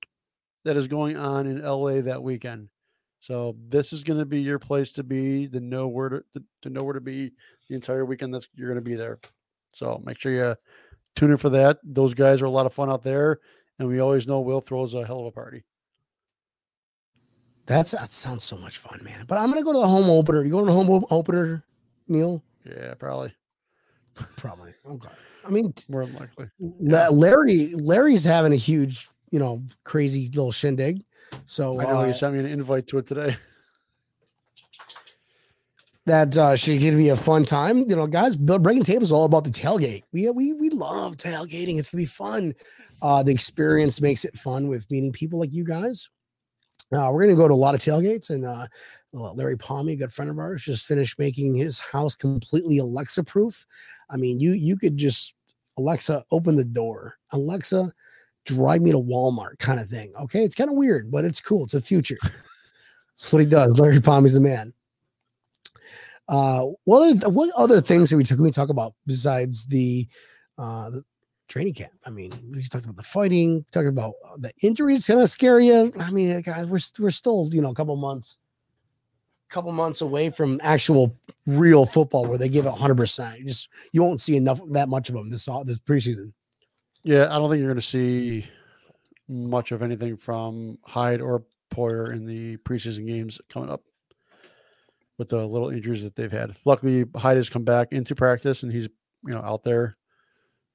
that 0.65 0.75
is 0.75 0.87
going 0.87 1.15
on 1.15 1.47
in 1.47 1.63
LA 1.63 2.01
that 2.01 2.21
weekend. 2.21 2.69
So 3.19 3.55
this 3.69 3.93
is 3.93 4.03
gonna 4.03 4.25
be 4.25 4.41
your 4.41 4.59
place 4.59 4.91
to 4.93 5.03
be, 5.03 5.47
to 5.47 5.59
know 5.59 5.87
where 5.87 6.09
to, 6.09 6.23
to, 6.35 6.43
to 6.63 6.69
know 6.69 6.83
where 6.83 6.93
to 6.93 7.01
be 7.01 7.31
the 7.69 7.75
entire 7.75 8.05
weekend. 8.05 8.33
That's 8.33 8.47
you're 8.53 8.67
gonna 8.67 8.81
be 8.81 8.95
there. 8.95 9.19
So 9.71 10.01
make 10.05 10.19
sure 10.19 10.31
you 10.31 10.55
tune 11.15 11.31
in 11.31 11.37
for 11.37 11.49
that. 11.49 11.79
Those 11.83 12.13
guys 12.13 12.41
are 12.41 12.45
a 12.45 12.51
lot 12.51 12.65
of 12.65 12.73
fun 12.73 12.89
out 12.89 13.03
there, 13.03 13.39
and 13.79 13.87
we 13.87 13.99
always 13.99 14.27
know 14.27 14.41
Will 14.41 14.61
throws 14.61 14.93
a 14.93 15.05
hell 15.05 15.21
of 15.21 15.27
a 15.27 15.31
party. 15.31 15.63
That's 17.65 17.91
that 17.91 18.09
sounds 18.09 18.43
so 18.43 18.57
much 18.57 18.77
fun, 18.77 19.01
man. 19.03 19.25
But 19.25 19.37
I'm 19.37 19.49
gonna 19.49 19.63
go 19.63 19.73
to 19.73 19.79
the 19.79 19.87
home 19.87 20.09
opener. 20.09 20.43
You 20.43 20.51
going 20.51 20.65
to 20.65 20.71
the 20.71 20.77
home 20.77 21.05
opener, 21.09 21.63
Neil? 22.07 22.43
Yeah, 22.65 22.93
probably 22.95 23.33
Probably. 24.37 24.73
Oh, 24.85 24.93
okay. 24.93 25.09
I 25.45 25.49
mean, 25.49 25.73
more 25.89 26.05
than 26.05 26.15
likely. 26.15 26.47
La- 26.59 27.09
Larry, 27.09 27.73
Larry's 27.75 28.23
having 28.23 28.53
a 28.53 28.57
huge, 28.57 29.07
you 29.31 29.39
know, 29.39 29.63
crazy 29.83 30.27
little 30.29 30.51
shindig. 30.51 31.03
So 31.45 31.79
I 31.79 31.85
know 31.85 32.01
uh, 32.01 32.05
you 32.05 32.13
sent 32.13 32.33
me 32.33 32.39
an 32.39 32.45
invite 32.45 32.87
to 32.87 32.97
it 32.97 33.07
today. 33.07 33.35
that 36.05 36.37
uh, 36.37 36.55
should 36.55 36.79
gonna 36.79 36.97
be 36.97 37.09
a 37.09 37.15
fun 37.15 37.45
time. 37.45 37.79
You 37.87 37.95
know, 37.95 38.07
guys, 38.07 38.35
breaking 38.37 38.83
tables 38.83 39.09
is 39.09 39.11
all 39.11 39.25
about 39.25 39.43
the 39.43 39.49
tailgate. 39.49 40.03
We 40.13 40.29
we 40.29 40.53
we 40.53 40.69
love 40.69 41.17
tailgating. 41.17 41.79
It's 41.79 41.89
gonna 41.89 42.01
be 42.01 42.05
fun. 42.05 42.53
Uh, 43.01 43.23
the 43.23 43.31
experience 43.31 44.01
makes 44.01 44.23
it 44.23 44.37
fun 44.37 44.67
with 44.67 44.89
meeting 44.91 45.11
people 45.11 45.39
like 45.39 45.53
you 45.53 45.63
guys. 45.63 46.09
Uh, 46.95 47.09
we're 47.11 47.23
gonna 47.23 47.35
go 47.35 47.47
to 47.47 47.53
a 47.53 47.55
lot 47.55 47.73
of 47.73 47.81
tailgates, 47.81 48.29
and 48.29 48.45
uh, 48.45 48.67
uh, 49.15 49.33
Larry 49.33 49.57
Palmy, 49.57 49.93
a 49.93 49.97
good 49.97 50.13
friend 50.13 50.29
of 50.29 50.37
ours, 50.37 50.63
just 50.63 50.85
finished 50.85 51.17
making 51.17 51.55
his 51.55 51.79
house 51.79 52.15
completely 52.15 52.77
Alexa 52.77 53.23
proof. 53.23 53.65
I 54.09 54.17
mean, 54.17 54.39
you 54.39 54.51
you 54.51 54.77
could 54.77 54.97
just 54.97 55.33
Alexa 55.77 56.23
open 56.31 56.55
the 56.55 56.65
door, 56.65 57.15
Alexa 57.33 57.91
drive 58.45 58.81
me 58.81 58.91
to 58.91 58.99
Walmart, 58.99 59.59
kind 59.59 59.79
of 59.79 59.87
thing. 59.87 60.13
Okay, 60.21 60.43
it's 60.43 60.55
kind 60.55 60.69
of 60.69 60.75
weird, 60.75 61.11
but 61.11 61.25
it's 61.25 61.41
cool. 61.41 61.65
It's 61.65 61.73
a 61.73 61.81
future. 61.81 62.17
That's 62.23 63.31
what 63.31 63.41
he 63.41 63.47
does. 63.47 63.79
Larry 63.79 64.01
Palmy's 64.01 64.33
the 64.33 64.39
man. 64.39 64.73
Uh, 66.27 66.65
what 66.85 67.09
other, 67.09 67.29
what 67.29 67.49
other 67.55 67.81
things 67.81 68.09
that 68.09 68.17
we 68.17 68.23
took 68.23 68.39
we 68.39 68.51
talk 68.51 68.69
about 68.69 68.93
besides 69.05 69.65
the 69.67 70.07
uh 70.57 70.89
the 70.89 71.03
training 71.47 71.73
camp? 71.73 71.93
I 72.05 72.09
mean, 72.09 72.31
we 72.51 72.63
talked 72.63 72.83
about 72.83 72.95
the 72.95 73.03
fighting, 73.03 73.63
talked 73.71 73.87
about 73.87 74.15
uh, 74.27 74.37
the 74.37 74.51
injuries, 74.61 75.05
kind 75.05 75.21
of 75.21 75.29
scare 75.29 75.59
you. 75.59 75.93
I 75.99 76.11
mean, 76.11 76.41
guys, 76.41 76.65
we're 76.67 76.79
we're 76.99 77.11
still 77.11 77.47
you 77.51 77.61
know 77.61 77.69
a 77.69 77.75
couple 77.75 77.95
months, 77.95 78.37
couple 79.49 79.71
months 79.71 80.01
away 80.01 80.31
from 80.31 80.59
actual 80.63 81.15
real 81.45 81.85
football 81.85 82.25
where 82.25 82.39
they 82.39 82.49
give 82.49 82.65
it 82.65 82.69
100. 82.69 82.97
percent 82.97 83.39
You 83.39 83.45
just 83.45 83.69
you 83.91 84.01
won't 84.01 84.21
see 84.21 84.35
enough 84.35 84.59
that 84.71 84.89
much 84.89 85.09
of 85.09 85.15
them 85.15 85.29
this 85.29 85.47
all 85.47 85.63
this 85.63 85.79
preseason. 85.79 86.33
Yeah, 87.05 87.27
I 87.29 87.37
don't 87.37 87.51
think 87.51 87.59
you're 87.59 87.69
going 87.69 87.79
to 87.79 87.85
see 87.85 88.47
much 89.29 89.71
of 89.71 89.83
anything 89.83 90.17
from 90.17 90.79
Hyde 90.83 91.21
or 91.21 91.43
Poyer 91.71 92.11
in 92.11 92.25
the 92.25 92.57
preseason 92.57 93.05
games 93.05 93.39
coming 93.47 93.69
up 93.69 93.83
with 95.19 95.29
the 95.29 95.45
little 95.45 95.69
injuries 95.69 96.01
that 96.01 96.15
they've 96.15 96.31
had. 96.31 96.55
Luckily, 96.65 97.05
Hyde 97.15 97.37
has 97.37 97.47
come 97.47 97.63
back 97.63 97.89
into 97.91 98.15
practice 98.15 98.63
and 98.63 98.71
he's 98.71 98.89
you 99.23 99.35
know 99.35 99.41
out 99.41 99.63
there. 99.63 99.97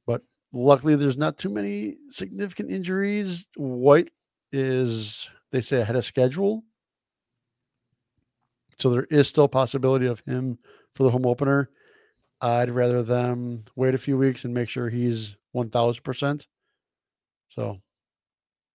But 0.06 0.22
luckily, 0.52 0.94
there's 0.94 1.18
not 1.18 1.36
too 1.36 1.48
many 1.48 1.96
significant 2.10 2.70
injuries. 2.70 3.48
White 3.56 4.12
is 4.52 5.28
they 5.50 5.60
say 5.60 5.80
ahead 5.80 5.96
of 5.96 6.04
schedule, 6.04 6.62
so 8.78 8.88
there 8.90 9.08
is 9.10 9.26
still 9.26 9.48
possibility 9.48 10.06
of 10.06 10.20
him 10.20 10.58
for 10.94 11.02
the 11.02 11.10
home 11.10 11.26
opener. 11.26 11.70
I'd 12.40 12.70
rather 12.70 13.02
them 13.02 13.64
wait 13.74 13.96
a 13.96 13.98
few 13.98 14.16
weeks 14.16 14.44
and 14.44 14.54
make 14.54 14.68
sure 14.68 14.88
he's 14.88 15.34
one 15.52 15.70
thousand 15.70 16.02
percent. 16.02 16.46
So 17.50 17.78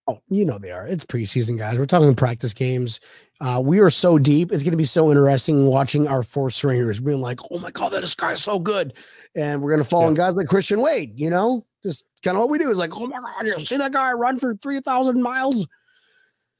Oh, 0.08 0.20
you 0.28 0.46
know 0.46 0.60
they 0.60 0.70
are. 0.70 0.86
It's 0.86 1.04
preseason, 1.04 1.58
guys. 1.58 1.80
We're 1.80 1.88
talking 1.88 2.14
practice 2.14 2.54
games. 2.54 3.00
Uh, 3.42 3.60
we 3.64 3.80
are 3.80 3.90
so 3.90 4.20
deep. 4.20 4.52
It's 4.52 4.62
going 4.62 4.72
to 4.72 4.78
be 4.78 4.86
so 4.86 5.10
interesting 5.10 5.66
watching 5.66 6.08
our 6.08 6.22
fourth 6.22 6.54
stringers 6.54 7.00
being 7.00 7.22
like, 7.22 7.40
"Oh 7.52 7.60
my 7.60 7.72
god, 7.72 7.92
this 7.92 8.14
guy's 8.14 8.44
so 8.44 8.60
good," 8.60 8.94
and 9.36 9.62
we're 9.62 9.72
going 9.72 9.84
to 9.84 9.90
follow 9.90 10.08
in 10.08 10.14
guys 10.14 10.36
like 10.36 10.46
Christian 10.46 10.80
Wade. 10.80 11.20
You 11.20 11.32
know, 11.32 11.66
just 11.82 12.06
kind 12.24 12.38
of 12.38 12.42
what 12.42 12.52
we 12.52 12.60
do 12.60 12.70
is 12.70 12.78
like, 12.78 12.92
"Oh 12.96 13.08
my 13.08 13.18
god, 13.18 13.48
you 13.48 13.66
see 13.66 13.78
that 13.78 13.94
guy 13.94 14.12
run 14.12 14.38
for 14.38 14.54
three 14.54 14.80
thousand 14.80 15.24
miles?" 15.24 15.68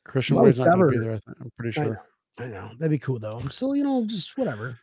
Christian 0.06 0.38
Most 0.38 0.46
Wade's 0.46 0.60
not 0.60 0.70
going 0.70 0.92
to 0.92 1.00
be 1.00 1.06
there. 1.06 1.14
I 1.14 1.20
think. 1.20 1.38
I'm 1.40 1.52
pretty 1.56 1.72
sure. 1.72 2.04
I 2.40 2.48
know 2.48 2.72
that'd 2.80 2.90
be 2.90 2.98
cool 2.98 3.20
though. 3.20 3.38
I'm 3.40 3.52
still, 3.52 3.76
you 3.76 3.84
know, 3.84 4.06
just 4.08 4.38
whatever. 4.40 4.80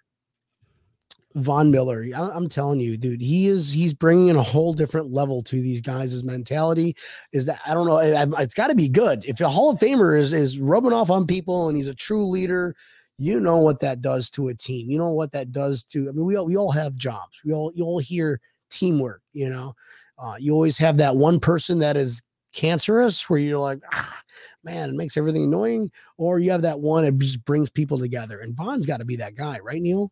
Von 1.35 1.71
Miller, 1.71 2.05
I'm 2.15 2.49
telling 2.49 2.81
you, 2.81 2.97
dude, 2.97 3.21
he 3.21 3.47
is 3.47 3.73
he's 3.73 3.95
bringing 3.95 4.29
in 4.29 4.37
a 4.37 4.43
whole 4.43 4.73
different 4.73 5.13
level 5.13 5.43
to 5.43 5.57
these 5.57 5.81
guys' 5.81 6.25
mentality. 6.25 6.97
Is 7.33 7.47
that 7.47 7.61
I 7.67 7.75
don't 7.75 7.87
know, 7.87 7.99
it, 7.99 8.29
it's 8.39 8.55
got 8.55 8.69
to 8.69 8.75
be 8.75 8.89
good. 8.89 9.25
If 9.25 9.41
a 9.41 9.49
Hall 9.49 9.71
of 9.71 9.79
Famer 9.79 10.19
is 10.19 10.33
is 10.33 10.61
rubbing 10.61 10.93
off 10.93 11.11
on 11.11 11.27
people 11.27 11.69
and 11.69 11.77
he's 11.77 11.89
a 11.89 11.95
true 11.95 12.27
leader, 12.27 12.75
you 13.19 13.41
know 13.41 13.59
what 13.59 13.81
that 13.81 14.03
does 14.03 14.31
to 14.31 14.49
a 14.49 14.55
team. 14.55 14.91
You 14.91 14.99
know 14.99 15.13
what 15.13 15.33
that 15.33 15.53
does 15.53 15.85
to. 15.85 16.09
I 16.09 16.13
mean, 16.13 16.25
we 16.25 16.37
all 16.37 16.47
we 16.47 16.57
all 16.57 16.73
have 16.73 16.95
jobs. 16.97 17.39
We 17.45 17.53
all 17.53 17.73
you 17.75 17.85
all 17.85 17.99
hear 17.99 18.41
teamwork. 18.71 19.23
You 19.33 19.51
know, 19.51 19.75
uh, 20.19 20.35
you 20.39 20.53
always 20.55 20.79
have 20.79 20.97
that 20.99 21.17
one 21.17 21.41
person 21.41 21.79
that 21.81 21.97
is 21.97 22.23
cancerous 22.53 23.29
where 23.29 23.41
you're 23.41 23.59
like, 23.59 23.81
ah, 23.93 24.23
man, 24.65 24.91
it 24.91 24.95
makes 24.95 25.17
everything 25.17 25.45
annoying 25.45 25.91
or 26.19 26.39
you 26.39 26.51
have 26.51 26.63
that 26.63 26.81
one 26.81 27.05
that 27.05 27.19
just 27.19 27.45
brings 27.45 27.71
people 27.71 27.99
together. 27.99 28.41
And 28.41 28.57
Von's 28.57 28.87
got 28.87 28.99
to 28.99 29.05
be 29.05 29.17
that 29.17 29.35
guy, 29.35 29.59
right, 29.61 29.81
Neil? 29.81 30.11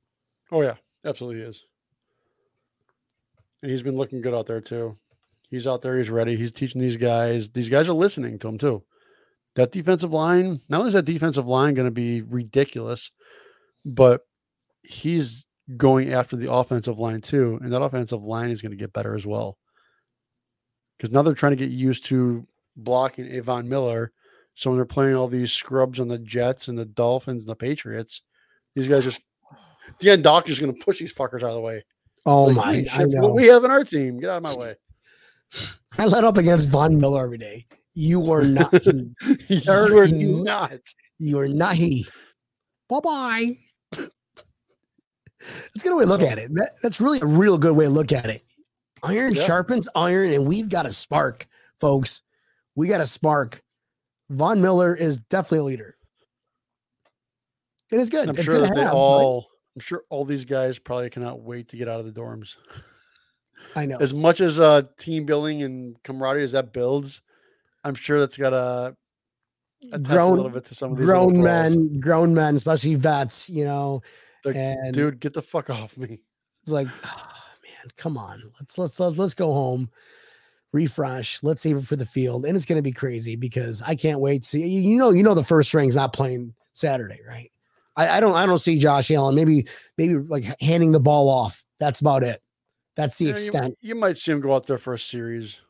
Oh 0.53 0.62
yeah, 0.62 0.75
absolutely 1.05 1.43
is. 1.43 1.63
And 3.63 3.71
he's 3.71 3.83
been 3.83 3.97
looking 3.97 4.21
good 4.21 4.35
out 4.35 4.47
there 4.47 4.61
too. 4.61 4.97
He's 5.51 5.67
out 5.67 5.83
there. 5.83 5.99
He's 5.99 6.11
ready. 6.11 6.37
He's 6.37 6.53
teaching 6.53 6.81
these 6.81 6.97
guys. 6.97 7.51
These 7.51 7.69
guys 7.69 7.89
are 7.89 7.93
listening 7.95 8.39
to 8.39 8.49
him 8.49 8.59
too. 8.59 8.83
That 9.57 9.73
defensive 9.73 10.13
line. 10.13 10.61
Not 10.69 10.79
only 10.79 10.89
is 10.89 10.95
that 10.95 11.05
defensive 11.05 11.47
line 11.47 11.75
going 11.75 11.89
to 11.89 11.91
be 11.91 12.23
ridiculous, 12.23 13.11
but 13.85 14.23
he's 14.83 15.47
going 15.77 16.13
after 16.13 16.37
the 16.37 16.53
offensive 16.53 16.99
line 16.99 17.21
too, 17.21 17.59
and 17.63 17.73
that 17.73 17.83
offensive 17.83 18.23
line 18.23 18.51
is 18.51 18.63
going 18.63 18.71
to 18.71 18.77
get 18.77 18.93
better 18.93 19.15
as 19.15 19.27
well. 19.27 19.59
because 21.01 21.13
now 21.13 21.23
they're 21.23 21.35
trying 21.35 21.53
to 21.53 21.57
get 21.57 21.71
used 21.71 22.05
to 22.07 22.47
blocking 22.77 23.27
a 23.35 23.41
Von 23.41 23.69
Miller. 23.69 24.13
So 24.55 24.69
when 24.69 24.77
they're 24.79 24.85
playing 24.85 25.17
all 25.17 25.29
these 25.29 25.51
scrubs 25.51 25.99
on 25.99 26.09
the 26.09 26.19
Jets 26.19 26.69
and 26.69 26.79
the 26.79 26.85
Dolphins 26.85 27.45
and 27.45 27.49
the 27.49 27.57
Patriots, 27.57 28.21
these 28.75 28.87
guys 28.87 29.05
just 29.05 29.21
the 30.01 30.11
end 30.11 30.23
doctor's 30.25 30.59
going 30.59 30.75
to 30.75 30.85
push 30.85 30.99
these 30.99 31.15
fuckers 31.15 31.43
out 31.43 31.51
of 31.51 31.55
the 31.55 31.61
way. 31.61 31.85
Oh 32.27 32.45
Like, 32.47 32.57
my! 32.57 32.75
"Hey, 32.75 32.89
I 32.93 33.05
know. 33.05 33.21
what 33.29 33.35
we 33.35 33.47
have 33.47 33.65
in 33.65 33.71
our 33.71 33.85
team. 33.85 34.19
Get 34.19 34.31
out 34.31 34.39
of 34.39 34.43
my 34.43 34.55
way. 34.57 34.75
I 35.99 36.07
let 36.07 36.25
up 36.25 36.37
against 36.37 36.69
Von 36.69 36.99
Miller 37.01 37.25
every 37.25 37.39
day. 37.39 37.65
You 37.95 38.31
are 38.31 38.45
not. 38.45 38.85
you 39.49 39.71
are 39.71 40.05
you- 40.07 40.45
not. 40.45 40.79
you 41.19 41.39
are 41.39 41.49
not 41.49 41.75
he. 41.77 42.07
Bye 42.89 43.01
bye. 43.01 43.53
That's 43.93 45.85
a 45.85 45.89
good 45.89 45.97
way 45.97 46.05
to 46.05 46.09
look 46.09 46.23
at 46.23 46.39
it. 46.39 46.51
That, 46.55 46.71
that's 46.83 47.01
really 47.01 47.21
a 47.21 47.27
real 47.27 47.57
good 47.57 47.75
way 47.75 47.85
to 47.87 47.91
look 47.91 48.13
at 48.13 48.27
it. 48.27 48.43
Iron 49.03 49.35
Yeah. 49.35 49.45
sharpens 49.45 49.89
iron, 49.95 50.33
and 50.33 50.47
we've 50.47 50.69
got 50.69 50.85
a 50.87 50.93
spark, 50.93 51.47
folks. 51.81 52.23
We 52.75 52.89
got 52.89 53.01
a 53.01 53.07
spark. 53.07 53.63
Von 54.29 54.61
Miller 54.61 54.95
is 54.95 55.21
definitely 55.23 55.59
a 55.61 55.63
leader. 55.65 55.97
It 57.91 57.99
is 58.01 58.11
good. 58.11 58.29
I'm 58.29 58.35
It's 58.37 58.45
sure 58.45 58.59
that 58.61 58.75
they 58.75 58.85
all. 58.87 59.49
I'm 59.77 59.81
sure 59.81 60.03
all 60.09 60.25
these 60.25 60.45
guys 60.45 60.79
probably 60.79 61.11
cannot 61.11 61.41
wait 61.41 61.68
to 61.68 61.77
get 61.77 61.89
out 61.89 62.01
of 62.01 62.07
the 62.07 62.21
dorms. 62.21 62.57
I 63.77 63.87
know. 63.87 63.99
As 64.01 64.12
much 64.12 64.41
as 64.41 64.59
uh, 64.59 64.83
team 64.99 65.27
building 65.27 65.62
and 65.62 66.03
camaraderie 66.03 66.45
as 66.45 66.53
that 66.53 66.73
builds, 66.73 67.23
I'm 67.85 67.95
sure 67.95 68.21
that's 68.21 68.37
got 68.37 68.51
to 68.51 68.97
attach 69.93 70.11
a 70.11 70.27
little 70.27 70.37
Grown, 70.37 70.53
bit 70.53 70.64
to 70.66 70.75
some 70.75 70.93
of 70.93 70.99
these 70.99 71.07
grown 71.07 71.43
men, 71.43 72.01
grown 72.01 72.35
men, 72.35 72.57
especially 72.57 72.97
vets. 72.97 73.49
You 73.49 73.64
know, 73.64 74.03
Like, 74.45 74.57
and 74.57 74.93
dude, 74.93 75.21
get 75.21 75.33
the 75.33 75.43
fuck 75.43 75.71
off 75.71 75.97
me. 75.97 76.21
It's 76.62 76.73
like, 76.73 76.89
oh, 77.07 77.33
man, 77.64 77.91
come 77.97 78.18
on. 78.18 78.43
Let's 78.59 78.77
let's 78.77 78.99
let's 78.99 79.16
let's 79.16 79.35
go 79.35 79.53
home, 79.53 79.89
refresh. 80.73 81.43
Let's 81.43 81.62
save 81.62 81.77
it 81.77 81.85
for 81.85 81.97
the 81.97 82.05
field, 82.05 82.45
and 82.45 82.57
it's 82.57 82.66
going 82.66 82.79
to 82.79 82.83
be 82.83 82.93
crazy 82.93 83.37
because 83.37 83.83
I 83.83 83.95
can't 83.95 84.21
wait 84.21 84.43
to 84.43 84.49
see. 84.49 84.66
You 84.66 84.91
you 84.91 84.99
know, 84.99 85.11
you 85.11 85.23
know, 85.23 85.35
the 85.35 85.45
first 85.45 85.68
string's 85.68 85.97
not 85.97 86.12
playing 86.12 86.55
Saturday, 86.73 87.21
right? 87.27 87.51
I, 87.97 88.16
I 88.16 88.20
don't 88.20 88.34
I 88.34 88.47
don't 88.47 88.59
see 88.59 88.78
Josh 88.78 89.11
Allen. 89.11 89.34
Maybe 89.34 89.66
maybe 89.99 90.14
like 90.14 90.45
handing 90.61 90.93
the 90.93 91.01
ball 91.01 91.28
off. 91.28 91.64
That's 91.78 92.01
about 92.01 92.22
it. 92.22 92.41
That's 92.97 93.16
the 93.16 93.26
Yeah, 93.26 93.32
extent. 93.32 93.78
You, 93.80 93.95
might 93.95 94.18
see 94.18 94.32
him 94.32 94.41
go 94.41 94.55
out 94.55 94.66
there 94.66 94.78
for 94.78 94.95
a 94.95 94.99
series. 94.99 95.61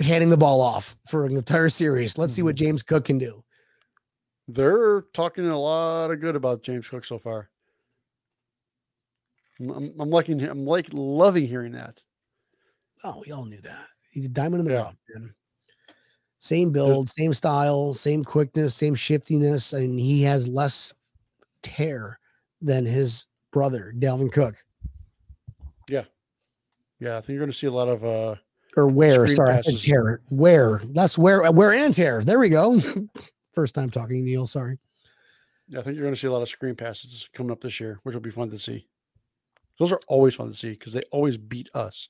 Handing 0.00 0.30
the 0.30 0.36
ball 0.36 0.60
off 0.60 0.96
for 1.08 1.26
an 1.26 1.36
entire 1.36 1.68
series. 1.68 2.18
Let's 2.18 2.32
see 2.32 2.42
what 2.42 2.56
mm-hmm. 2.56 2.66
James 2.66 2.82
Cook 2.82 3.06
can 3.06 3.18
do. 3.18 3.42
They're 4.48 5.02
talking 5.12 5.46
a 5.46 5.58
lot 5.58 6.10
of 6.10 6.20
good 6.20 6.36
about 6.36 6.62
James 6.62 6.88
Cook 6.88 7.04
so 7.04 7.18
far. 7.18 7.50
I'm, 9.58 9.70
I'm, 9.70 9.94
I'm 9.98 10.10
liking. 10.10 10.42
I'm 10.42 10.64
like 10.64 10.88
loving 10.92 11.46
hearing 11.46 11.72
that. 11.72 12.02
Oh, 13.04 13.22
we 13.24 13.32
all 13.32 13.44
knew 13.44 13.60
that. 13.62 13.86
He's 14.10 14.26
a 14.26 14.30
diamond 14.30 14.60
in 14.60 14.66
the 14.66 14.72
Yeah. 14.72 14.82
rough, 14.82 14.96
man. 15.14 15.34
Same 16.38 16.70
build, 16.70 17.08
same 17.08 17.34
style, 17.34 17.92
same 17.92 18.22
quickness, 18.22 18.74
same 18.74 18.94
shiftiness, 18.94 19.72
and 19.72 19.98
he 19.98 20.22
has 20.22 20.48
less 20.48 20.92
tear 21.62 22.18
than 22.60 22.84
his 22.86 23.26
brother, 23.52 23.92
Dalvin 23.96 24.32
Cook. 24.32 24.54
Yeah, 25.88 26.04
Yeah. 27.00 27.16
I 27.16 27.20
think 27.20 27.30
you're 27.36 27.38
going 27.40 27.50
to 27.50 27.56
see 27.56 27.66
a 27.66 27.70
lot 27.72 27.88
of. 27.88 28.04
uh 28.04 28.36
Or 28.76 28.88
wear, 28.88 29.26
sorry, 29.28 29.50
I 29.52 29.56
said 29.60 29.64
passes. 29.74 29.84
tear. 29.84 30.20
Wear. 30.30 30.80
Less 30.92 31.16
wear, 31.16 31.50
wear 31.52 31.72
and 31.72 31.92
tear. 31.94 32.22
There 32.24 32.38
we 32.38 32.48
go. 32.48 32.80
First 33.52 33.74
time 33.74 33.90
talking, 33.90 34.24
Neil. 34.24 34.46
Sorry. 34.46 34.78
Yeah, 35.68 35.80
I 35.80 35.82
think 35.82 35.96
you're 35.96 36.04
going 36.04 36.14
to 36.14 36.20
see 36.20 36.26
a 36.26 36.32
lot 36.32 36.42
of 36.42 36.48
screen 36.48 36.74
passes 36.76 37.28
coming 37.32 37.50
up 37.52 37.60
this 37.60 37.80
year, 37.80 37.98
which 38.02 38.14
will 38.14 38.20
be 38.22 38.30
fun 38.30 38.50
to 38.50 38.58
see. 38.58 38.86
Those 39.78 39.92
are 39.92 40.00
always 40.08 40.34
fun 40.34 40.48
to 40.48 40.54
see 40.54 40.70
because 40.70 40.92
they 40.92 41.02
always 41.10 41.36
beat 41.36 41.68
us. 41.74 42.08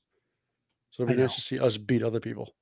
So 0.91 1.03
it'll 1.03 1.13
I 1.13 1.15
be 1.17 1.21
nice 1.23 1.35
to 1.35 1.41
see 1.41 1.59
us 1.59 1.77
beat 1.77 2.03
other 2.03 2.19
people. 2.19 2.53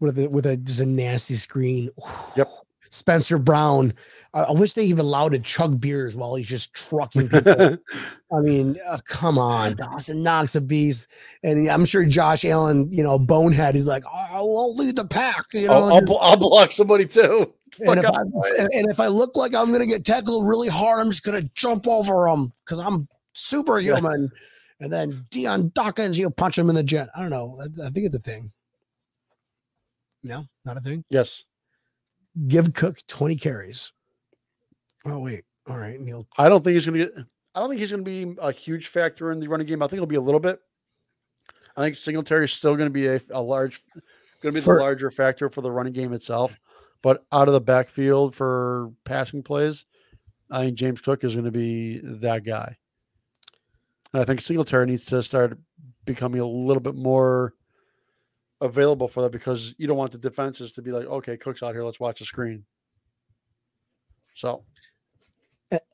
With 0.00 0.18
a 0.18 0.28
with 0.28 0.44
a 0.46 0.56
just 0.56 0.80
a 0.80 0.86
nasty 0.86 1.34
screen. 1.34 1.88
Yep. 2.36 2.50
Spencer 2.90 3.38
Brown. 3.38 3.92
I, 4.32 4.40
I 4.42 4.52
wish 4.52 4.74
they 4.74 4.84
even 4.84 5.04
allowed 5.04 5.32
to 5.32 5.38
chug 5.38 5.80
beers 5.80 6.16
while 6.16 6.34
he's 6.34 6.46
just 6.46 6.74
trucking 6.74 7.28
people. 7.28 7.78
I 8.32 8.40
mean, 8.40 8.76
uh, 8.86 8.98
come 9.06 9.38
on, 9.38 9.76
Dawson 9.76 10.22
Knox 10.22 10.54
a 10.54 10.60
beast, 10.60 11.08
and 11.42 11.68
I'm 11.68 11.84
sure 11.84 12.04
Josh 12.04 12.44
Allen, 12.44 12.88
you 12.92 13.02
know, 13.02 13.18
bonehead. 13.18 13.74
He's 13.74 13.86
like, 13.86 14.04
I 14.06 14.38
will 14.38 14.76
lead 14.76 14.96
the 14.96 15.06
pack, 15.06 15.44
you 15.52 15.68
know. 15.68 15.74
I'll, 15.74 15.94
I'll, 15.94 16.18
I'll 16.18 16.36
block 16.36 16.72
somebody 16.72 17.06
too. 17.06 17.52
and, 17.80 17.98
if 18.00 18.06
I, 18.06 18.08
of 18.08 18.32
my 18.32 18.40
way. 18.40 18.50
and, 18.72 18.90
if 18.90 19.00
I 19.00 19.06
look 19.06 19.36
like 19.36 19.54
I'm 19.54 19.72
gonna 19.72 19.86
get 19.86 20.04
tackled 20.04 20.46
really 20.46 20.68
hard, 20.68 21.00
I'm 21.00 21.10
just 21.10 21.24
gonna 21.24 21.42
jump 21.54 21.86
over 21.86 22.26
him 22.28 22.52
because 22.64 22.80
I'm 22.80 23.08
superhuman. 23.32 24.30
And 24.80 24.92
then 24.92 25.26
Dion 25.30 25.70
Dawkins, 25.74 26.18
you 26.18 26.28
punch 26.30 26.58
him 26.58 26.68
in 26.68 26.74
the 26.74 26.82
jet. 26.82 27.08
I 27.14 27.20
don't 27.20 27.30
know. 27.30 27.58
I, 27.60 27.86
I 27.86 27.90
think 27.90 28.06
it's 28.06 28.16
a 28.16 28.20
thing. 28.20 28.52
No, 30.22 30.44
not 30.64 30.76
a 30.76 30.80
thing. 30.80 31.04
yes, 31.10 31.44
Give 32.48 32.72
Cook 32.72 32.98
20 33.06 33.36
carries. 33.36 33.92
Oh 35.06 35.18
wait. 35.18 35.44
All 35.68 35.78
right, 35.78 35.98
Neil. 35.98 36.26
I 36.36 36.48
don't 36.48 36.62
think 36.62 36.74
he's 36.74 36.86
going 36.86 36.98
to 36.98 37.06
get. 37.06 37.24
I 37.54 37.60
don't 37.60 37.68
think 37.68 37.80
he's 37.80 37.92
going 37.92 38.04
to 38.04 38.10
be 38.10 38.36
a 38.40 38.52
huge 38.52 38.88
factor 38.88 39.30
in 39.30 39.40
the 39.40 39.48
running 39.48 39.66
game. 39.66 39.82
I 39.82 39.86
think 39.86 39.94
it'll 39.94 40.06
be 40.06 40.16
a 40.16 40.20
little 40.20 40.40
bit. 40.40 40.58
I 41.76 41.82
think 41.82 41.96
Singletary 41.96 42.46
is 42.46 42.52
still 42.52 42.76
going 42.76 42.88
to 42.88 42.92
be 42.92 43.06
a, 43.06 43.20
a 43.30 43.40
large, 43.40 43.80
going 44.42 44.52
to 44.54 44.60
be 44.60 44.64
For- 44.64 44.76
the 44.76 44.82
larger 44.82 45.10
factor 45.10 45.48
for 45.48 45.60
the 45.60 45.70
running 45.70 45.92
game 45.92 46.12
itself. 46.12 46.58
But 47.02 47.24
out 47.32 47.48
of 47.48 47.54
the 47.54 47.60
backfield 47.60 48.34
for 48.34 48.90
passing 49.04 49.42
plays, 49.42 49.84
I 50.50 50.64
think 50.64 50.78
James 50.78 51.00
Cook 51.00 51.22
is 51.22 51.34
going 51.34 51.44
to 51.44 51.50
be 51.50 52.00
that 52.02 52.44
guy. 52.44 52.76
And 54.12 54.22
I 54.22 54.24
think 54.24 54.40
Singletary 54.40 54.86
needs 54.86 55.04
to 55.06 55.22
start 55.22 55.58
becoming 56.06 56.40
a 56.40 56.46
little 56.46 56.80
bit 56.80 56.94
more 56.94 57.54
available 58.64 59.06
for 59.06 59.22
that 59.22 59.30
because 59.30 59.74
you 59.78 59.86
don't 59.86 59.96
want 59.96 60.10
the 60.10 60.18
defenses 60.18 60.72
to 60.72 60.82
be 60.82 60.90
like, 60.90 61.04
okay, 61.04 61.36
Cook's 61.36 61.62
out 61.62 61.74
here, 61.74 61.84
let's 61.84 62.00
watch 62.00 62.18
the 62.18 62.24
screen. 62.24 62.64
So 64.34 64.64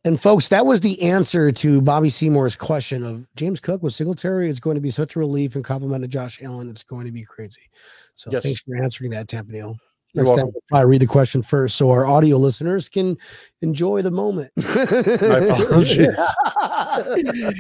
And 0.04 0.20
folks, 0.20 0.48
that 0.48 0.64
was 0.64 0.80
the 0.80 1.00
answer 1.02 1.52
to 1.52 1.82
Bobby 1.82 2.08
Seymour's 2.08 2.56
question 2.56 3.04
of 3.04 3.26
James 3.36 3.60
Cook 3.60 3.82
with 3.82 3.92
Singletary. 3.92 4.48
It's 4.48 4.60
going 4.60 4.76
to 4.76 4.80
be 4.80 4.90
such 4.90 5.16
a 5.16 5.18
relief 5.18 5.56
and 5.56 5.64
compliment 5.64 6.02
to 6.02 6.08
Josh 6.08 6.40
Allen. 6.42 6.70
It's 6.70 6.82
going 6.82 7.06
to 7.06 7.12
be 7.12 7.24
crazy. 7.24 7.68
So 8.14 8.30
Yes. 8.30 8.42
thanks 8.42 8.62
for 8.62 8.76
answering 8.76 9.10
that, 9.10 9.28
Tampa. 9.28 9.74
You're 10.12 10.24
Next 10.24 10.36
time, 10.36 10.46
welcome. 10.46 10.60
we'll 10.72 10.86
read 10.86 11.02
the 11.02 11.06
question 11.06 11.40
first 11.42 11.76
so 11.76 11.90
our 11.90 12.04
audio 12.04 12.36
listeners 12.36 12.88
can 12.88 13.16
enjoy 13.60 14.02
the 14.02 14.10
moment. 14.10 14.50
My 14.56 14.64
apologies. 15.60 15.98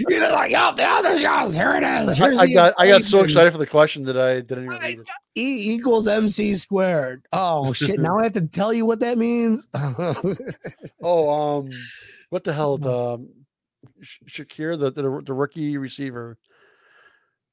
You're 0.08 0.32
like, 0.32 0.52
oh, 0.56 0.74
the 0.74 0.84
other 0.84 1.16
yes, 1.16 1.54
here 1.54 1.76
it 1.76 1.84
is. 1.84 2.20
I, 2.20 2.24
Here's 2.26 2.38
I 2.38 2.46
the 2.46 2.54
got 2.54 2.74
I 2.76 2.88
got 2.88 3.04
so 3.04 3.22
excited 3.22 3.52
for 3.52 3.58
the 3.58 3.66
question 3.68 4.02
that 4.04 4.16
I 4.16 4.40
didn't 4.40 4.64
even 4.64 4.82
I 4.82 4.86
read 4.88 4.98
it. 4.98 5.08
E 5.36 5.74
equals 5.74 6.08
MC 6.08 6.54
squared. 6.56 7.24
Oh 7.32 7.72
shit! 7.72 8.00
now 8.00 8.18
I 8.18 8.24
have 8.24 8.32
to 8.32 8.46
tell 8.48 8.72
you 8.72 8.84
what 8.84 9.00
that 9.00 9.16
means. 9.18 9.68
Oh, 11.02 11.30
um, 11.30 11.70
what 12.30 12.44
the 12.44 12.52
hell? 12.52 12.76
The 12.78 12.92
um, 12.92 13.28
Shakir, 14.28 14.78
the, 14.78 14.90
the 14.90 15.22
the 15.24 15.32
rookie 15.32 15.78
receiver. 15.78 16.36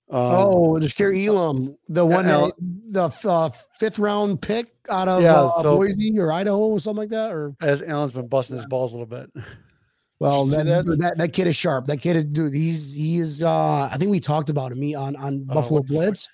Um, 0.10 0.22
oh, 0.24 0.80
the 0.80 0.88
Shakir 0.88 1.28
Elam, 1.28 1.78
the 1.88 2.06
one 2.06 2.26
that, 2.28 2.54
the 2.60 3.30
uh, 3.30 3.50
fifth 3.78 4.00
round 4.00 4.42
pick 4.42 4.68
out 4.90 5.10
of 5.10 5.22
Yeah, 5.22 5.34
uh, 5.36 5.62
so- 5.62 5.78
Boise 5.78 6.18
or 6.18 6.32
Idaho 6.32 6.58
or 6.60 6.80
something 6.80 7.02
like 7.02 7.10
that. 7.10 7.34
Or 7.34 7.54
as 7.62 7.82
Allen's 7.82 8.14
been 8.14 8.28
busting 8.28 8.56
his 8.56 8.66
balls 8.66 8.92
a 8.94 8.98
little 8.98 9.06
bit. 9.06 9.30
well, 10.20 10.46
that, 10.46 10.66
that? 10.66 11.16
that 11.18 11.34
kid 11.34 11.48
is 11.48 11.58
sharp. 11.58 11.88
That 11.88 11.98
kid 11.98 12.16
is 12.16 12.24
dude. 12.26 12.54
He's 12.54 12.94
he 12.94 13.18
is. 13.18 13.44
uh 13.44 13.90
I 13.92 13.98
think 13.98 14.10
we 14.12 14.22
talked 14.22 14.50
about 14.50 14.72
him 14.72 14.82
he- 14.82 14.96
on 14.96 15.18
on 15.18 15.46
Oh, 15.50 15.54
Buffalo? 15.56 15.84
Blitz 15.84 16.30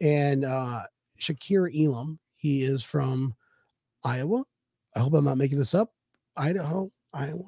and 0.00 0.46
uh 0.46 0.80
Shakir 1.20 1.68
Elam. 1.78 2.18
He 2.34 2.62
is 2.62 2.82
from 2.82 3.34
Iowa. 4.04 4.42
I 4.96 5.00
hope 5.00 5.12
I'm 5.12 5.24
not 5.24 5.36
making 5.36 5.58
this 5.58 5.74
up. 5.74 5.90
Idaho, 6.36 6.88
Iowa. 7.12 7.44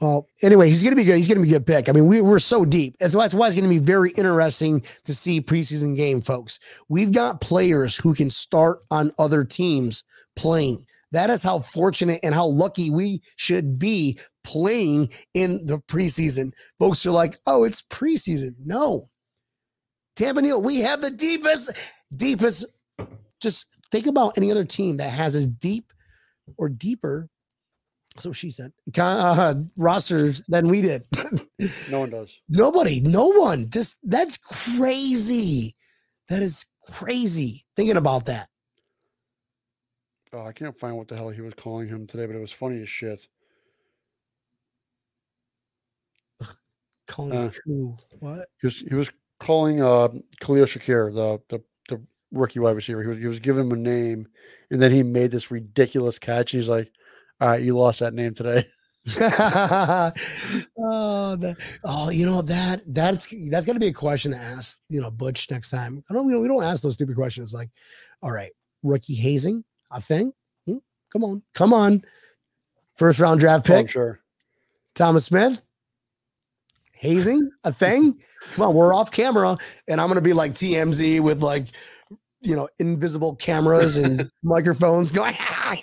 Well, 0.00 0.28
anyway, 0.42 0.68
he's 0.68 0.84
gonna 0.84 0.96
be 0.96 1.04
good. 1.04 1.16
He's 1.16 1.28
gonna 1.28 1.40
be 1.40 1.48
a 1.48 1.58
good 1.58 1.66
pick. 1.66 1.88
I 1.88 1.92
mean, 1.92 2.06
we, 2.06 2.20
we're 2.20 2.38
so 2.38 2.64
deep. 2.64 2.96
That's 2.98 3.16
why, 3.16 3.24
that's 3.24 3.34
why 3.34 3.48
it's 3.48 3.56
gonna 3.56 3.68
be 3.68 3.78
very 3.78 4.10
interesting 4.12 4.82
to 5.04 5.14
see 5.14 5.40
preseason 5.40 5.96
game, 5.96 6.20
folks. 6.20 6.60
We've 6.88 7.12
got 7.12 7.40
players 7.40 7.96
who 7.96 8.14
can 8.14 8.30
start 8.30 8.84
on 8.90 9.12
other 9.18 9.44
teams 9.44 10.04
playing. 10.36 10.84
That 11.10 11.30
is 11.30 11.42
how 11.42 11.60
fortunate 11.60 12.20
and 12.22 12.34
how 12.34 12.46
lucky 12.46 12.90
we 12.90 13.22
should 13.36 13.78
be 13.78 14.18
playing 14.44 15.10
in 15.34 15.64
the 15.66 15.78
preseason. 15.78 16.52
Folks 16.78 17.04
are 17.06 17.10
like, 17.10 17.36
oh, 17.46 17.64
it's 17.64 17.82
preseason. 17.82 18.54
No. 18.64 19.08
Tampa 20.16 20.42
Neil, 20.42 20.60
we 20.60 20.80
have 20.80 21.00
the 21.00 21.10
deepest, 21.10 21.72
deepest. 22.14 22.64
Just 23.40 23.78
think 23.90 24.06
about 24.06 24.36
any 24.36 24.50
other 24.50 24.64
team 24.64 24.96
that 24.98 25.10
has 25.10 25.34
as 25.34 25.46
deep 25.46 25.92
or 26.56 26.68
deeper, 26.68 27.28
so 28.18 28.32
she 28.32 28.50
said, 28.50 28.72
uh, 28.98 29.54
rosters 29.76 30.42
than 30.48 30.68
we 30.68 30.82
did. 30.82 31.06
No 31.90 32.00
one 32.00 32.10
does. 32.10 32.38
Nobody, 32.48 33.00
no 33.00 33.26
one. 33.26 33.68
Just 33.68 33.98
that's 34.04 34.36
crazy. 34.36 35.74
That 36.28 36.40
is 36.40 36.64
crazy 36.88 37.66
thinking 37.74 37.96
about 37.96 38.26
that. 38.26 38.48
Oh, 40.32 40.42
I 40.42 40.52
can't 40.52 40.78
find 40.78 40.96
what 40.96 41.08
the 41.08 41.16
hell 41.16 41.30
he 41.30 41.40
was 41.40 41.54
calling 41.54 41.88
him 41.88 42.06
today, 42.06 42.26
but 42.26 42.36
it 42.36 42.40
was 42.40 42.52
funny 42.52 42.80
as 42.80 42.88
shit. 42.88 43.26
Calling 47.08 47.32
Uh, 47.32 47.50
true. 47.50 47.96
What? 48.20 48.46
He 48.60 48.66
was 48.66 48.78
he 48.88 48.94
was 48.94 49.10
calling 49.40 49.82
uh 49.82 50.08
Khalil 50.40 50.66
Shakir, 50.66 51.12
the 51.12 51.40
the 51.48 51.64
the 51.88 52.00
rookie 52.32 52.60
wide 52.60 52.76
receiver. 52.76 53.02
He 53.02 53.08
was, 53.08 53.18
he 53.18 53.26
was 53.26 53.38
giving 53.38 53.64
him 53.64 53.72
a 53.72 53.76
name, 53.76 54.28
and 54.70 54.80
then 54.80 54.92
he 54.92 55.02
made 55.02 55.30
this 55.30 55.50
ridiculous 55.50 56.18
catch. 56.18 56.52
And 56.52 56.62
he's 56.62 56.68
like, 56.68 56.92
"All 57.40 57.48
right, 57.50 57.62
you 57.62 57.76
lost 57.76 58.00
that 58.00 58.14
name 58.14 58.34
today." 58.34 58.66
oh, 59.20 60.12
that, 61.36 61.56
oh, 61.84 62.10
you 62.10 62.26
know 62.26 62.42
that 62.42 62.82
that's 62.88 63.32
that's 63.50 63.64
got 63.64 63.72
to 63.72 63.80
be 63.80 63.86
a 63.86 63.92
question 63.92 64.32
to 64.32 64.38
ask. 64.38 64.80
You 64.88 65.00
know, 65.00 65.10
Butch 65.10 65.50
next 65.50 65.70
time. 65.70 66.02
I 66.10 66.14
don't. 66.14 66.26
We 66.26 66.32
don't, 66.32 66.42
we 66.42 66.48
don't 66.48 66.64
ask 66.64 66.82
those 66.82 66.94
stupid 66.94 67.16
questions. 67.16 67.54
Like, 67.54 67.70
all 68.22 68.32
right, 68.32 68.52
rookie 68.82 69.14
hazing, 69.14 69.64
a 69.90 70.00
thing? 70.00 70.32
Hmm? 70.66 70.78
Come 71.12 71.24
on, 71.24 71.42
come 71.54 71.72
on. 71.72 72.02
First 72.96 73.20
round 73.20 73.40
draft 73.40 73.70
Oh, 73.70 73.74
pick, 73.74 73.90
sure. 73.90 74.20
Thomas 74.94 75.26
Smith. 75.26 75.60
Hazing, 76.92 77.50
a 77.62 77.72
thing? 77.72 78.18
Come 78.54 78.68
on, 78.68 78.74
we're 78.74 78.92
off 78.92 79.12
camera, 79.12 79.56
and 79.86 80.00
I'm 80.00 80.08
gonna 80.08 80.20
be 80.20 80.32
like 80.32 80.52
TMZ 80.52 81.20
with 81.20 81.42
like, 81.42 81.68
you 82.40 82.56
know, 82.56 82.68
invisible 82.80 83.36
cameras 83.36 83.96
and 83.96 84.28
microphones 84.42 85.12
going. 85.12 85.34
Ah, 85.38 85.76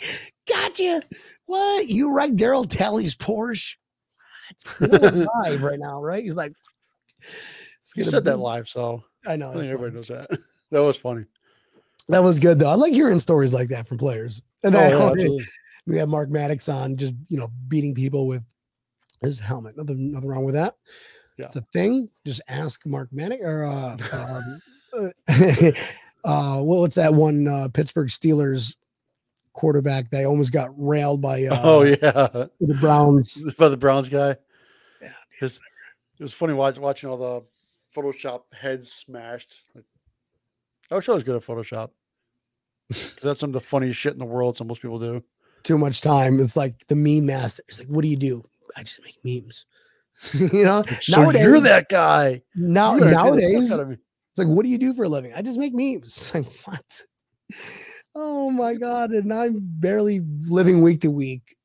gotcha. 0.47 1.01
What 1.45 1.87
you 1.87 2.15
wrecked 2.15 2.35
Darryl 2.35 2.67
Talley's 2.67 3.15
Porsche? 3.15 3.75
What? 4.79 4.91
You 4.91 4.99
know, 4.99 5.27
we're 5.35 5.43
live 5.43 5.63
right 5.63 5.79
now, 5.79 6.01
right? 6.01 6.23
He's 6.23 6.35
like, 6.35 6.53
He 7.95 8.03
said 8.03 8.25
that 8.25 8.37
live, 8.37 8.67
so 8.69 9.03
I 9.27 9.35
know. 9.35 9.51
I 9.51 9.55
think 9.55 9.65
everybody 9.65 9.91
funny. 9.91 9.95
knows 9.95 10.07
that. 10.29 10.39
That 10.71 10.81
was 10.81 10.97
funny. 10.97 11.25
That 12.09 12.23
was 12.23 12.39
good 12.39 12.57
though. 12.57 12.69
I 12.69 12.73
like 12.73 12.91
hearing 12.91 13.19
stories 13.19 13.53
like 13.53 13.69
that 13.69 13.87
from 13.87 13.99
players. 13.99 14.41
And 14.63 14.75
Oh, 14.75 15.13
yeah, 15.15 15.27
we 15.87 15.97
have 15.97 16.09
Mark 16.09 16.31
Maddox 16.31 16.67
on, 16.69 16.97
just 16.97 17.13
you 17.29 17.37
know, 17.37 17.51
beating 17.67 17.93
people 17.93 18.27
with 18.27 18.43
his 19.21 19.39
helmet. 19.39 19.77
Nothing, 19.77 20.11
nothing 20.11 20.27
wrong 20.27 20.43
with 20.43 20.55
that. 20.55 20.75
Yeah. 21.37 21.45
It's 21.45 21.55
a 21.55 21.61
thing. 21.71 22.09
Just 22.25 22.41
ask 22.47 22.85
Mark 22.85 23.09
Maddox 23.11 23.41
or 23.43 23.65
uh, 23.65 23.97
um, 24.11 24.61
uh, 25.29 25.71
uh, 26.25 26.61
what's 26.61 26.95
that 26.95 27.13
one 27.13 27.47
uh, 27.47 27.67
Pittsburgh 27.73 28.09
Steelers 28.09 28.75
quarterback 29.55 30.11
that 30.11 30.25
almost 30.25 30.51
got 30.51 30.69
railed 30.77 31.21
by 31.21 31.45
uh, 31.51 31.61
oh 31.63 31.81
yeah, 31.81 31.95
the 32.61 32.77
Browns? 32.79 33.41
by 33.57 33.69
the 33.69 33.77
Browns 33.77 34.09
guy. 34.09 34.35
Yeah, 35.01 35.13
His, 35.39 35.59
it 36.19 36.23
was 36.23 36.33
funny 36.33 36.53
watch, 36.53 36.77
watching 36.77 37.09
all 37.09 37.17
the 37.17 37.43
Photoshop 37.99 38.41
heads 38.53 38.91
smashed. 38.91 39.63
Like, 39.73 39.85
I 40.91 40.95
wish 40.95 41.09
I 41.09 41.13
was 41.13 41.23
good 41.23 41.35
at 41.35 41.41
Photoshop. 41.41 41.89
That's 43.23 43.39
some 43.39 43.49
of 43.49 43.53
the 43.53 43.61
funniest 43.61 43.99
shit 43.99 44.13
in 44.13 44.19
the 44.19 44.25
world. 44.25 44.55
Some 44.55 44.67
most 44.67 44.81
people 44.81 44.99
do. 44.99 45.23
Too 45.63 45.77
much 45.79 46.01
time. 46.01 46.39
It's 46.39 46.55
like 46.55 46.85
the 46.87 46.95
meme 46.95 47.25
master. 47.25 47.63
It's 47.67 47.79
like, 47.79 47.87
what 47.87 48.03
do 48.03 48.09
you 48.09 48.17
do? 48.17 48.43
I 48.77 48.83
just 48.83 49.01
make 49.03 49.17
memes. 49.25 49.65
you 50.33 50.63
know, 50.63 50.83
So 51.01 51.31
you're 51.31 51.59
that 51.61 51.89
guy. 51.89 52.43
now 52.55 52.95
You 52.95 53.05
entertain 53.05 53.09
the 53.09 53.15
fuck 53.15 53.25
nowadays 53.25 53.73
out 53.73 53.81
of 53.81 53.89
me. 53.89 53.95
It's 53.95 54.37
like, 54.37 54.47
what 54.47 54.63
do 54.63 54.69
you 54.69 54.77
do 54.77 54.93
for 54.93 55.05
a 55.05 55.09
living? 55.09 55.33
I 55.35 55.41
just 55.41 55.57
make 55.57 55.73
memes. 55.73 56.03
It's 56.03 56.35
like, 56.35 56.45
what? 56.65 57.01
Oh 58.15 58.49
my 58.49 58.75
God. 58.75 59.11
And 59.11 59.31
I'm 59.33 59.59
barely 59.61 60.21
living 60.47 60.81
week 60.81 61.01
to 61.01 61.11
week 61.11 61.55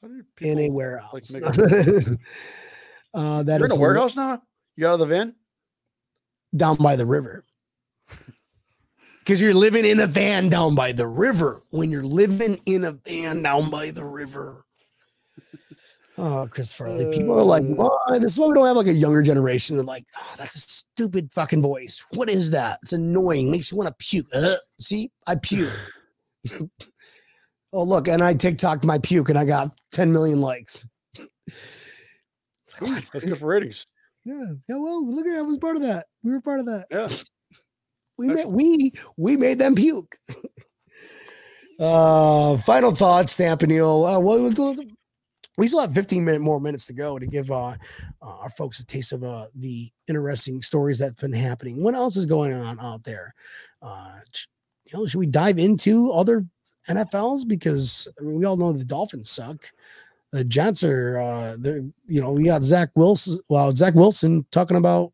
How 0.00 0.08
do 0.08 0.22
in 0.40 0.58
a 0.60 0.70
warehouse. 0.70 1.32
make 1.32 1.44
uh, 3.14 3.42
that 3.42 3.58
You're 3.58 3.66
in 3.66 3.72
a 3.72 3.76
warehouse 3.76 4.16
now. 4.16 4.40
You 4.76 4.82
got 4.82 4.90
out 4.90 4.94
of 4.94 5.00
the 5.00 5.06
van. 5.06 5.34
down 6.56 6.76
by 6.76 6.96
the 6.96 7.06
river. 7.06 7.44
Because 9.20 9.40
you're 9.40 9.54
living 9.54 9.86
in 9.86 10.00
a 10.00 10.06
van 10.06 10.50
down 10.50 10.74
by 10.74 10.92
the 10.92 11.06
river. 11.06 11.62
When 11.70 11.90
you're 11.90 12.02
living 12.02 12.60
in 12.66 12.84
a 12.84 12.92
van 12.92 13.42
down 13.42 13.70
by 13.70 13.90
the 13.90 14.04
river. 14.04 14.66
Oh, 16.16 16.46
Chris 16.48 16.72
Farley. 16.72 17.06
People 17.16 17.38
are 17.38 17.42
like, 17.44 17.62
Uh. 17.64 17.88
why? 18.06 18.18
This 18.18 18.32
is 18.32 18.38
why 18.38 18.46
we 18.46 18.54
don't 18.54 18.66
have 18.66 18.76
like 18.76 18.86
a 18.86 18.92
younger 18.92 19.22
generation. 19.22 19.76
They're 19.76 19.84
like, 19.84 20.04
oh, 20.16 20.34
that's 20.38 20.54
a 20.54 20.60
stupid 20.60 21.32
fucking 21.32 21.60
voice. 21.60 22.04
What 22.14 22.30
is 22.30 22.50
that? 22.52 22.78
It's 22.82 22.92
annoying. 22.92 23.50
Makes 23.50 23.72
you 23.72 23.78
want 23.78 23.88
to 23.88 24.04
puke. 24.04 24.26
Uh, 24.32 24.56
see, 24.80 25.10
I 25.26 25.34
puke. 25.36 25.72
oh, 27.72 27.82
look, 27.82 28.06
and 28.06 28.22
I 28.22 28.34
TikToked 28.34 28.84
my 28.84 28.98
puke 28.98 29.28
and 29.28 29.38
I 29.38 29.44
got 29.44 29.76
10 29.92 30.12
million 30.12 30.40
likes. 30.40 30.86
It's 31.46 32.80
like, 32.80 32.82
Ooh. 32.82 32.94
That's 32.94 33.10
good 33.10 33.38
for 33.38 33.46
ratings. 33.46 33.86
Yeah, 34.24 34.44
yeah. 34.68 34.76
Well, 34.76 35.06
look 35.06 35.26
at 35.26 35.36
I 35.36 35.42
was 35.42 35.58
part 35.58 35.76
of 35.76 35.82
that. 35.82 36.06
We 36.22 36.32
were 36.32 36.40
part 36.40 36.60
of 36.60 36.66
that. 36.66 36.86
Yeah. 36.90 37.08
We 38.16 38.28
made 38.28 38.46
we 38.46 38.92
we 39.16 39.36
made 39.36 39.58
them 39.58 39.74
puke. 39.74 40.16
uh, 41.80 42.56
final 42.58 42.94
thoughts. 42.94 43.40
Uh, 43.40 43.56
well, 43.58 44.38
we 45.56 45.68
still 45.68 45.80
have 45.80 45.94
15 45.94 46.24
minute 46.24 46.40
more 46.40 46.60
minutes 46.60 46.86
to 46.86 46.92
go 46.92 47.18
to 47.18 47.26
give 47.26 47.50
uh, 47.50 47.68
uh, 47.68 47.76
our 48.22 48.48
folks 48.50 48.80
a 48.80 48.86
taste 48.86 49.12
of 49.12 49.22
uh, 49.22 49.46
the 49.54 49.90
interesting 50.08 50.62
stories 50.62 50.98
that's 50.98 51.20
been 51.20 51.32
happening. 51.32 51.82
What 51.82 51.94
else 51.94 52.16
is 52.16 52.26
going 52.26 52.52
on 52.52 52.78
out 52.80 53.04
there? 53.04 53.34
Uh, 53.80 54.16
you 54.86 54.98
know, 54.98 55.06
should 55.06 55.18
we 55.18 55.26
dive 55.26 55.58
into 55.58 56.10
other 56.12 56.44
NFLs 56.88 57.46
because 57.46 58.08
I 58.18 58.24
mean, 58.24 58.38
we 58.38 58.44
all 58.44 58.56
know 58.56 58.72
the 58.72 58.84
Dolphins 58.84 59.30
suck. 59.30 59.64
The 60.32 60.44
Jets 60.44 60.82
are, 60.82 61.18
uh, 61.20 61.56
they're, 61.58 61.82
you 62.06 62.20
know, 62.20 62.32
we 62.32 62.44
got 62.44 62.64
Zach 62.64 62.90
Wilson. 62.96 63.38
Well, 63.48 63.74
Zach 63.74 63.94
Wilson 63.94 64.44
talking 64.50 64.76
about 64.76 65.12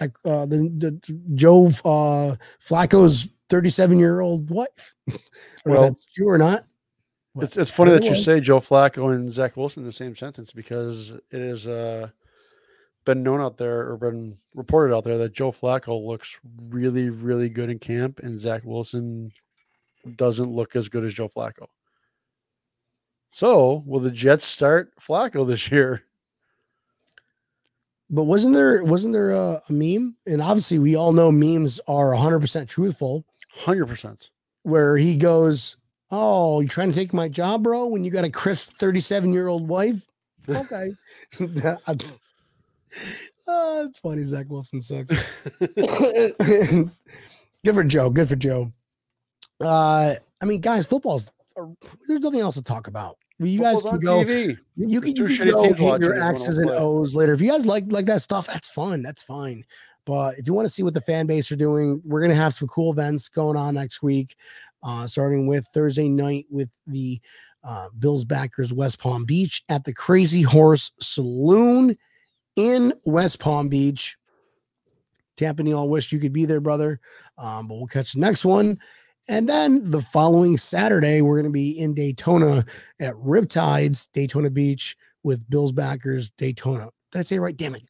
like 0.00 0.14
uh, 0.24 0.44
the, 0.46 0.70
the 0.76 1.18
Joe 1.34 1.66
uh, 1.84 2.36
Flacco's 2.60 3.30
37 3.48 3.98
year 3.98 4.20
old 4.20 4.50
wife. 4.50 4.94
Well- 5.66 5.80
that's 5.80 6.04
true 6.12 6.28
or 6.28 6.36
not. 6.36 6.66
What? 7.34 7.44
It's, 7.44 7.56
it's 7.56 7.70
funny 7.70 7.90
that 7.90 8.04
you 8.04 8.14
say 8.14 8.40
Joe 8.40 8.60
Flacco 8.60 9.12
and 9.12 9.30
Zach 9.30 9.56
Wilson 9.56 9.82
in 9.82 9.86
the 9.86 9.92
same 9.92 10.14
sentence 10.14 10.52
because 10.52 11.10
it 11.32 11.40
has 11.40 11.66
uh, 11.66 12.08
been 13.04 13.24
known 13.24 13.40
out 13.40 13.58
there 13.58 13.90
or 13.90 13.96
been 13.96 14.36
reported 14.54 14.94
out 14.94 15.02
there 15.02 15.18
that 15.18 15.32
Joe 15.32 15.50
Flacco 15.50 16.00
looks 16.04 16.38
really, 16.68 17.10
really 17.10 17.48
good 17.48 17.70
in 17.70 17.80
camp 17.80 18.20
and 18.20 18.38
Zach 18.38 18.62
Wilson 18.64 19.32
doesn't 20.16 20.48
look 20.48 20.76
as 20.76 20.88
good 20.88 21.04
as 21.04 21.12
Joe 21.12 21.28
Flacco. 21.28 21.66
So, 23.32 23.82
will 23.84 24.00
the 24.00 24.12
Jets 24.12 24.44
start 24.44 24.92
Flacco 25.00 25.44
this 25.44 25.68
year? 25.72 26.04
But 28.10 28.24
wasn't 28.24 28.54
there 28.54 28.84
wasn't 28.84 29.12
there 29.12 29.30
a, 29.30 29.60
a 29.68 29.72
meme? 29.72 30.16
And 30.26 30.40
obviously, 30.40 30.78
we 30.78 30.94
all 30.94 31.12
know 31.12 31.32
memes 31.32 31.80
are 31.88 32.10
100 32.10 32.38
percent 32.38 32.68
truthful. 32.68 33.24
100%. 33.62 34.28
Where 34.62 34.96
he 34.96 35.16
goes, 35.16 35.76
"Oh, 36.14 36.60
you 36.60 36.68
trying 36.68 36.90
to 36.90 36.94
take 36.94 37.12
my 37.12 37.28
job, 37.28 37.64
bro? 37.64 37.86
When 37.86 38.04
you 38.04 38.10
got 38.10 38.24
a 38.24 38.30
crisp 38.30 38.72
37 38.74 39.32
year 39.32 39.48
old 39.48 39.68
wife?" 39.68 40.04
Okay. 40.46 40.92
oh, 43.48 43.86
it's 43.86 43.98
funny. 43.98 44.22
Zach 44.24 44.44
Wilson 44.50 44.82
sucks. 44.82 45.16
good 47.64 47.74
for 47.74 47.82
Joe. 47.82 48.10
Good 48.10 48.28
for 48.28 48.36
Joe. 48.36 48.70
Uh, 49.58 50.14
I 50.42 50.44
mean, 50.44 50.60
guys, 50.60 50.84
football's 50.84 51.30
there's 52.06 52.20
nothing 52.20 52.40
else 52.40 52.56
to 52.56 52.62
talk 52.62 52.88
about. 52.88 53.16
You 53.38 53.60
guys 53.60 53.82
Football's 53.82 53.92
can 53.92 54.00
go. 54.00 54.24
TV. 54.24 54.58
You 54.76 55.00
can, 55.00 55.14
you 55.14 55.26
can 55.26 55.48
go 55.50 55.62
hit 55.62 55.68
your 55.68 55.72
if 55.72 55.80
you 55.80 55.86
wanna 55.86 56.26
X's 56.30 56.58
and. 56.58 56.70
O's 56.70 57.14
later. 57.14 57.32
If 57.32 57.40
you 57.40 57.50
guys 57.50 57.66
like 57.66 57.84
like 57.88 58.06
that 58.06 58.22
stuff, 58.22 58.46
that's 58.46 58.68
fun. 58.68 59.02
That's 59.02 59.22
fine. 59.22 59.64
But 60.06 60.38
if 60.38 60.46
you 60.46 60.52
want 60.52 60.66
to 60.66 60.70
see 60.70 60.82
what 60.82 60.94
the 60.94 61.00
fan 61.00 61.26
base 61.26 61.50
are 61.50 61.56
doing, 61.56 62.00
we're 62.04 62.20
gonna 62.20 62.34
have 62.34 62.54
some 62.54 62.68
cool 62.68 62.92
events 62.92 63.28
going 63.28 63.56
on 63.56 63.74
next 63.74 64.02
week. 64.02 64.36
Uh, 64.86 65.06
starting 65.06 65.46
with 65.46 65.66
Thursday 65.72 66.08
night 66.08 66.44
with 66.50 66.68
the 66.86 67.18
uh, 67.64 67.88
Bills 67.98 68.24
backers 68.24 68.72
West 68.72 68.98
Palm 68.98 69.24
Beach 69.24 69.62
at 69.70 69.84
the 69.84 69.94
Crazy 69.94 70.42
Horse 70.42 70.92
Saloon 71.00 71.96
in 72.56 72.92
West 73.06 73.40
Palm 73.40 73.68
Beach. 73.68 74.16
Tampa 75.36 75.72
all 75.72 75.88
wish 75.88 76.12
you 76.12 76.18
could 76.18 76.32
be 76.32 76.44
there, 76.44 76.60
brother. 76.60 77.00
Um, 77.38 77.66
but 77.66 77.76
we'll 77.76 77.86
catch 77.86 78.12
the 78.12 78.20
next 78.20 78.44
one. 78.44 78.78
And 79.28 79.48
then 79.48 79.90
the 79.90 80.02
following 80.02 80.58
Saturday, 80.58 81.22
we're 81.22 81.36
going 81.36 81.50
to 81.50 81.50
be 81.50 81.78
in 81.78 81.94
Daytona 81.94 82.64
at 83.00 83.14
Riptides, 83.14 84.08
Daytona 84.12 84.50
Beach 84.50 84.96
with 85.22 85.48
Bills 85.48 85.72
backers, 85.72 86.30
Daytona. 86.32 86.90
Did 87.10 87.18
I 87.20 87.22
say 87.22 87.36
it 87.36 87.40
right? 87.40 87.56
Damn 87.56 87.74
it. 87.74 87.82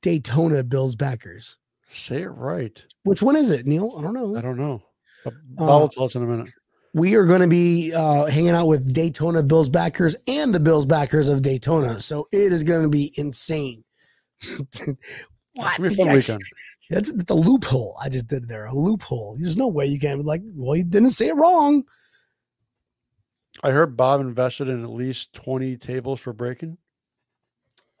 Daytona 0.00 0.62
Bills 0.62 0.94
backers. 0.94 1.56
Say 1.88 2.22
it 2.22 2.28
right. 2.28 2.84
Which 3.02 3.22
one 3.22 3.36
is 3.36 3.50
it, 3.50 3.66
Neil? 3.66 3.94
I 3.98 4.02
don't 4.02 4.14
know. 4.14 4.36
I 4.36 4.40
don't 4.40 4.56
know. 4.56 4.80
Bob 5.24 5.80
will 5.82 5.88
tell 5.88 6.04
us 6.04 6.14
in 6.14 6.22
a 6.22 6.26
minute. 6.26 6.52
we 6.94 7.14
are 7.14 7.24
going 7.24 7.40
to 7.40 7.46
be 7.46 7.92
uh, 7.94 8.26
hanging 8.26 8.50
out 8.50 8.66
with 8.66 8.92
Daytona 8.92 9.42
Bills 9.42 9.68
backers 9.68 10.16
and 10.26 10.54
the 10.54 10.60
Bills 10.60 10.86
backers 10.86 11.28
of 11.28 11.42
Daytona. 11.42 12.00
So 12.00 12.28
it 12.32 12.52
is 12.52 12.62
going 12.62 12.82
to 12.82 12.88
be 12.88 13.12
insane. 13.16 13.82
It's 15.54 15.78
gonna 15.78 15.88
be 15.88 15.94
a 15.94 15.96
fun 15.96 16.12
weekend. 16.14 16.42
That's, 16.88 17.12
that's 17.12 17.30
a 17.30 17.34
loophole 17.34 17.96
I 18.02 18.08
just 18.08 18.26
did 18.26 18.48
there. 18.48 18.66
A 18.66 18.74
loophole. 18.74 19.36
There's 19.38 19.56
no 19.56 19.68
way 19.68 19.86
you 19.86 20.00
can 20.00 20.18
be 20.18 20.24
like, 20.24 20.42
well, 20.54 20.76
you 20.76 20.84
didn't 20.84 21.10
say 21.10 21.28
it 21.28 21.36
wrong. 21.36 21.84
I 23.62 23.70
heard 23.70 23.96
Bob 23.96 24.20
invested 24.20 24.68
in 24.68 24.82
at 24.82 24.90
least 24.90 25.34
20 25.34 25.76
tables 25.76 26.20
for 26.20 26.32
breaking. 26.32 26.78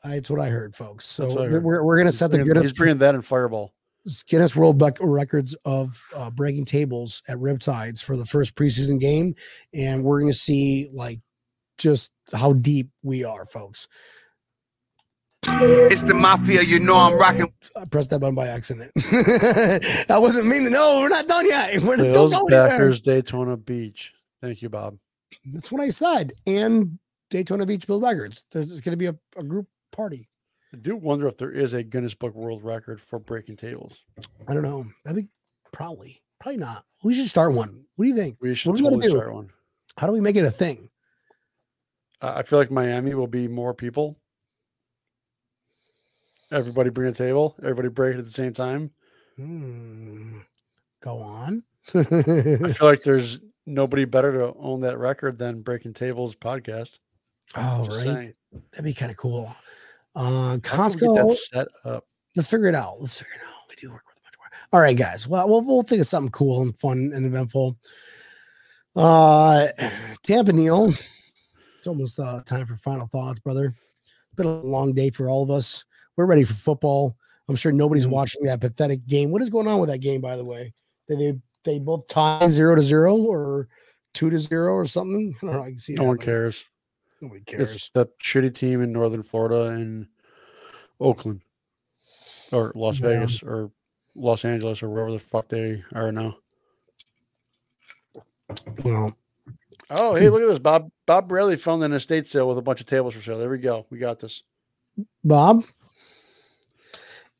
That's 0.02 0.30
what 0.30 0.40
I 0.40 0.48
heard, 0.48 0.74
folks. 0.74 1.04
So 1.04 1.24
That's 1.24 1.34
what 1.34 1.42
I 1.42 1.44
we're, 1.44 1.52
heard. 1.52 1.64
we're, 1.64 1.84
we're 1.84 1.96
going 1.96 2.06
to 2.06 2.12
set 2.12 2.30
the 2.30 2.38
bringing, 2.38 2.54
good 2.54 2.62
he's 2.62 2.72
bringing 2.72 2.98
that 2.98 3.14
in 3.14 3.22
Fireball. 3.22 3.74
Guinness 4.26 4.56
World 4.56 4.78
Bec- 4.78 4.98
Records 5.00 5.54
of 5.64 6.00
uh, 6.16 6.30
breaking 6.30 6.64
tables 6.64 7.22
at 7.28 7.38
Riptides 7.38 8.02
for 8.02 8.16
the 8.16 8.26
first 8.26 8.54
preseason 8.54 9.00
game, 9.00 9.34
and 9.74 10.02
we're 10.02 10.20
going 10.20 10.32
to 10.32 10.38
see 10.38 10.88
like 10.92 11.20
just 11.78 12.12
how 12.32 12.52
deep 12.52 12.90
we 13.02 13.24
are, 13.24 13.46
folks. 13.46 13.88
It's 15.44 16.04
the 16.04 16.14
mafia, 16.14 16.62
you 16.62 16.78
know 16.78 16.96
I'm 16.96 17.14
rocking. 17.14 17.52
I 17.76 17.84
pressed 17.84 18.10
that 18.10 18.20
button 18.20 18.34
by 18.34 18.46
accident. 18.46 18.92
I 20.10 20.18
wasn't 20.18 20.46
meaning. 20.46 20.72
No, 20.72 21.00
we're 21.00 21.08
not 21.08 21.26
done 21.26 21.46
yet. 21.46 21.80
We're 21.82 21.96
not 21.96 22.14
don't 22.14 22.30
go. 22.30 22.44
Packers 22.48 23.00
Daytona 23.00 23.56
Beach. 23.56 24.12
Thank 24.40 24.62
you, 24.62 24.68
Bob. 24.68 24.98
That's 25.46 25.72
what 25.72 25.82
I 25.82 25.88
said. 25.88 26.32
And 26.46 26.98
Daytona 27.30 27.66
Beach 27.66 27.86
Bill 27.86 28.00
Records. 28.00 28.44
There's 28.52 28.80
going 28.80 28.92
to 28.92 28.96
be 28.96 29.06
a, 29.06 29.16
a 29.36 29.42
group 29.42 29.66
party. 29.90 30.28
I 30.74 30.78
do 30.78 30.96
wonder 30.96 31.26
if 31.26 31.36
there 31.36 31.50
is 31.50 31.74
a 31.74 31.82
Guinness 31.82 32.14
Book 32.14 32.34
World 32.34 32.62
Record 32.64 33.00
for 33.00 33.18
breaking 33.18 33.56
tables. 33.56 33.98
I 34.48 34.54
don't 34.54 34.62
know. 34.62 34.84
That'd 35.04 35.24
be 35.24 35.28
probably, 35.72 36.22
probably 36.40 36.58
not. 36.58 36.84
We 37.04 37.14
should 37.14 37.28
start 37.28 37.54
one. 37.54 37.84
What 37.96 38.04
do 38.04 38.08
you 38.08 38.16
think? 38.16 38.38
We 38.40 38.54
should 38.54 38.70
What 38.70 38.78
we 38.78 38.84
totally 38.84 39.08
do? 39.08 39.16
start 39.16 39.34
one. 39.34 39.50
How 39.98 40.06
do 40.06 40.12
we 40.14 40.20
make 40.20 40.36
it 40.36 40.44
a 40.44 40.50
thing? 40.50 40.88
I 42.22 42.38
I 42.38 42.42
feel 42.42 42.58
like 42.58 42.70
Miami 42.70 43.14
will 43.14 43.26
be 43.26 43.48
more 43.48 43.74
people. 43.74 44.16
Everybody 46.50 46.90
bring 46.90 47.08
a 47.08 47.12
table. 47.14 47.54
Everybody 47.62 47.88
break 47.88 48.14
it 48.16 48.18
at 48.18 48.24
the 48.24 48.30
same 48.30 48.52
time. 48.52 48.90
Hmm. 49.36 50.38
Go 51.00 51.18
on. 51.18 51.64
I 51.94 52.02
feel 52.04 52.86
like 52.86 53.02
there's 53.02 53.40
nobody 53.66 54.04
better 54.04 54.32
to 54.32 54.54
own 54.58 54.82
that 54.82 54.98
record 54.98 55.38
than 55.38 55.62
Breaking 55.62 55.92
Tables 55.94 56.36
podcast. 56.36 56.98
oh, 57.56 57.86
Just 57.86 58.06
right. 58.06 58.14
saying. 58.24 58.32
That'd 58.72 58.84
be 58.84 58.94
kind 58.94 59.10
of 59.10 59.16
cool. 59.16 59.54
Uh, 60.14 60.56
we 60.56 60.60
get 60.60 61.00
that 61.14 61.38
set 61.50 61.68
up. 61.84 62.04
let's 62.36 62.48
figure 62.48 62.66
it 62.68 62.74
out. 62.74 63.00
Let's 63.00 63.18
figure 63.18 63.34
it 63.34 63.40
out. 63.48 63.62
We 63.68 63.76
do 63.76 63.90
work 63.90 64.02
with 64.06 64.18
much 64.24 64.34
more. 64.38 64.46
All 64.72 64.80
right, 64.80 64.96
guys. 64.96 65.26
Well, 65.26 65.48
we'll 65.48 65.62
we'll 65.64 65.82
think 65.82 66.00
of 66.00 66.06
something 66.06 66.30
cool 66.32 66.62
and 66.62 66.76
fun 66.76 67.12
and 67.14 67.24
eventful. 67.24 67.76
Uh, 68.94 69.68
Tampa 70.22 70.52
Neil. 70.52 70.92
It's 71.78 71.88
almost 71.88 72.20
uh, 72.20 72.42
time 72.44 72.66
for 72.66 72.76
final 72.76 73.06
thoughts, 73.08 73.40
brother. 73.40 73.74
It's 74.04 74.34
been 74.36 74.46
a 74.46 74.60
long 74.60 74.92
day 74.94 75.10
for 75.10 75.28
all 75.28 75.42
of 75.42 75.50
us. 75.50 75.84
We're 76.16 76.26
ready 76.26 76.44
for 76.44 76.52
football. 76.54 77.16
I'm 77.48 77.56
sure 77.56 77.72
nobody's 77.72 78.06
Mhm. 78.06 78.10
watching 78.10 78.44
that 78.44 78.60
pathetic 78.60 79.04
game. 79.06 79.30
What 79.30 79.42
is 79.42 79.50
going 79.50 79.66
on 79.66 79.80
with 79.80 79.90
that 79.90 79.98
game, 79.98 80.20
by 80.20 80.36
the 80.36 80.44
way? 80.44 80.72
Did 81.08 81.18
they 81.18 81.40
they 81.64 81.78
both 81.78 82.06
tie 82.08 82.46
zero 82.48 82.74
to 82.76 82.82
zero 82.82 83.16
or 83.16 83.68
two 84.14 84.30
to 84.30 84.38
zero 84.38 84.74
or 84.74 84.86
something? 84.86 85.34
I 85.42 85.46
don't 85.46 85.54
know. 85.54 85.62
I 85.62 85.68
can 85.70 85.78
see 85.78 85.94
No 85.94 86.04
one 86.04 86.18
cares. 86.18 86.64
Nobody 87.22 87.40
cares. 87.42 87.76
It's 87.76 87.90
that 87.94 88.18
shitty 88.18 88.54
team 88.54 88.82
in 88.82 88.92
Northern 88.92 89.22
Florida 89.22 89.70
and 89.70 90.08
Oakland 91.00 91.40
or 92.50 92.72
Las 92.74 92.98
Yeah. 93.00 93.08
Vegas 93.08 93.42
or 93.42 93.70
Los 94.14 94.44
Angeles 94.44 94.82
or 94.82 94.90
wherever 94.90 95.12
the 95.12 95.20
fuck 95.20 95.48
they 95.48 95.82
are 95.94 96.12
now. 96.12 96.36
Well, 98.84 99.16
Oh, 99.94 100.14
hey, 100.14 100.30
look 100.30 100.40
at 100.42 100.48
this. 100.48 100.58
Bob 100.58 100.90
Bob 101.06 101.28
Bradley 101.28 101.56
found 101.58 101.82
an 101.84 101.92
estate 101.92 102.26
sale 102.26 102.48
with 102.48 102.56
a 102.58 102.62
bunch 102.62 102.80
of 102.80 102.86
tables 102.86 103.14
for 103.14 103.20
sale. 103.20 103.38
There 103.38 103.50
we 103.50 103.58
go. 103.58 103.86
We 103.90 103.98
got 103.98 104.18
this. 104.18 104.42
Bob. 105.22 105.62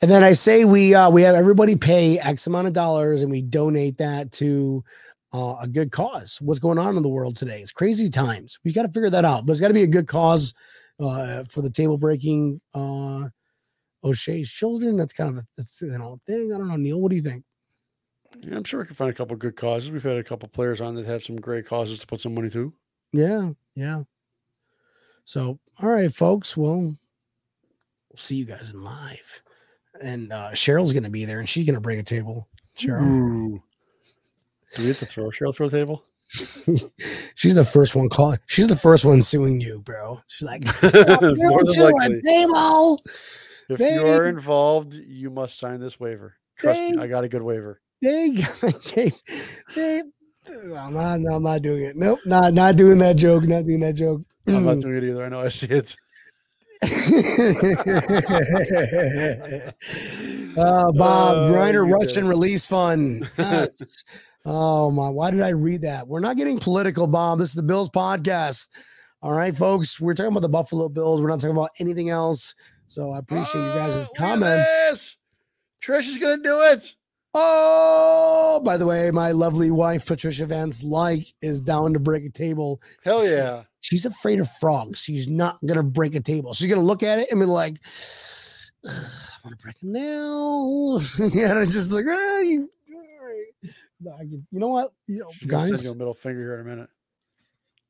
And 0.03 0.11
then 0.11 0.23
I 0.23 0.33
say 0.33 0.65
we 0.65 0.95
uh, 0.95 1.09
we 1.11 1.23
have 1.23 1.35
everybody 1.35 1.77
pay 1.77 2.19
X 2.19 2.47
amount 2.47 2.67
of 2.67 2.73
dollars 2.73 3.23
and 3.23 3.31
we 3.31 3.41
donate 3.41 3.99
that 3.99 4.33
to 4.33 4.85
uh, 5.33 5.57
a 5.61 5.69
good 5.69 5.91
cause. 5.91 6.39
What's 6.41 6.61
going 6.61 6.79
on 6.79 6.97
in 6.97 7.03
the 7.03 7.09
world 7.09 7.37
today? 7.37 7.61
It's 7.61 7.73
crazy 7.73 8.11
times. 8.11 8.59
We 8.65 8.73
got 8.73 8.83
to 8.83 8.93
figure 8.93 9.11
that 9.11 9.25
out. 9.25 9.47
But 9.47 9.53
it's 9.53 9.61
got 9.61 9.69
to 9.69 9.75
be 9.75 9.83
a 9.83 9.89
good 9.89 10.07
cause 10.07 10.55
uh, 11.01 11.45
for 11.49 11.63
the 11.63 11.71
table 11.71 11.99
breaking 11.99 12.61
uh, 12.75 13.29
Oishei 14.05 14.47
Children's. 14.47 14.99
That's 14.99 15.13
kind 15.13 15.31
of 15.31 15.37
a 15.39 15.47
that's 15.57 15.81
you 15.83 15.97
know 15.99 16.19
thing. 16.27 16.53
I 16.53 16.59
don't 16.59 16.69
know, 16.69 16.77
Neil. 16.77 17.01
What 17.01 17.11
do 17.11 17.17
you 17.17 17.23
think? 17.23 17.45
Yeah, 18.41 18.57
I'm 18.57 18.65
sure 18.65 18.81
we 18.81 18.87
can 18.87 18.95
find 18.95 19.11
a 19.11 19.15
couple 19.15 19.37
good 19.37 19.57
causes. 19.57 19.91
We've 19.91 20.03
had 20.03 20.17
a 20.17 20.25
couple 20.25 20.49
players 20.49 20.81
on 20.81 20.95
that 20.95 21.07
have 21.07 21.23
some 21.23 21.37
great 21.37 21.67
causes 21.67 21.99
to 21.99 22.07
put 22.07 22.21
some 22.21 22.35
money 22.35 22.49
to. 22.51 22.73
Yeah, 23.13 23.51
yeah. 23.75 24.03
So, 25.25 25.59
all 25.83 25.89
right, 25.91 26.13
folks. 26.13 26.57
Well, 26.57 26.77
we'll 26.77 26.97
see 28.17 28.37
you 28.37 28.45
guys 28.45 28.73
in 28.73 28.83
live. 28.83 29.43
And 30.03 30.33
uh, 30.33 30.51
Cheryl's 30.53 30.93
going 30.93 31.05
to 31.05 31.11
be 31.11 31.27
there, 31.27 31.39
and 31.41 31.49
she's 31.49 31.67
going 31.67 31.75
to 31.75 31.81
bring 31.81 31.99
a 31.99 32.03
table. 32.03 32.49
Cheryl. 32.77 33.07
Ooh. 33.07 33.63
Do 34.75 34.83
we 34.83 34.89
have 34.89 34.99
to 35.01 35.07
throw 35.07 35.31
Cheryl 35.31 35.55
through 35.55 35.67
a 35.67 35.71
table? 35.71 36.03
She's 37.35 37.55
the 37.55 37.65
first 37.65 37.95
one 37.95 38.09
calling. 38.09 38.39
She's 38.47 38.69
the 38.69 38.77
first 38.77 39.05
one 39.05 39.21
suing 39.23 39.61
you, 39.61 39.83
bro. 39.85 40.19
She's 40.29 40.47
like, 40.49 40.65
More 40.83 41.63
than 41.65 41.93
likely. 41.93 42.23
table. 42.23 43.01
If 43.69 43.79
They- 43.79 43.95
you 43.97 44.07
are 44.07 44.27
involved, 44.27 44.95
you 44.95 45.29
must 45.31 45.59
sign 45.59 45.81
this 45.81 46.01
waiver. 46.01 46.35
Trust 46.59 46.79
They- 46.79 46.93
me, 46.97 47.03
I 47.03 47.07
got 47.07 47.25
a 47.25 47.29
good 47.29 47.43
waiver. 47.43 47.81
They, 48.01 48.31
they, 48.95 49.13
they, 49.77 50.03
I'm 50.77 50.93
not, 50.95 51.21
no, 51.21 51.37
I'm 51.37 51.43
not 51.43 51.63
doing 51.63 51.85
it. 51.85 51.95
Nope, 51.97 52.19
not, 52.27 52.53
not 52.53 52.77
doing 52.77 52.99
that 52.99 53.17
joke. 53.17 53.45
Not 53.47 53.65
doing 53.65 53.81
that 53.81 53.95
joke. 53.95 54.23
I'm 54.49 54.65
not 54.65 54.79
Mm. 54.79 54.83
doing 54.83 54.97
it 54.97 55.05
either. 55.05 55.25
I 55.25 55.29
know 55.29 55.39
I 55.41 55.49
see 55.49 55.67
it. 55.69 55.95
uh, 60.57 60.93
Bob 60.93 61.35
Oh, 61.37 61.53
Reiner 61.53 61.91
Russian. 61.91 62.27
Release 62.27 62.67
Fund. 62.67 63.29
Yes. 63.39 64.05
Oh 64.45 64.91
my! 64.91 65.09
Why 65.09 65.31
did 65.31 65.41
I 65.41 65.51
read 65.51 65.83
that? 65.83 66.07
We're 66.07 66.21
not 66.21 66.37
getting 66.37 66.59
political, 66.59 67.07
Bob. 67.07 67.39
This 67.39 67.51
is 67.51 67.55
the 67.55 67.63
Bills 67.63 67.89
podcast. 67.91 68.69
All 69.23 69.33
right, 69.33 69.57
folks. 69.57 70.01
We're 70.01 70.15
talking 70.15 70.33
about 70.33 70.43
the 70.43 70.49
Buffalo 70.49 70.89
Bills. 70.89 71.23
We're 71.23 71.29
not 71.29 71.41
talking 71.41 71.57
about 71.57 71.71
anything 71.81 72.11
else. 72.11 72.55
So 72.89 73.11
I 73.13 73.19
appreciate 73.19 73.63
you 73.63 73.73
guys' 73.75 74.09
Oh, 74.09 74.13
comments. 74.17 75.17
Trish 75.83 76.09
is 76.09 76.19
gonna 76.19 76.43
do 76.43 76.61
it. 76.61 76.95
Oh, 77.35 78.61
by 78.65 78.77
the 78.77 78.87
way, 78.87 79.11
my 79.11 79.33
lovely 79.33 79.71
wife 79.71 80.07
Patricia 80.07 80.45
Vance 80.45 80.83
like 80.83 81.25
is 81.41 81.61
down 81.61 81.93
to 81.95 81.99
break 81.99 82.25
a 82.25 82.31
table. 82.31 82.83
Hell 83.05 83.27
yeah. 83.27 83.63
She's 83.81 84.05
afraid 84.05 84.39
of 84.39 84.51
frogs. 84.51 84.99
She's 85.01 85.27
not 85.29 85.59
gonna 85.65 85.83
break 85.83 86.15
a 86.15 86.21
table. 86.21 86.53
She's 86.53 86.69
gonna 86.69 86.83
look 86.83 87.03
at 87.03 87.19
it 87.19 87.29
and 87.31 87.41
be 87.41 87.47
like, 87.47 87.79
"Ugh, 88.87 88.93
"I 88.93 89.39
want 89.45 89.57
to 89.59 89.63
break 89.63 89.77
it 89.77 89.89
now." 89.89 91.01
yeah, 91.33 91.51
and 91.51 91.59
I'm 91.61 91.69
just 91.71 91.91
like, 91.93 92.05
ah, 92.09 92.39
you, 92.41 92.61
all 92.61 92.69
right." 92.69 92.69
No, 92.69 92.82
I 94.15 94.19
can- 94.21 94.47
you 94.51 94.59
know 94.61 94.69
what, 94.69 94.91
you 95.07 95.21
know, 95.21 95.31
guys, 95.47 95.85
you 95.85 95.91
a 95.93 95.95
middle 95.95 96.15
finger 96.15 96.41
here 96.41 96.55
in 96.55 96.61
a 96.61 96.65
minute. 96.65 96.89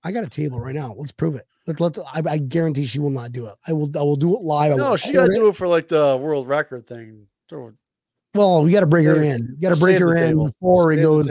I 0.04 0.10
got 0.10 0.24
a 0.24 0.28
table 0.28 0.58
right 0.58 0.74
now. 0.74 0.94
Let's 0.98 1.12
prove 1.12 1.36
it. 1.36 1.44
Let, 1.66 1.78
let 1.78 1.96
I, 2.12 2.22
I 2.32 2.38
guarantee 2.38 2.86
she 2.86 2.98
will 2.98 3.10
not 3.10 3.30
do 3.32 3.46
it. 3.46 3.54
I 3.68 3.72
will. 3.72 3.88
I 3.96 4.02
will 4.02 4.16
do 4.16 4.34
it 4.36 4.42
live. 4.42 4.76
No, 4.76 4.96
she 4.96 5.12
gotta 5.12 5.32
do 5.32 5.48
it 5.48 5.56
for 5.56 5.68
like 5.68 5.86
the 5.88 6.16
world 6.16 6.48
record 6.48 6.86
thing. 6.88 7.28
Well, 8.34 8.64
we 8.64 8.72
got 8.72 8.80
to 8.80 8.86
bring 8.86 9.04
her 9.04 9.14
in. 9.22 9.42
You 9.56 9.60
got 9.60 9.74
to 9.74 9.80
bring 9.80 10.00
her 10.00 10.16
in 10.16 10.28
table. 10.28 10.46
before 10.46 10.86
we 10.88 10.96
go. 10.96 11.22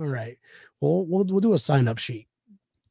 All 0.00 0.06
right. 0.06 0.36
Well, 0.80 1.04
we'll 1.06 1.24
we'll 1.28 1.40
do 1.40 1.54
a 1.54 1.58
sign 1.58 1.86
up 1.86 1.98
sheet. 1.98 2.26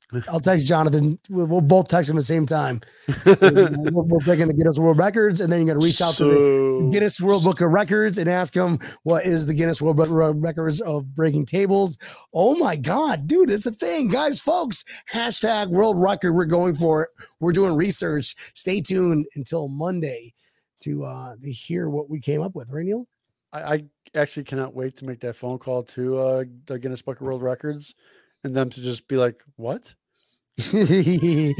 I'll 0.29 0.39
text 0.39 0.65
Jonathan. 0.65 1.19
We'll, 1.29 1.47
we'll 1.47 1.61
both 1.61 1.89
text 1.89 2.09
him 2.09 2.15
at 2.17 2.21
the 2.21 2.25
same 2.25 2.45
time. 2.45 2.79
we're, 3.25 4.01
we're 4.01 4.19
breaking 4.19 4.47
the 4.47 4.53
Guinness 4.53 4.79
World 4.79 4.97
Records, 4.97 5.41
and 5.41 5.51
then 5.51 5.59
you 5.61 5.67
got 5.67 5.73
to 5.73 5.85
reach 5.85 6.01
out 6.01 6.15
to 6.15 6.23
the 6.25 6.33
So- 6.33 6.89
Guinness 6.91 7.19
World 7.21 7.43
Book 7.43 7.59
of 7.61 7.71
Records 7.71 8.17
and 8.17 8.29
ask 8.29 8.55
him 8.55 8.79
what 9.03 9.25
is 9.25 9.45
the 9.45 9.53
Guinness 9.53 9.81
World 9.81 9.97
Book 9.97 10.07
of 10.07 10.37
Records 10.37 10.79
of 10.81 11.13
breaking 11.13 11.45
tables. 11.45 11.97
Oh 12.33 12.55
my 12.57 12.77
God, 12.77 13.27
dude, 13.27 13.51
it's 13.51 13.65
a 13.65 13.71
thing, 13.71 14.07
guys, 14.07 14.39
folks. 14.39 14.85
Hashtag 15.11 15.69
world 15.69 16.01
record. 16.01 16.33
We're 16.33 16.45
going 16.45 16.73
for 16.75 17.03
it. 17.03 17.09
We're 17.39 17.51
doing 17.51 17.75
research. 17.75 18.35
Stay 18.55 18.79
tuned 18.81 19.25
until 19.35 19.67
Monday 19.67 20.33
to 20.81 21.03
uh 21.03 21.35
to 21.41 21.51
hear 21.51 21.89
what 21.89 22.09
we 22.09 22.19
came 22.19 22.41
up 22.41 22.55
with. 22.55 22.69
Right, 22.69 22.85
Neil? 22.85 23.07
I, 23.51 23.61
I 23.61 23.83
actually 24.15 24.43
cannot 24.43 24.73
wait 24.73 24.95
to 24.97 25.05
make 25.05 25.19
that 25.21 25.35
phone 25.35 25.57
call 25.57 25.83
to 25.83 26.17
uh, 26.17 26.43
the 26.65 26.77
Guinness 26.79 27.01
Book 27.01 27.19
of 27.19 27.25
World 27.27 27.41
Records 27.41 27.95
and 28.43 28.55
them 28.55 28.69
to 28.69 28.81
just 28.81 29.07
be 29.07 29.17
like, 29.17 29.41
what? 29.55 29.93
oh, 30.73 31.53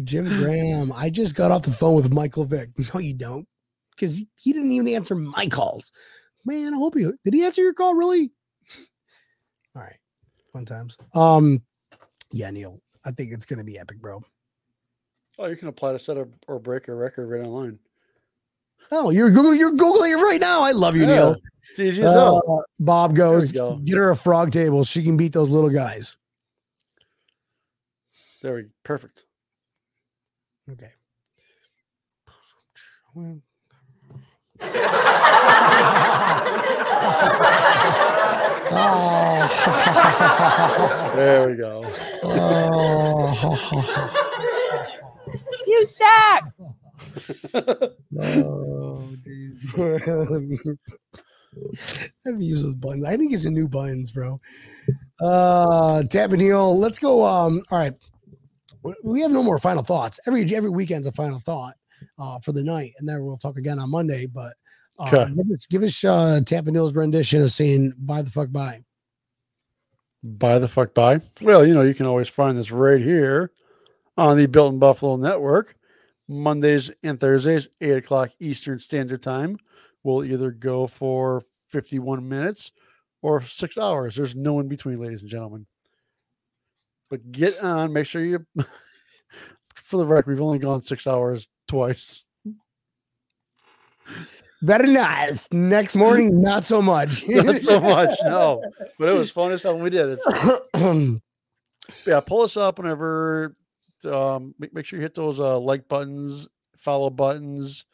Jim 0.00 0.28
Graham. 0.38 0.92
I 0.94 1.10
just 1.10 1.34
got 1.34 1.50
off 1.50 1.62
the 1.62 1.70
phone 1.70 1.96
with 1.96 2.12
Michael 2.12 2.44
Vick. 2.44 2.70
No, 2.94 3.00
you 3.00 3.14
don't. 3.14 3.46
Because 3.94 4.16
he, 4.16 4.52
didn't 4.52 4.72
even 4.72 4.88
answer 4.88 5.14
my 5.14 5.46
calls. 5.46 5.92
Man, 6.44 6.74
I 6.74 6.76
hope 6.76 6.96
you 6.96 7.14
did 7.24 7.32
he 7.32 7.44
answer 7.44 7.62
your 7.62 7.72
call 7.72 7.94
really? 7.94 8.32
All 9.76 9.82
right. 9.82 9.96
Fun 10.52 10.64
times. 10.64 10.98
Um, 11.14 11.62
yeah, 12.32 12.50
Neil. 12.50 12.80
I 13.06 13.12
think 13.12 13.32
it's 13.32 13.46
gonna 13.46 13.64
be 13.64 13.78
epic, 13.78 14.00
bro. 14.00 14.20
Oh, 15.38 15.46
you 15.46 15.56
can 15.56 15.68
apply 15.68 15.92
to 15.92 15.98
set 15.98 16.16
a, 16.16 16.28
or 16.48 16.58
break 16.58 16.88
a 16.88 16.94
record 16.94 17.28
right 17.28 17.46
online. 17.46 17.78
Oh, 18.90 19.10
you're 19.10 19.30
Google, 19.30 19.54
you're 19.54 19.72
googling 19.72 20.12
it 20.12 20.22
right 20.22 20.40
now. 20.40 20.62
I 20.62 20.72
love 20.72 20.96
you, 20.96 21.06
Neil. 21.06 21.36
It's 21.70 21.78
easy 21.78 22.02
as 22.02 22.12
hell. 22.12 22.42
Uh, 22.48 22.62
Bob 22.78 23.16
goes, 23.16 23.50
go. 23.50 23.76
get 23.84 23.96
her 23.96 24.10
a 24.10 24.16
frog 24.16 24.52
table. 24.52 24.84
She 24.84 25.02
can 25.02 25.16
beat 25.16 25.32
those 25.32 25.50
little 25.50 25.70
guys. 25.70 26.16
There 28.42 28.54
we 28.54 28.66
perfect. 28.84 29.24
Okay. 30.70 30.92
oh. 38.72 39.50
There 41.14 41.48
we 41.48 41.54
go. 41.54 41.82
oh. 42.24 43.54
You 45.66 45.86
suck. 45.86 46.52
I've 52.26 52.40
used 52.40 52.64
those 52.64 52.74
buttons. 52.74 53.04
I 53.04 53.16
think 53.16 53.32
it's 53.32 53.44
a 53.44 53.50
new 53.50 53.68
buttons, 53.68 54.12
bro. 54.12 54.40
Uh 55.20 56.02
Tab 56.04 56.32
and 56.32 56.42
let's 56.78 56.98
go. 56.98 57.24
Um, 57.24 57.60
all 57.70 57.78
right. 57.78 57.94
We- 59.02 59.20
have 59.20 59.32
no 59.32 59.42
more 59.42 59.58
final 59.58 59.82
thoughts. 59.82 60.20
Every 60.26 60.42
every 60.54 60.70
weekend's 60.70 61.06
a 61.06 61.12
final 61.12 61.40
thought. 61.40 61.74
uh, 62.18 62.38
for 62.40 62.52
the 62.52 62.62
night, 62.62 62.92
and 62.98 63.08
then 63.08 63.24
we'll 63.24 63.38
talk 63.38 63.56
again 63.56 63.78
on 63.78 63.90
Monday. 63.90 64.26
But 64.26 64.52
uh, 64.98 65.08
Okay. 65.08 65.32
give 65.34 65.50
us 65.52 65.66
give 65.66 65.82
us 65.82 66.04
uh, 66.04 66.40
Tampa 66.44 66.70
Neil's 66.70 66.94
rendition 66.94 67.40
of 67.42 67.50
saying 67.52 67.94
"Bye 67.98 68.22
the 68.22 68.30
fuck 68.30 68.50
bye." 68.52 68.80
Buy 70.22 70.58
the 70.58 70.68
fuck 70.68 70.92
bye. 70.94 71.20
Well, 71.42 71.66
you 71.66 71.74
know, 71.74 71.82
you 71.82 71.94
can 71.94 72.06
always 72.06 72.28
find 72.28 72.56
this 72.58 72.70
right 72.70 73.00
here 73.00 73.52
on 74.16 74.36
the 74.36 74.46
Built 74.46 74.72
in 74.72 74.78
Buffalo 74.78 75.16
Network, 75.16 75.76
Mondays 76.28 76.90
and 77.02 77.20
Thursdays, 77.20 77.68
8 77.80 77.98
o'clock 77.98 78.30
Eastern 78.40 78.78
Standard 78.78 79.22
Time. 79.22 79.58
We'll 80.02 80.24
either 80.24 80.50
go 80.50 80.86
for 80.86 81.42
51 81.68 82.28
minutes 82.28 82.72
or 83.22 83.42
six 83.42 83.78
hours. 83.78 84.16
There's 84.16 84.36
no 84.36 84.60
in 84.60 84.68
between, 84.68 85.00
ladies 85.00 85.22
and 85.22 85.30
gentlemen. 85.30 85.66
But 87.10 87.32
get 87.32 87.58
on, 87.62 87.92
make 87.92 88.06
sure 88.06 88.24
you, 88.24 88.44
for 89.74 89.96
the 89.98 90.06
record, 90.06 90.30
we've 90.32 90.42
only 90.42 90.58
gone 90.58 90.82
six 90.82 91.06
hours 91.06 91.48
twice. 91.68 92.24
Very 94.62 94.92
nice. 94.92 95.52
Next 95.52 95.94
morning, 95.96 96.40
not 96.40 96.64
so 96.64 96.80
much. 96.80 97.22
Not 97.28 97.56
so 97.56 97.80
much, 97.80 98.18
no. 98.24 98.62
But 98.98 99.10
it 99.10 99.12
was 99.12 99.30
fun 99.30 99.52
as 99.52 99.62
hell 99.62 99.74
when 99.74 99.82
we 99.82 99.90
did 99.90 100.18
it. 100.18 101.20
yeah, 102.06 102.20
pull 102.20 102.42
us 102.42 102.56
up 102.56 102.78
whenever. 102.78 103.56
Um, 104.06 104.54
make, 104.58 104.74
make 104.74 104.86
sure 104.86 104.98
you 104.98 105.02
hit 105.02 105.14
those 105.14 105.40
uh, 105.40 105.58
like 105.58 105.88
buttons, 105.88 106.48
follow 106.76 107.10
buttons, 107.10 107.84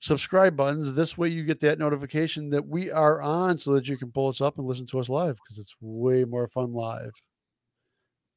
subscribe 0.00 0.56
buttons. 0.56 0.92
This 0.92 1.16
way, 1.16 1.28
you 1.28 1.44
get 1.44 1.60
that 1.60 1.78
notification 1.78 2.50
that 2.50 2.66
we 2.66 2.90
are 2.90 3.20
on, 3.22 3.58
so 3.58 3.72
that 3.74 3.88
you 3.88 3.96
can 3.96 4.12
pull 4.12 4.28
us 4.28 4.40
up 4.40 4.58
and 4.58 4.66
listen 4.66 4.86
to 4.86 5.00
us 5.00 5.08
live 5.08 5.36
because 5.36 5.58
it's 5.58 5.74
way 5.80 6.24
more 6.24 6.48
fun 6.48 6.72
live. 6.72 7.12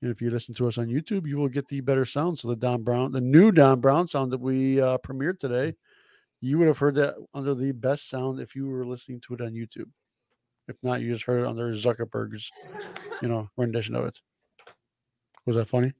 And 0.01 0.11
if 0.11 0.21
you 0.21 0.29
listen 0.29 0.53
to 0.55 0.67
us 0.67 0.77
on 0.77 0.87
YouTube, 0.87 1.27
you 1.27 1.37
will 1.37 1.49
get 1.49 1.67
the 1.67 1.81
better 1.81 2.05
sound. 2.05 2.37
So 2.37 2.47
the 2.47 2.55
Don 2.55 2.83
Brown, 2.83 3.11
the 3.11 3.21
new 3.21 3.51
Don 3.51 3.79
Brown 3.79 4.07
sound 4.07 4.31
that 4.31 4.39
we 4.39 4.79
uh, 4.79 4.99
premiered 4.99 5.39
today, 5.39 5.73
you 6.39 6.59
would 6.59 6.67
have 6.67 6.77
heard 6.77 6.95
that 6.95 7.15
under 7.33 7.55
the 7.55 7.71
best 7.71 8.07
sound 8.07 8.39
if 8.39 8.55
you 8.55 8.67
were 8.67 8.85
listening 8.85 9.19
to 9.21 9.33
it 9.33 9.41
on 9.41 9.53
YouTube. 9.53 9.89
If 10.67 10.77
not, 10.83 11.01
you 11.01 11.13
just 11.13 11.25
heard 11.25 11.41
it 11.41 11.47
under 11.47 11.71
Zuckerberg's, 11.73 12.51
you 13.21 13.27
know, 13.27 13.49
rendition 13.57 13.95
of 13.95 14.05
it. 14.05 14.21
Was 15.45 15.55
that 15.55 15.67
funny? 15.67 15.93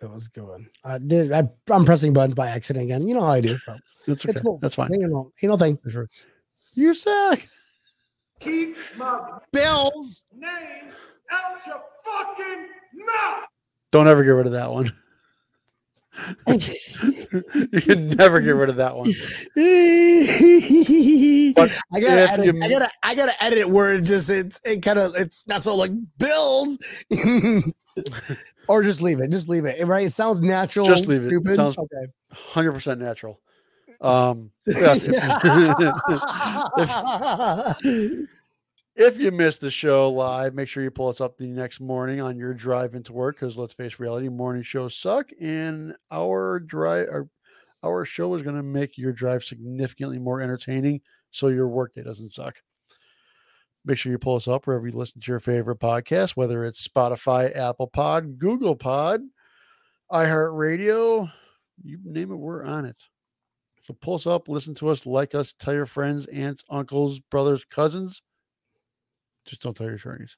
That 0.00 0.10
was 0.12 0.28
good. 0.28 0.60
I 0.84 0.98
did. 0.98 1.32
I, 1.32 1.48
I'm 1.70 1.84
pressing 1.84 2.12
buttons 2.12 2.34
by 2.34 2.48
accident 2.48 2.84
again. 2.84 3.06
You 3.06 3.14
know 3.14 3.22
how 3.22 3.30
I 3.32 3.40
do. 3.40 3.56
bro. 3.66 3.76
That's 4.06 4.24
okay. 4.24 4.30
It's 4.32 4.40
cool. 4.40 4.58
That's 4.62 4.74
fine. 4.74 4.92
You 4.92 5.08
know, 5.08 5.30
you 5.42 5.48
know 5.48 5.56
thing. 5.56 5.78
Sure. 5.88 6.08
You 6.74 6.94
suck. 6.94 7.40
Keep 8.40 8.76
my 8.96 9.38
Bills. 9.52 10.22
name 10.34 10.92
out 11.30 11.66
your 11.66 11.82
fucking 12.04 12.66
mouth. 12.94 13.44
Don't 13.92 14.08
ever 14.08 14.24
get 14.24 14.30
rid 14.30 14.46
of 14.46 14.52
that 14.52 14.70
one. 14.72 14.92
you 16.48 17.80
can 17.80 18.08
never 18.10 18.40
get 18.40 18.50
rid 18.54 18.68
of 18.68 18.76
that 18.76 18.96
one. 18.96 19.06
I 21.92 22.00
gotta, 22.00 22.32
edit, 22.32 22.46
you- 22.46 22.62
I 22.62 22.68
gotta, 22.68 22.90
I 23.02 23.14
gotta 23.14 23.42
edit 23.44 23.58
it 23.58 23.70
where 23.70 23.94
it 23.94 24.02
just 24.02 24.28
it's 24.30 24.60
it 24.64 24.82
kind 24.82 24.98
of 24.98 25.14
it's 25.16 25.46
not 25.46 25.62
so 25.62 25.76
like 25.76 25.92
bills, 26.18 26.78
or 28.70 28.84
just 28.84 29.02
leave 29.02 29.20
it, 29.20 29.30
just 29.32 29.48
leave 29.48 29.64
it. 29.64 29.84
Right? 29.84 30.06
It 30.06 30.12
sounds 30.12 30.40
natural. 30.40 30.86
Just 30.86 31.08
leave 31.08 31.24
it. 31.24 31.32
It 31.32 31.54
sounds- 31.56 31.76
okay. 31.76 32.06
Hundred 32.32 32.72
percent 32.72 33.00
natural. 33.00 33.40
Um, 34.02 34.50
if, 34.64 35.08
if 38.96 39.18
you 39.18 39.30
missed 39.32 39.60
the 39.60 39.70
show 39.70 40.08
live, 40.08 40.54
make 40.54 40.68
sure 40.68 40.82
you 40.82 40.90
pull 40.90 41.08
us 41.08 41.20
up 41.20 41.36
the 41.36 41.48
next 41.48 41.80
morning 41.80 42.18
on 42.22 42.38
your 42.38 42.54
drive 42.54 42.94
into 42.94 43.12
work. 43.12 43.36
Because 43.36 43.58
let's 43.58 43.74
face 43.74 43.98
reality, 44.00 44.30
morning 44.30 44.62
shows 44.62 44.96
suck, 44.96 45.28
and 45.38 45.94
our 46.10 46.60
drive, 46.60 47.08
our, 47.10 47.28
our 47.82 48.06
show 48.06 48.34
is 48.36 48.42
going 48.42 48.56
to 48.56 48.62
make 48.62 48.96
your 48.96 49.12
drive 49.12 49.44
significantly 49.44 50.18
more 50.18 50.40
entertaining, 50.40 51.02
so 51.30 51.48
your 51.48 51.68
workday 51.68 52.02
doesn't 52.02 52.30
suck. 52.30 52.56
Make 53.84 53.96
sure 53.96 54.12
you 54.12 54.18
pull 54.18 54.36
us 54.36 54.46
up 54.46 54.66
wherever 54.66 54.86
you 54.86 54.92
listen 54.96 55.20
to 55.20 55.32
your 55.32 55.40
favorite 55.40 55.78
podcast, 55.78 56.32
whether 56.36 56.64
it's 56.64 56.86
Spotify, 56.86 57.56
Apple 57.56 57.86
Pod, 57.86 58.38
Google 58.38 58.76
Pod, 58.76 59.22
iHeartRadio, 60.12 61.30
you 61.82 61.98
name 62.04 62.30
it, 62.30 62.36
we're 62.36 62.62
on 62.64 62.84
it. 62.84 63.02
So 63.82 63.94
pull 63.94 64.14
us 64.16 64.26
up, 64.26 64.48
listen 64.48 64.74
to 64.74 64.90
us, 64.90 65.06
like 65.06 65.34
us, 65.34 65.54
tell 65.54 65.72
your 65.72 65.86
friends, 65.86 66.26
aunts, 66.26 66.62
uncles, 66.68 67.20
brothers, 67.20 67.64
cousins. 67.64 68.20
Just 69.46 69.62
don't 69.62 69.74
tell 69.74 69.86
your 69.86 69.96
attorneys. 69.96 70.36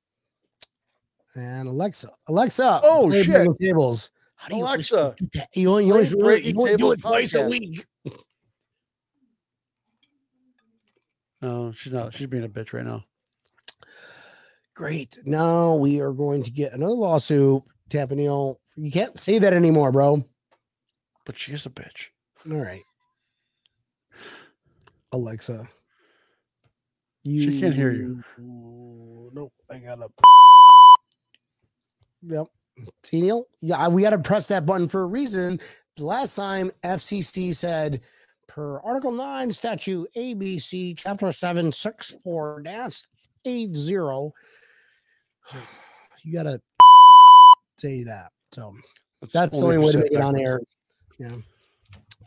and 1.34 1.68
Alexa, 1.68 2.08
Alexa. 2.28 2.80
Oh, 2.84 3.10
shit. 3.10 3.48
Tables. 3.60 4.10
How 4.36 4.48
do 4.48 4.56
you 4.56 4.62
Alexa, 4.62 5.14
do? 5.18 5.40
You 5.54 5.70
only, 5.70 5.86
you 5.86 5.94
only, 5.94 6.08
you 6.08 6.20
only, 6.20 6.42
you 6.42 6.54
only 6.58 6.76
do 6.76 6.92
it 6.92 7.00
twice 7.00 7.34
a 7.34 7.46
week. 7.48 7.84
No, 11.40 11.72
she's 11.72 11.92
not. 11.92 12.14
She's 12.14 12.28
being 12.28 12.44
a 12.44 12.48
bitch 12.48 12.72
right 12.72 12.84
now. 12.84 13.04
Great. 14.74 15.18
Now 15.24 15.76
we 15.76 16.00
are 16.00 16.12
going 16.12 16.42
to 16.42 16.50
get 16.50 16.72
another 16.72 16.94
lawsuit. 16.94 17.62
Tampa 17.88 18.14
Neil. 18.14 18.58
You 18.76 18.90
can't 18.90 19.18
say 19.18 19.38
that 19.38 19.52
anymore, 19.52 19.92
bro. 19.92 20.24
But 21.26 21.38
she 21.38 21.52
is 21.52 21.66
a 21.66 21.70
bitch. 21.70 22.08
All 22.50 22.56
right. 22.56 22.82
Alexa. 25.12 25.68
She 27.24 27.60
can't 27.60 27.74
hear 27.74 27.92
you. 27.92 28.22
Nope. 28.38 29.52
I 29.70 29.78
gotta. 29.78 30.08
Yep. 32.22 32.46
See, 33.04 33.20
Neil? 33.20 33.44
Yeah, 33.60 33.88
we 33.88 34.02
got 34.02 34.10
to 34.10 34.18
press 34.18 34.48
that 34.48 34.66
button 34.66 34.88
for 34.88 35.02
a 35.02 35.06
reason. 35.06 35.60
The 35.96 36.04
last 36.04 36.34
time 36.34 36.70
FCC 36.82 37.54
said, 37.54 38.00
per 38.48 38.78
Article 38.80 39.12
9, 39.12 39.52
Statute 39.52 40.08
ABC, 40.16 40.96
Chapter 40.96 41.32
7, 41.32 41.72
64 41.72 42.62
80, 43.44 44.32
you 46.22 46.32
got 46.32 46.44
to 46.44 46.60
say 47.78 48.04
that. 48.04 48.30
So 48.52 48.74
that's 49.32 49.58
the 49.58 49.64
only 49.64 49.78
way 49.78 49.92
to 49.92 49.98
make 49.98 50.12
it 50.12 50.20
on 50.20 50.38
air. 50.38 50.60
Yeah. 51.18 51.34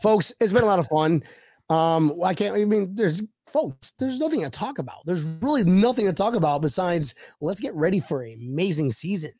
Folks, 0.01 0.33
it's 0.39 0.51
been 0.51 0.63
a 0.63 0.67
lot 0.67 0.79
of 0.79 0.87
fun. 0.87 1.23
Um, 1.69 2.13
I 2.23 2.33
can't, 2.33 2.55
I 2.55 2.65
mean, 2.65 2.93
there's 2.93 3.23
folks, 3.47 3.93
there's 3.99 4.19
nothing 4.19 4.41
to 4.41 4.49
talk 4.49 4.79
about. 4.79 5.05
There's 5.05 5.23
really 5.41 5.63
nothing 5.63 6.05
to 6.05 6.13
talk 6.13 6.35
about 6.35 6.61
besides 6.61 7.15
let's 7.41 7.59
get 7.59 7.73
ready 7.75 7.99
for 7.99 8.23
an 8.23 8.33
amazing 8.41 8.91
season, 8.91 9.31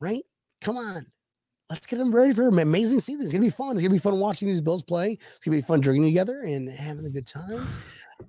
right? 0.00 0.22
Come 0.60 0.76
on. 0.76 1.06
Let's 1.68 1.86
get 1.86 1.96
them 1.96 2.14
ready 2.14 2.32
for 2.34 2.48
an 2.48 2.58
amazing 2.58 3.00
season. 3.00 3.22
It's 3.22 3.32
gonna 3.32 3.44
be 3.44 3.50
fun. 3.50 3.72
It's 3.72 3.82
gonna 3.82 3.94
be 3.94 3.98
fun 3.98 4.20
watching 4.20 4.46
these 4.46 4.60
Bills 4.60 4.82
play. 4.82 5.12
It's 5.12 5.44
gonna 5.44 5.56
be 5.56 5.62
fun 5.62 5.80
drinking 5.80 6.04
together 6.04 6.42
and 6.42 6.68
having 6.68 7.06
a 7.06 7.10
good 7.10 7.26
time. 7.26 7.66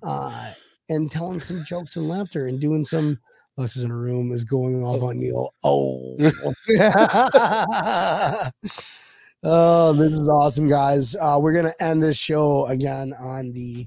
Uh, 0.02 0.52
and 0.88 1.10
telling 1.10 1.40
some 1.40 1.64
jokes 1.64 1.96
and 1.96 2.08
laughter 2.08 2.46
and 2.46 2.60
doing 2.60 2.84
some 2.84 3.18
Alexis 3.56 3.84
in 3.84 3.90
a 3.90 3.96
room 3.96 4.32
is 4.32 4.42
going 4.42 4.82
off 4.82 5.02
on 5.02 5.20
Neil. 5.20 5.54
Oh, 5.62 6.16
oh, 9.44 9.92
this 9.92 10.14
is 10.14 10.28
awesome, 10.28 10.68
guys. 10.68 11.14
Uh, 11.14 11.38
we're 11.40 11.54
gonna 11.54 11.74
end 11.80 12.02
this 12.02 12.16
show 12.16 12.66
again 12.66 13.14
on 13.20 13.52
the 13.52 13.86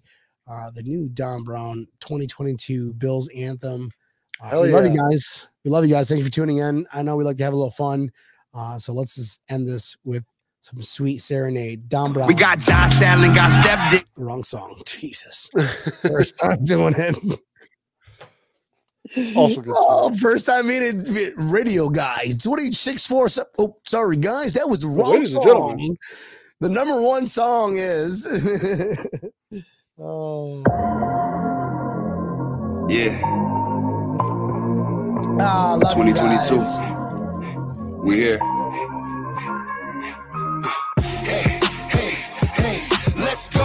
uh, 0.50 0.72
the 0.74 0.84
new 0.84 1.10
Don 1.10 1.44
Brown 1.44 1.86
2022 2.00 2.94
Bills 2.94 3.30
anthem. 3.36 3.90
Uh, 4.42 4.50
Hell 4.50 4.62
we 4.62 4.72
love 4.72 4.86
you 4.86 4.98
guys. 4.98 5.50
We 5.66 5.72
love 5.72 5.84
you 5.84 5.92
guys. 5.92 6.08
Thank 6.08 6.20
you 6.20 6.26
for 6.26 6.32
tuning 6.32 6.58
in. 6.58 6.88
I 6.94 7.02
know 7.02 7.18
we 7.18 7.26
like 7.26 7.38
to 7.38 7.44
have 7.44 7.54
a 7.54 7.58
little 7.58 7.72
fun. 7.72 8.10
Uh, 8.54 8.80
so 8.80 8.94
let's 8.94 9.16
just 9.16 9.42
end 9.50 9.68
this 9.68 9.98
with 10.06 10.24
some 10.62 10.82
sweet 10.82 11.18
serenade. 11.20 11.90
Don 11.90 12.14
Brown. 12.14 12.28
We 12.28 12.36
got 12.36 12.60
Josh 12.60 13.02
Allen, 13.02 13.34
got 13.34 13.50
stepped 13.62 13.96
in. 13.96 14.24
wrong 14.24 14.44
song. 14.44 14.80
Jesus. 14.86 15.50
First 16.04 16.40
time 16.40 16.64
doing 16.64 16.94
it. 16.98 17.40
Also 19.36 19.62
good 19.62 19.74
Oh, 19.78 20.14
first 20.16 20.46
time 20.46 20.70
in 20.70 20.84
it, 20.84 21.34
radio 21.38 21.90
guy. 21.90 22.28
2664. 22.40 23.28
Oh, 23.60 23.78
sorry, 23.86 24.18
guys. 24.18 24.54
That 24.54 24.68
was 24.70 24.80
the 24.82 24.88
wrong 24.88 25.12
ladies 25.14 25.34
and 25.34 25.44
song. 25.44 25.70
gentlemen. 25.78 25.98
The 26.60 26.70
number 26.70 27.02
one 27.02 27.28
song 27.28 27.78
is. 27.78 28.26
oh. 30.00 30.64
Yeah, 32.90 33.20
Ah, 35.40 35.78
love 35.80 35.98
you 35.98 36.14
2022. 36.14 36.56
guys. 36.56 36.80
we 38.04 38.16
here. 38.16 38.40
Hey, 41.24 41.60
hey, 41.90 42.12
hey, 42.56 42.88
let's 43.18 43.48
go, 43.50 43.62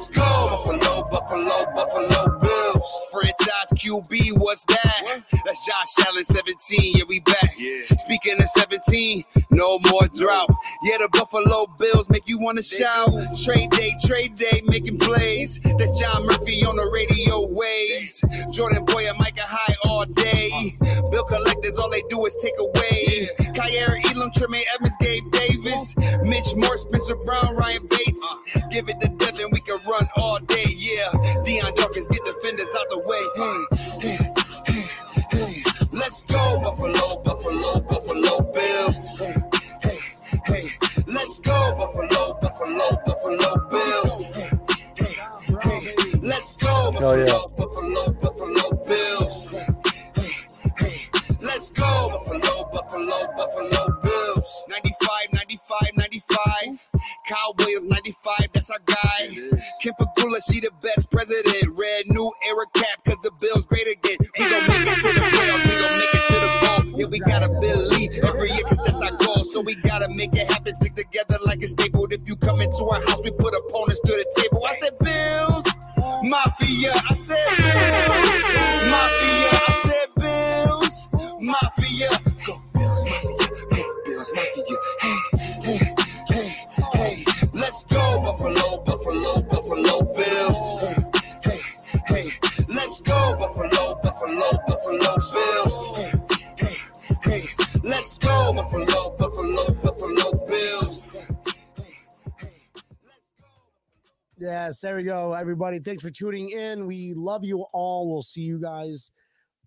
let's 0.00 0.08
go, 0.08 0.22
Buffalo, 0.48 1.08
Buffalo, 1.10 1.74
Buffalo. 1.74 2.39
Franchise 3.12 3.72
QB, 3.76 4.38
what's 4.40 4.64
that? 4.66 5.22
That's 5.44 5.66
Josh 5.66 6.06
Allen, 6.06 6.24
17. 6.24 6.92
Yeah, 6.96 7.04
we 7.08 7.20
back. 7.20 7.54
Speaking 7.98 8.40
of 8.40 8.48
17, 8.48 9.22
no 9.50 9.78
more 9.90 10.06
drought. 10.14 10.48
Yeah, 10.82 10.98
the 10.98 11.08
Buffalo 11.12 11.66
Bills 11.78 12.08
make 12.10 12.28
you 12.28 12.38
wanna 12.38 12.62
shout. 12.62 13.10
Trade 13.44 13.70
day, 13.70 13.92
trade 14.04 14.34
day, 14.34 14.62
making 14.66 14.98
plays. 14.98 15.60
That's 15.78 15.98
John 16.00 16.26
Murphy 16.26 16.64
on 16.64 16.76
the 16.76 16.90
radio 16.94 17.46
waves. 17.48 18.22
Jordan 18.52 18.84
Poyer, 18.86 19.16
Micah 19.18 19.42
Hyde 19.44 19.76
all 19.84 20.04
day. 20.04 20.50
Bill 21.10 21.24
collectors, 21.24 21.76
all 21.78 21.90
they 21.90 22.02
do 22.08 22.24
is 22.24 22.36
take 22.42 22.58
away. 22.58 23.28
Kaiir, 23.54 24.00
Elam, 24.14 24.30
Tremaine 24.36 24.64
Edmunds, 24.74 24.96
Gabe 25.00 25.24
Davis, 25.32 25.94
Mitch 26.22 26.54
Morse, 26.56 26.82
Spencer 26.82 27.16
Brown, 27.24 27.56
Ryan 27.56 27.86
Bates. 27.88 28.36
Give 28.70 28.88
it 28.88 29.00
to 29.00 29.08
Devin, 29.08 29.50
we 29.52 29.60
can 29.60 29.78
run 29.88 30.06
all 30.16 30.38
day. 30.38 30.64
Yeah, 30.76 31.10
Dion 31.44 31.74
Dawkins, 31.74 32.08
get 32.08 32.24
defenders 32.24 32.74
out 32.78 32.79
the 32.88 32.98
way. 33.04 33.24
Hey, 33.36 33.66
hey, 34.00 34.32
hey, 34.66 34.84
hey. 35.30 35.62
Let's 35.92 36.22
go, 36.22 36.58
Buffalo, 36.60 37.22
Buffalo, 37.22 37.80
Buffalo 37.80 38.52
Bills. 38.52 38.98
Hey, 39.20 39.34
hey, 39.82 39.98
hey. 40.46 40.70
Let's 41.06 41.38
go, 41.40 41.74
Buffalo, 41.76 42.38
Buffalo, 42.40 42.96
Buffalo 43.06 43.68
Bills. 43.70 44.24
Hey, 44.34 44.50
hey, 44.96 45.14
hey. 45.60 45.94
Let's 46.22 46.54
go, 46.56 46.92
Hell 46.92 47.18
yeah. 47.18 47.24
Buffalo, 47.56 48.12
Buffalo, 48.12 48.12
Buffalo 48.12 48.70
Bills. 48.88 49.48
Hey, 49.50 49.66
hey, 50.16 50.32
hey. 50.78 51.08
Let's 51.40 51.70
go, 51.70 52.08
Buffalo, 52.10 52.70
Buffalo, 52.72 53.18
Buffalo 53.36 54.00
Bills. 54.02 54.64
95, 54.68 55.08
95, 55.32 55.78
95. 55.96 56.89
Kyle 57.30 57.54
Williams, 57.58 57.86
95, 57.86 58.48
that's 58.52 58.70
our 58.70 58.80
guy. 58.86 59.28
Kim 59.80 59.94
Pegula, 59.94 60.42
she 60.50 60.58
the 60.58 60.70
best 60.82 61.08
president. 61.12 61.78
Red 61.78 62.06
new 62.10 62.26
era 62.48 62.66
cap, 62.74 63.04
cause 63.06 63.18
the 63.22 63.30
Bills 63.38 63.66
great 63.66 63.86
again. 63.86 64.18
We 64.36 64.50
gon' 64.50 64.66
make 64.66 64.82
it 64.82 64.98
to 64.98 65.14
the 65.14 65.20
playoffs, 65.30 65.62
we 65.62 65.78
gon' 65.78 65.94
make 65.94 66.10
it 66.10 66.26
to 66.26 66.38
the 66.42 66.50
ball. 66.66 66.98
Yeah, 66.98 67.06
we 67.06 67.20
gotta 67.20 67.48
believe 67.62 68.10
every 68.24 68.50
year, 68.50 68.64
cause 68.66 68.82
that's 68.84 69.00
our 69.00 69.16
goal. 69.22 69.44
So 69.44 69.60
we 69.60 69.76
gotta 69.76 70.08
make 70.08 70.34
it 70.34 70.50
happen, 70.50 70.74
stick 70.74 70.96
together 70.96 71.38
like 71.46 71.62
a 71.62 71.68
staple. 71.68 72.08
If 72.10 72.26
you 72.26 72.34
come 72.34 72.60
into 72.60 72.82
our 72.90 73.00
house, 73.06 73.20
we 73.22 73.30
put 73.30 73.54
opponents 73.54 74.00
to 74.00 74.10
the 74.10 74.26
table. 74.34 74.66
I 74.66 74.74
said, 74.74 74.98
Bills, 74.98 75.70
Mafia. 76.26 76.90
I 76.98 77.14
said, 77.14 77.46
Bills, 77.46 78.42
Mafia. 78.90 79.50
I 79.54 79.72
said, 79.86 80.08
Bills, 80.18 81.08
Mafia. 81.38 81.79
Let's 87.70 87.84
go, 87.84 88.20
Buffalo, 88.20 88.82
Buffalo, 88.82 89.42
Buffalo 89.42 90.00
Bills. 90.00 90.82
Hey, 90.82 91.04
hey, 91.44 91.60
hey. 92.08 92.30
Let's 92.66 93.00
go, 93.00 93.36
Buffalo, 93.38 93.94
Buffalo, 94.02 94.58
Buffalo 94.66 95.14
Bills. 95.32 95.96
Hey, 95.96 96.12
hey, 96.58 96.76
hey. 97.22 97.42
Let's 97.84 98.18
go, 98.18 98.52
Buffalo, 98.54 99.16
Buffalo, 99.16 99.72
Buffalo 99.74 100.46
Bills. 100.48 101.06
Yes, 104.36 104.80
there 104.80 104.96
we 104.96 105.04
go, 105.04 105.32
everybody. 105.34 105.78
Thanks 105.78 106.02
for 106.02 106.10
tuning 106.10 106.50
in. 106.50 106.88
We 106.88 107.14
love 107.14 107.44
you 107.44 107.66
all. 107.72 108.10
We'll 108.10 108.22
see 108.22 108.42
you 108.42 108.60
guys 108.60 109.12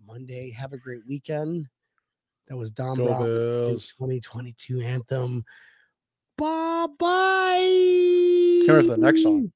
Monday. 0.05 0.51
Have 0.51 0.73
a 0.73 0.77
great 0.77 1.07
weekend. 1.07 1.67
That 2.49 2.57
was 2.57 2.69
Dom 2.69 2.97
Go 2.97 3.05
Brown 3.05 3.23
2022 3.77 4.81
anthem. 4.81 5.45
Bye 6.37 6.87
bye. 6.97 8.63
For 8.65 8.81
the 8.81 8.97
next 8.97 9.23
song. 9.23 9.51